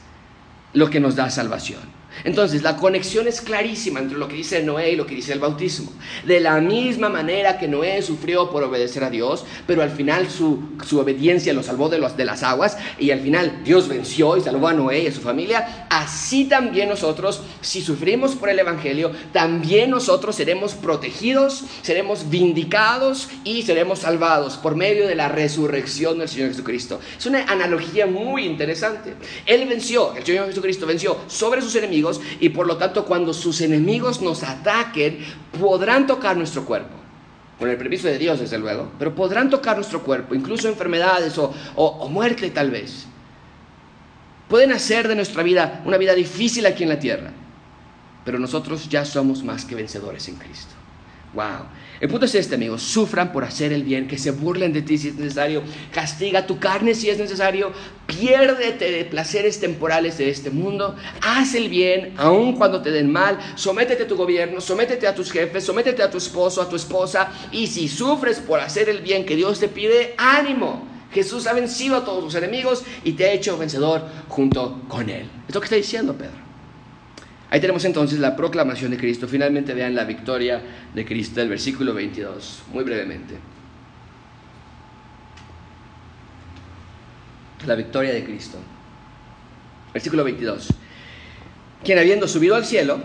lo 0.74 0.91
que 0.91 1.00
nos 1.00 1.15
da 1.15 1.32
salvación. 1.32 1.99
Entonces, 2.23 2.62
la 2.62 2.75
conexión 2.75 3.27
es 3.27 3.41
clarísima 3.41 3.99
entre 3.99 4.17
lo 4.17 4.27
que 4.27 4.36
dice 4.36 4.62
Noé 4.63 4.91
y 4.91 4.95
lo 4.95 5.05
que 5.05 5.15
dice 5.15 5.34
el 5.34 5.39
bautismo. 5.39 5.91
De 6.25 6.39
la 6.39 6.60
misma 6.60 7.10
manera 7.10 7.58
que 7.58 7.67
Noé 7.67 8.01
sufrió 8.01 8.49
por 8.49 8.63
obedecer 8.63 9.03
a 9.03 9.10
Dios, 9.10 9.45
pero 9.67 9.82
al 9.82 9.91
final 9.91 10.29
su, 10.29 10.60
obediencia 10.99 11.53
lo 11.53 11.63
salvó 11.63 11.89
de, 11.89 11.99
los, 11.99 12.17
de 12.17 12.25
las 12.25 12.43
aguas 12.43 12.77
y 12.97 13.12
al 13.12 13.21
final 13.21 13.62
Dios 13.63 13.88
venció 13.88 14.38
y 14.38 14.41
salvó 14.41 14.67
a 14.67 14.73
Noé 14.73 15.03
y 15.03 15.08
a 15.08 15.12
su 15.12 15.21
familia, 15.21 15.88
así 15.89 16.45
también 16.45 16.89
nosotros, 16.89 17.41
si 17.62 17.82
sufrimos 17.82 18.36
por 18.36 18.49
el 18.49 18.60
Evangelio, 18.60 19.12
también 19.32 19.89
nosotros 19.89 20.36
seremos 20.36 20.73
protegidos, 20.73 21.63
seremos 21.82 22.29
vindicados 22.29 23.29
y 23.43 23.63
seremos 23.63 23.99
salvados 23.99 24.58
por 24.58 24.75
medio 24.75 25.08
de 25.08 25.15
la 25.15 25.29
resurrección 25.29 26.19
del 26.19 26.29
Señor 26.29 26.49
Jesucristo. 26.49 26.99
Es 27.17 27.25
una 27.25 27.43
analogía 27.45 28.05
muy 28.05 28.45
interesante. 28.45 29.13
Él 29.45 29.67
venció, 29.67 30.15
el 30.15 30.25
Señor 30.25 30.47
Jesucristo 30.47 30.86
venció 30.86 31.17
sobre 31.27 31.62
sus 31.62 31.75
enemigos 31.75 32.09
y 32.39 32.50
por 32.50 32.67
lo 32.67 32.78
tanto 32.78 33.06
cuando 33.06 33.34
sus 33.34 33.62
enemigos 33.62 34.22
nos 34.22 34.43
ataquen 34.43 35.19
podrán 35.60 36.08
tocar 36.08 36.38
nuestro 36.38 36.65
cuerpo. 36.65 36.95
Con 37.60 37.69
el 37.69 37.78
permiso 37.78 38.08
de 38.08 38.17
Dios, 38.17 38.39
desde 38.39 38.58
luego, 38.58 38.89
pero 38.98 39.13
podrán 39.13 39.50
tocar 39.50 39.76
nuestro 39.76 40.02
cuerpo, 40.02 40.34
incluso 40.34 40.69
enfermedades 40.69 41.38
o, 41.38 41.54
o 41.76 42.08
muerte 42.08 42.50
tal 42.52 42.72
vez. 42.72 43.06
Pueden 44.48 44.72
hacer 44.72 45.08
de 45.08 45.15
nuestra 45.15 45.43
vida 45.43 45.82
una 45.86 45.98
vida 45.98 46.15
difícil 46.15 46.65
aquí 46.65 46.84
en 46.84 46.89
la 46.89 47.00
tierra, 47.00 47.32
pero 48.24 48.39
nosotros 48.39 48.88
ya 48.88 49.04
somos 49.04 49.43
más 49.43 49.65
que 49.65 49.76
vencedores 49.76 50.28
en 50.30 50.36
Cristo. 50.36 50.79
Wow. 51.34 51.68
El 52.00 52.10
punto 52.10 52.26
es 52.26 52.36
este, 52.36 52.56
amigos. 52.56 52.82
Sufran 52.82 53.32
por 53.32 53.44
hacer 53.44 53.72
el 53.72 53.84
bien, 53.84 54.08
que 54.08 54.18
se 54.18 54.32
burlen 54.32 54.74
de 54.74 54.82
ti 54.82 54.98
si 54.98 55.10
es 55.10 55.15
necesario. 55.15 55.62
Castiga 55.94 56.48
tu 56.48 56.58
carne 56.60 56.96
si 56.96 57.10
es 57.10 57.20
necesario. 57.20 57.72
Piérdete 58.08 58.92
de 58.92 59.06
placeres 59.06 59.60
temporales 59.60 60.18
de 60.18 60.30
este 60.30 60.50
mundo. 60.50 60.96
Haz 61.22 61.54
el 61.54 61.70
bien, 61.70 62.13
aun 62.18 62.56
cuando 62.56 62.82
te 62.82 62.92
den 62.92 63.12
mal. 63.12 63.38
Sométete 63.56 64.04
a 64.04 64.08
tu 64.08 64.15
gobierno, 64.15 64.60
sométete 64.62 65.08
a 65.08 65.13
tus 65.13 65.32
jefes, 65.32 65.63
sométete 65.63 66.02
a 66.02 66.10
tu 66.10 66.18
esposo, 66.18 66.62
a 66.62 66.70
tu 66.70 66.76
esposa. 66.76 67.32
Y 67.52 67.68
si 67.68 67.88
sufres 67.88 68.39
por 68.39 68.60
hacer 68.60 68.89
el 68.89 69.02
bien 69.02 69.26
que 69.26 69.36
Dios 69.36 69.60
te 69.60 69.68
pide, 69.68 70.15
ánimo. 70.18 70.88
Jesús 71.12 71.48
ha 71.48 71.54
vencido 71.54 71.98
a 71.98 72.06
todos 72.06 72.24
sus 72.24 72.36
enemigos 72.36 72.84
y 73.04 73.13
te 73.13 73.26
ha 73.26 73.32
hecho 73.32 73.58
vencedor 73.58 74.04
junto 74.28 74.82
con 74.88 75.10
Él. 75.10 75.30
Es 75.48 75.56
lo 75.56 75.62
que 75.62 75.65
está 75.65 75.76
diciendo 75.76 76.13
Pedro. 76.13 76.49
Ahí 77.52 77.60
tenemos 77.60 77.84
entonces 77.86 78.20
la 78.20 78.36
proclamación 78.36 78.92
de 78.92 78.98
Cristo. 78.98 79.28
Finalmente 79.28 79.74
vean 79.74 79.96
la 79.96 80.04
victoria 80.04 80.62
de 80.94 81.06
Cristo, 81.06 81.42
el 81.42 81.50
versículo 81.50 81.94
22, 81.94 82.64
muy 82.72 82.84
brevemente. 82.84 83.36
La 87.66 87.76
victoria 87.76 88.14
de 88.14 88.24
Cristo. 88.24 88.60
Versículo 89.94 90.24
22. 90.24 90.68
Quien 91.84 91.98
habiendo 91.98 92.28
subido 92.28 92.56
al 92.56 92.66
cielo, 92.66 93.02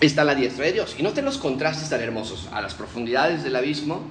está 0.00 0.22
a 0.22 0.24
la 0.24 0.34
diestra 0.34 0.64
de 0.64 0.72
Dios. 0.72 0.96
Y 0.98 1.02
noten 1.02 1.26
los 1.26 1.36
contrastes 1.36 1.90
tan 1.90 2.00
hermosos 2.00 2.48
a 2.50 2.62
las 2.62 2.74
profundidades 2.74 3.44
del 3.44 3.54
abismo 3.56 4.04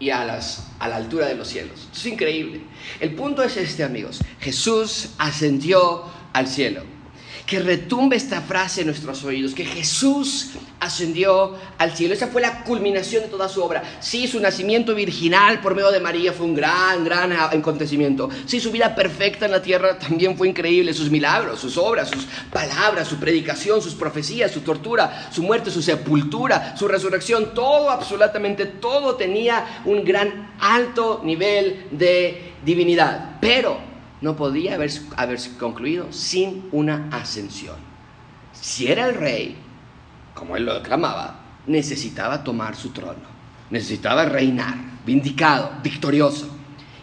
y 0.00 0.10
a, 0.10 0.24
las, 0.24 0.72
a 0.80 0.88
la 0.88 0.96
altura 0.96 1.26
de 1.26 1.36
los 1.36 1.46
cielos. 1.46 1.88
es 1.92 2.06
increíble. 2.06 2.62
El 2.98 3.14
punto 3.14 3.44
es 3.44 3.56
este, 3.56 3.84
amigos. 3.84 4.20
Jesús 4.40 5.10
ascendió 5.18 6.04
al 6.32 6.48
cielo 6.48 6.82
que 7.46 7.58
retumbe 7.58 8.16
esta 8.16 8.40
frase 8.40 8.82
en 8.82 8.88
nuestros 8.88 9.24
oídos, 9.24 9.54
que 9.54 9.64
Jesús 9.64 10.50
ascendió 10.78 11.56
al 11.78 11.94
cielo. 11.96 12.14
Esa 12.14 12.28
fue 12.28 12.40
la 12.40 12.64
culminación 12.64 13.24
de 13.24 13.28
toda 13.28 13.48
su 13.48 13.62
obra. 13.62 13.82
Sí, 14.00 14.26
su 14.26 14.40
nacimiento 14.40 14.94
virginal 14.94 15.60
por 15.60 15.74
medio 15.74 15.90
de 15.90 16.00
María 16.00 16.32
fue 16.32 16.46
un 16.46 16.54
gran, 16.54 17.04
gran 17.04 17.32
acontecimiento. 17.32 18.28
Sí, 18.46 18.60
su 18.60 18.70
vida 18.70 18.94
perfecta 18.94 19.46
en 19.46 19.52
la 19.52 19.62
tierra 19.62 19.98
también 19.98 20.36
fue 20.36 20.48
increíble. 20.48 20.94
Sus 20.94 21.10
milagros, 21.10 21.60
sus 21.60 21.76
obras, 21.76 22.10
sus 22.10 22.26
palabras, 22.50 23.08
su 23.08 23.16
predicación, 23.18 23.82
sus 23.82 23.94
profecías, 23.94 24.50
su 24.50 24.60
tortura, 24.60 25.28
su 25.32 25.42
muerte, 25.42 25.70
su 25.70 25.82
sepultura, 25.82 26.76
su 26.76 26.88
resurrección, 26.88 27.54
todo, 27.54 27.90
absolutamente 27.90 28.66
todo 28.66 29.16
tenía 29.16 29.82
un 29.84 30.04
gran 30.04 30.54
alto 30.60 31.20
nivel 31.24 31.86
de 31.90 32.52
divinidad. 32.64 33.38
Pero 33.40 33.89
no 34.20 34.36
podía 34.36 34.74
haberse, 34.74 35.56
concluido 35.58 36.12
sin 36.12 36.68
una 36.72 37.08
ascensión. 37.10 37.76
Si 38.52 38.86
era 38.88 39.08
el 39.08 39.14
rey, 39.14 39.56
como 40.34 40.56
él 40.56 40.64
lo 40.64 40.74
declamaba, 40.74 41.40
necesitaba 41.66 42.44
tomar 42.44 42.76
su 42.76 42.90
trono, 42.90 43.28
necesitaba 43.70 44.26
reinar, 44.26 44.76
vindicado, 45.06 45.72
victorioso. 45.82 46.56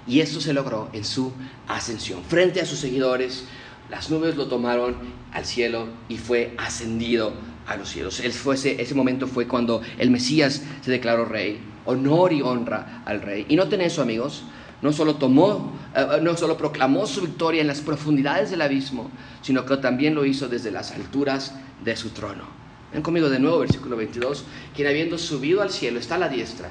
Y 0.05 0.21
eso 0.21 0.39
se 0.39 0.53
logró 0.53 0.89
en 0.93 1.03
su 1.03 1.33
ascensión. 1.67 2.23
Frente 2.23 2.61
a 2.61 2.65
sus 2.65 2.79
seguidores, 2.79 3.45
las 3.89 4.09
nubes 4.09 4.35
lo 4.35 4.47
tomaron 4.47 4.95
al 5.33 5.45
cielo 5.45 5.87
y 6.07 6.17
fue 6.17 6.53
ascendido 6.57 7.33
a 7.65 7.75
los 7.75 7.89
cielos. 7.89 8.21
ese 8.21 8.95
momento 8.95 9.27
fue 9.27 9.47
cuando 9.47 9.81
el 9.97 10.09
Mesías 10.09 10.63
se 10.81 10.91
declaró 10.91 11.25
rey. 11.25 11.59
Honor 11.85 12.33
y 12.33 12.41
honra 12.41 13.01
al 13.05 13.21
rey. 13.21 13.45
Y 13.49 13.55
noten 13.55 13.81
eso, 13.81 14.01
amigos 14.01 14.43
no 14.81 14.93
solo 14.93 15.15
tomó, 15.15 15.73
eh, 15.95 16.05
eh, 16.13 16.19
no 16.21 16.35
solo 16.37 16.57
proclamó 16.57 17.07
su 17.07 17.21
victoria 17.21 17.61
en 17.61 17.67
las 17.67 17.81
profundidades 17.81 18.51
del 18.51 18.61
abismo, 18.61 19.09
sino 19.41 19.65
que 19.65 19.77
también 19.77 20.15
lo 20.15 20.25
hizo 20.25 20.47
desde 20.47 20.71
las 20.71 20.91
alturas 20.91 21.55
de 21.83 21.95
su 21.95 22.09
trono. 22.09 22.43
Ven 22.93 23.01
conmigo 23.01 23.29
de 23.29 23.39
nuevo, 23.39 23.59
versículo 23.59 23.97
22, 23.97 24.45
quien 24.75 24.87
habiendo 24.87 25.17
subido 25.17 25.61
al 25.61 25.71
cielo 25.71 25.99
está 25.99 26.15
a 26.15 26.19
la 26.19 26.29
diestra, 26.29 26.69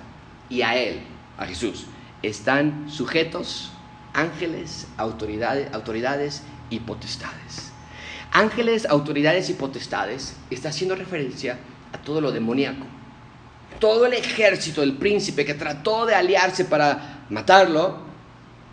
y 0.48 0.62
a 0.62 0.76
él, 0.76 1.00
a 1.38 1.46
Jesús, 1.46 1.86
están 2.22 2.86
sujetos 2.88 3.70
ángeles, 4.14 4.86
autoridades, 4.96 5.72
autoridades 5.74 6.42
y 6.70 6.80
potestades. 6.80 7.72
Ángeles, 8.32 8.86
autoridades 8.86 9.50
y 9.50 9.54
potestades 9.54 10.36
está 10.50 10.70
haciendo 10.70 10.96
referencia 10.96 11.58
a 11.92 11.98
todo 11.98 12.20
lo 12.20 12.32
demoníaco. 12.32 12.86
Todo 13.78 14.06
el 14.06 14.14
ejército 14.14 14.80
del 14.80 14.96
príncipe 14.96 15.44
que 15.44 15.54
trató 15.54 16.06
de 16.06 16.14
aliarse 16.14 16.64
para 16.64 17.15
matarlo, 17.30 17.98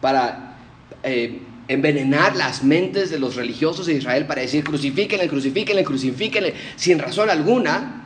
para 0.02 0.58
eh, 1.04 1.42
envenenar 1.68 2.36
las 2.36 2.64
mentes 2.64 3.10
de 3.10 3.20
los 3.20 3.36
religiosos 3.36 3.86
de 3.86 3.94
Israel, 3.94 4.26
para 4.26 4.42
decir 4.42 4.64
crucifíquenle, 4.64 5.28
crucifíquenle, 5.28 5.84
crucifíquenle, 5.84 6.54
sin 6.76 7.00
razón 7.00 7.30
alguna, 7.30 8.06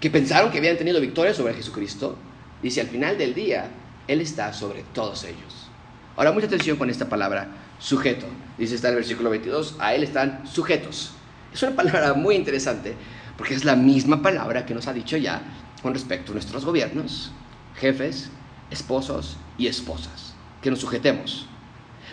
que 0.00 0.10
pensaron 0.10 0.50
que 0.50 0.58
habían 0.58 0.76
tenido 0.76 1.00
victoria 1.00 1.32
sobre 1.32 1.54
Jesucristo, 1.54 2.16
dice 2.62 2.82
al 2.82 2.88
final 2.88 3.16
del 3.16 3.34
día, 3.34 3.70
Él 4.06 4.20
está 4.20 4.52
sobre 4.52 4.84
todos 4.92 5.24
ellos. 5.24 5.70
Ahora, 6.16 6.32
mucha 6.32 6.46
atención 6.46 6.76
con 6.76 6.90
esta 6.90 7.08
palabra, 7.08 7.48
sujeto. 7.78 8.26
Dice 8.58 8.74
está 8.74 8.88
en 8.88 8.94
el 8.94 9.00
versículo 9.00 9.30
22, 9.30 9.76
a 9.78 9.94
Él 9.94 10.02
están 10.02 10.46
sujetos. 10.46 11.12
Es 11.52 11.62
una 11.62 11.74
palabra 11.74 12.14
muy 12.14 12.34
interesante, 12.34 12.94
porque 13.36 13.54
es 13.54 13.64
la 13.64 13.76
misma 13.76 14.22
palabra 14.22 14.66
que 14.66 14.74
nos 14.74 14.86
ha 14.86 14.92
dicho 14.92 15.16
ya 15.16 15.42
con 15.82 15.94
respecto 15.94 16.32
a 16.32 16.34
nuestros 16.34 16.64
gobiernos, 16.64 17.32
jefes, 17.78 18.30
esposos 18.70 19.36
y 19.58 19.66
esposas, 19.66 20.34
que 20.62 20.70
nos 20.70 20.80
sujetemos. 20.80 21.46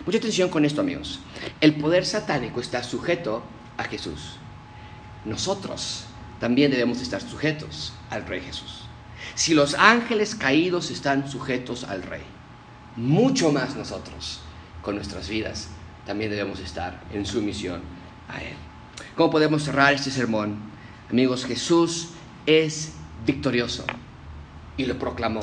Mucha 0.05 0.17
atención 0.17 0.49
con 0.49 0.65
esto, 0.65 0.81
amigos. 0.81 1.19
El 1.61 1.75
poder 1.75 2.05
satánico 2.05 2.59
está 2.59 2.83
sujeto 2.83 3.43
a 3.77 3.83
Jesús. 3.85 4.37
Nosotros 5.25 6.05
también 6.39 6.71
debemos 6.71 7.01
estar 7.01 7.21
sujetos 7.21 7.93
al 8.09 8.25
Rey 8.25 8.41
Jesús. 8.41 8.85
Si 9.35 9.53
los 9.53 9.75
ángeles 9.75 10.35
caídos 10.35 10.91
están 10.91 11.29
sujetos 11.29 11.85
al 11.85 12.03
Rey, 12.03 12.23
mucho 12.95 13.51
más 13.51 13.75
nosotros 13.75 14.41
con 14.81 14.95
nuestras 14.95 15.29
vidas 15.29 15.69
también 16.05 16.29
debemos 16.29 16.59
estar 16.59 17.01
en 17.13 17.25
sumisión 17.25 17.81
a 18.27 18.41
Él. 18.43 18.55
¿Cómo 19.15 19.31
podemos 19.31 19.63
cerrar 19.63 19.93
este 19.93 20.11
sermón? 20.11 20.57
Amigos, 21.09 21.45
Jesús 21.45 22.09
es 22.45 22.93
victorioso 23.25 23.85
y 24.77 24.85
lo 24.85 24.97
proclamó 24.97 25.41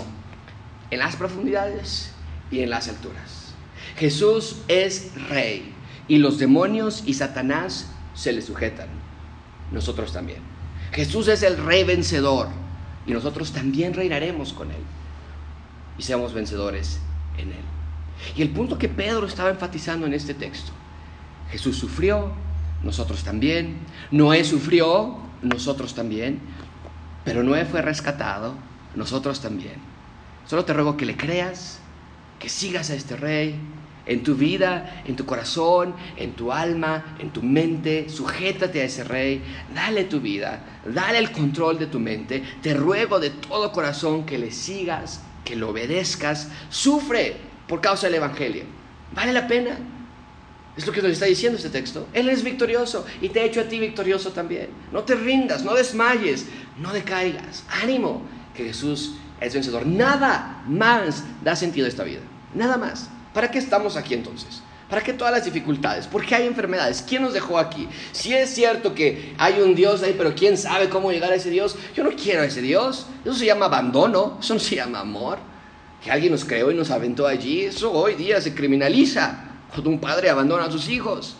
en 0.90 0.98
las 0.98 1.16
profundidades 1.16 2.12
y 2.50 2.60
en 2.60 2.70
las 2.70 2.88
alturas. 2.88 3.54
Jesús 3.96 4.56
es 4.68 5.12
rey 5.28 5.72
y 6.08 6.18
los 6.18 6.38
demonios 6.38 7.02
y 7.06 7.14
Satanás 7.14 7.90
se 8.14 8.32
le 8.32 8.42
sujetan. 8.42 8.88
Nosotros 9.72 10.12
también. 10.12 10.40
Jesús 10.92 11.28
es 11.28 11.42
el 11.42 11.56
rey 11.56 11.84
vencedor 11.84 12.48
y 13.06 13.12
nosotros 13.12 13.52
también 13.52 13.94
reinaremos 13.94 14.52
con 14.52 14.70
él 14.70 14.82
y 15.96 16.02
seamos 16.02 16.34
vencedores 16.34 16.98
en 17.38 17.50
él. 17.50 17.64
Y 18.36 18.42
el 18.42 18.50
punto 18.50 18.78
que 18.78 18.88
Pedro 18.88 19.26
estaba 19.26 19.50
enfatizando 19.50 20.06
en 20.06 20.14
este 20.14 20.34
texto, 20.34 20.72
Jesús 21.50 21.76
sufrió, 21.76 22.32
nosotros 22.82 23.22
también, 23.22 23.78
Noé 24.10 24.44
sufrió, 24.44 25.18
nosotros 25.42 25.94
también, 25.94 26.40
pero 27.24 27.42
Noé 27.42 27.64
fue 27.64 27.82
rescatado, 27.82 28.54
nosotros 28.94 29.40
también. 29.40 29.76
Solo 30.46 30.64
te 30.64 30.72
ruego 30.72 30.96
que 30.96 31.06
le 31.06 31.16
creas, 31.16 31.78
que 32.38 32.48
sigas 32.48 32.90
a 32.90 32.94
este 32.94 33.16
rey 33.16 33.58
en 34.06 34.22
tu 34.22 34.34
vida, 34.34 35.02
en 35.06 35.14
tu 35.14 35.24
corazón, 35.24 35.94
en 36.16 36.32
tu 36.32 36.52
alma, 36.52 37.16
en 37.18 37.30
tu 37.30 37.42
mente. 37.42 38.08
Sujétate 38.08 38.80
a 38.80 38.84
ese 38.84 39.04
rey, 39.04 39.42
dale 39.74 40.04
tu 40.04 40.20
vida, 40.20 40.80
dale 40.84 41.18
el 41.18 41.30
control 41.30 41.78
de 41.78 41.86
tu 41.86 42.00
mente. 42.00 42.42
Te 42.62 42.74
ruego 42.74 43.20
de 43.20 43.30
todo 43.30 43.72
corazón 43.72 44.26
que 44.26 44.38
le 44.38 44.50
sigas, 44.50 45.20
que 45.44 45.54
lo 45.54 45.70
obedezcas. 45.70 46.48
Sufre 46.70 47.36
por 47.68 47.80
causa 47.80 48.06
del 48.06 48.16
Evangelio. 48.16 48.64
Vale 49.14 49.32
la 49.32 49.46
pena. 49.46 49.78
Es 50.76 50.86
lo 50.86 50.92
que 50.92 51.02
nos 51.02 51.12
está 51.12 51.26
diciendo 51.26 51.58
este 51.58 51.70
texto. 51.70 52.08
Él 52.12 52.28
es 52.28 52.42
victorioso 52.42 53.04
y 53.20 53.28
te 53.28 53.40
ha 53.40 53.44
hecho 53.44 53.60
a 53.60 53.64
ti 53.64 53.78
victorioso 53.78 54.30
también. 54.30 54.68
No 54.92 55.04
te 55.04 55.14
rindas, 55.14 55.62
no 55.62 55.74
desmayes, 55.74 56.46
no 56.78 56.92
decaigas. 56.92 57.64
Ánimo, 57.82 58.22
que 58.54 58.64
Jesús 58.64 59.14
es 59.40 59.54
vencedor. 59.54 59.86
Nada 59.86 60.62
más 60.66 61.24
da 61.42 61.56
sentido 61.56 61.86
a 61.86 61.88
esta 61.88 62.04
vida. 62.04 62.20
Nada 62.54 62.76
más. 62.76 63.08
¿Para 63.32 63.50
qué 63.50 63.58
estamos 63.58 63.96
aquí 63.96 64.14
entonces? 64.14 64.62
¿Para 64.88 65.02
qué 65.02 65.12
todas 65.12 65.32
las 65.32 65.44
dificultades? 65.44 66.08
¿Por 66.08 66.26
qué 66.26 66.34
hay 66.34 66.46
enfermedades? 66.48 67.04
¿Quién 67.08 67.22
nos 67.22 67.32
dejó 67.32 67.58
aquí? 67.58 67.88
Si 68.10 68.34
es 68.34 68.50
cierto 68.50 68.92
que 68.92 69.34
hay 69.38 69.60
un 69.60 69.76
Dios 69.76 70.02
ahí, 70.02 70.16
pero 70.18 70.34
¿quién 70.34 70.58
sabe 70.58 70.88
cómo 70.88 71.12
llegar 71.12 71.30
a 71.30 71.36
ese 71.36 71.48
Dios? 71.48 71.76
Yo 71.94 72.02
no 72.02 72.10
quiero 72.10 72.42
a 72.42 72.46
ese 72.46 72.60
Dios. 72.60 73.06
Eso 73.24 73.34
se 73.34 73.46
llama 73.46 73.66
abandono, 73.66 74.38
eso 74.42 74.54
no 74.54 74.60
se 74.60 74.74
llama 74.74 74.98
amor. 74.98 75.38
Que 76.02 76.10
alguien 76.10 76.32
nos 76.32 76.44
creó 76.44 76.72
y 76.72 76.74
nos 76.74 76.90
aventó 76.90 77.26
allí, 77.26 77.60
eso 77.60 77.92
hoy 77.92 78.14
día 78.14 78.40
se 78.40 78.54
criminaliza 78.54 79.44
cuando 79.70 79.90
un 79.90 80.00
padre 80.00 80.30
abandona 80.30 80.64
a 80.64 80.70
sus 80.72 80.88
hijos. 80.88 81.36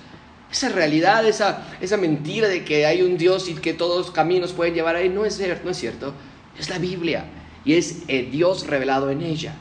Esa 0.53 0.69
realidad, 0.69 1.27
esa, 1.27 1.67
esa 1.81 1.97
mentira 1.97 2.47
de 2.47 2.65
que 2.65 2.87
hay 2.87 3.03
un 3.03 3.17
Dios 3.17 3.49
y 3.49 3.55
que 3.55 3.73
todos 3.73 3.99
los 3.99 4.11
caminos 4.11 4.53
pueden 4.53 4.75
llevar 4.75 4.97
ahí, 4.97 5.09
no 5.09 5.25
es 5.25 5.37
cierto, 5.37 5.65
no 5.65 5.71
es 5.71 5.77
cierto. 5.79 6.13
Es 6.61 6.69
la 6.69 6.79
Biblia 6.79 7.25
y 7.65 7.73
es 7.73 8.03
eh, 8.07 8.29
Dios 8.31 8.67
revelado 8.67 9.11
en 9.11 9.23
ella. 9.23 9.55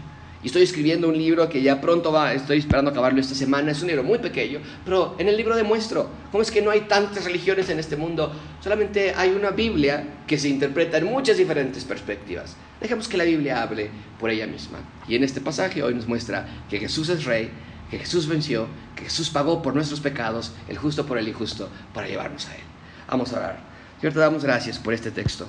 Y 0.43 0.47
estoy 0.47 0.63
escribiendo 0.63 1.07
un 1.07 1.17
libro 1.17 1.47
que 1.47 1.61
ya 1.61 1.79
pronto 1.79 2.11
va, 2.11 2.33
estoy 2.33 2.57
esperando 2.57 2.91
acabarlo 2.91 3.21
esta 3.21 3.35
semana. 3.35 3.71
Es 3.71 3.81
un 3.81 3.87
libro 3.87 4.03
muy 4.03 4.19
pequeño, 4.19 4.59
pero 4.83 5.15
en 5.17 5.29
el 5.29 5.37
libro 5.37 5.55
demuestro 5.55 6.09
cómo 6.29 6.41
es 6.41 6.51
que 6.51 6.61
no 6.61 6.71
hay 6.71 6.81
tantas 6.81 7.23
religiones 7.23 7.69
en 7.69 7.79
este 7.79 7.95
mundo. 7.95 8.33
Solamente 8.61 9.13
hay 9.15 9.29
una 9.29 9.51
Biblia 9.51 10.23
que 10.27 10.37
se 10.37 10.49
interpreta 10.49 10.97
en 10.97 11.05
muchas 11.05 11.37
diferentes 11.37 11.85
perspectivas. 11.85 12.57
Dejemos 12.81 13.07
que 13.07 13.15
la 13.15 13.23
Biblia 13.23 13.61
hable 13.63 13.89
por 14.19 14.29
ella 14.29 14.45
misma. 14.45 14.79
Y 15.07 15.15
en 15.15 15.23
este 15.23 15.39
pasaje 15.39 15.81
hoy 15.81 15.93
nos 15.93 16.07
muestra 16.07 16.65
que 16.69 16.79
Jesús 16.79 17.07
es 17.07 17.23
rey, 17.23 17.49
que 17.89 17.97
Jesús 17.97 18.27
venció, 18.27 18.67
que 18.97 19.05
Jesús 19.05 19.29
pagó 19.29 19.61
por 19.61 19.73
nuestros 19.73 20.01
pecados, 20.01 20.51
el 20.67 20.77
justo 20.77 21.05
por 21.05 21.17
el 21.17 21.29
injusto, 21.29 21.69
para 21.93 22.07
llevarnos 22.07 22.45
a 22.47 22.55
Él. 22.55 22.63
Vamos 23.09 23.31
a 23.31 23.37
orar. 23.37 23.59
Señor, 24.01 24.13
te 24.13 24.19
damos 24.19 24.43
gracias 24.43 24.77
por 24.77 24.93
este 24.93 25.11
texto. 25.11 25.47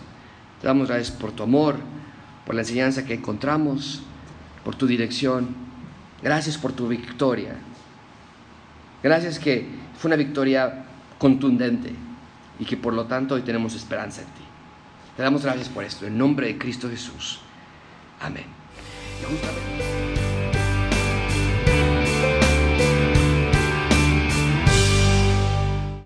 Te 0.60 0.66
damos 0.66 0.88
gracias 0.88 1.10
por 1.10 1.32
tu 1.32 1.42
amor, 1.42 1.76
por 2.44 2.54
la 2.54 2.62
enseñanza 2.62 3.04
que 3.04 3.14
encontramos 3.14 4.02
por 4.64 4.74
tu 4.74 4.86
dirección. 4.86 5.48
Gracias 6.22 6.58
por 6.58 6.72
tu 6.72 6.88
victoria. 6.88 7.54
Gracias 9.02 9.38
que 9.38 9.66
fue 9.98 10.08
una 10.08 10.16
victoria 10.16 10.84
contundente 11.18 11.94
y 12.58 12.64
que 12.64 12.76
por 12.76 12.92
lo 12.92 13.06
tanto 13.06 13.34
hoy 13.34 13.42
tenemos 13.42 13.74
esperanza 13.74 14.20
en 14.20 14.26
ti. 14.28 14.42
Te 15.16 15.22
damos 15.22 15.42
gracias 15.42 15.68
por 15.68 15.84
esto, 15.84 16.06
en 16.06 16.16
nombre 16.16 16.46
de 16.46 16.58
Cristo 16.58 16.88
Jesús. 16.88 17.40
Amén. 18.20 18.44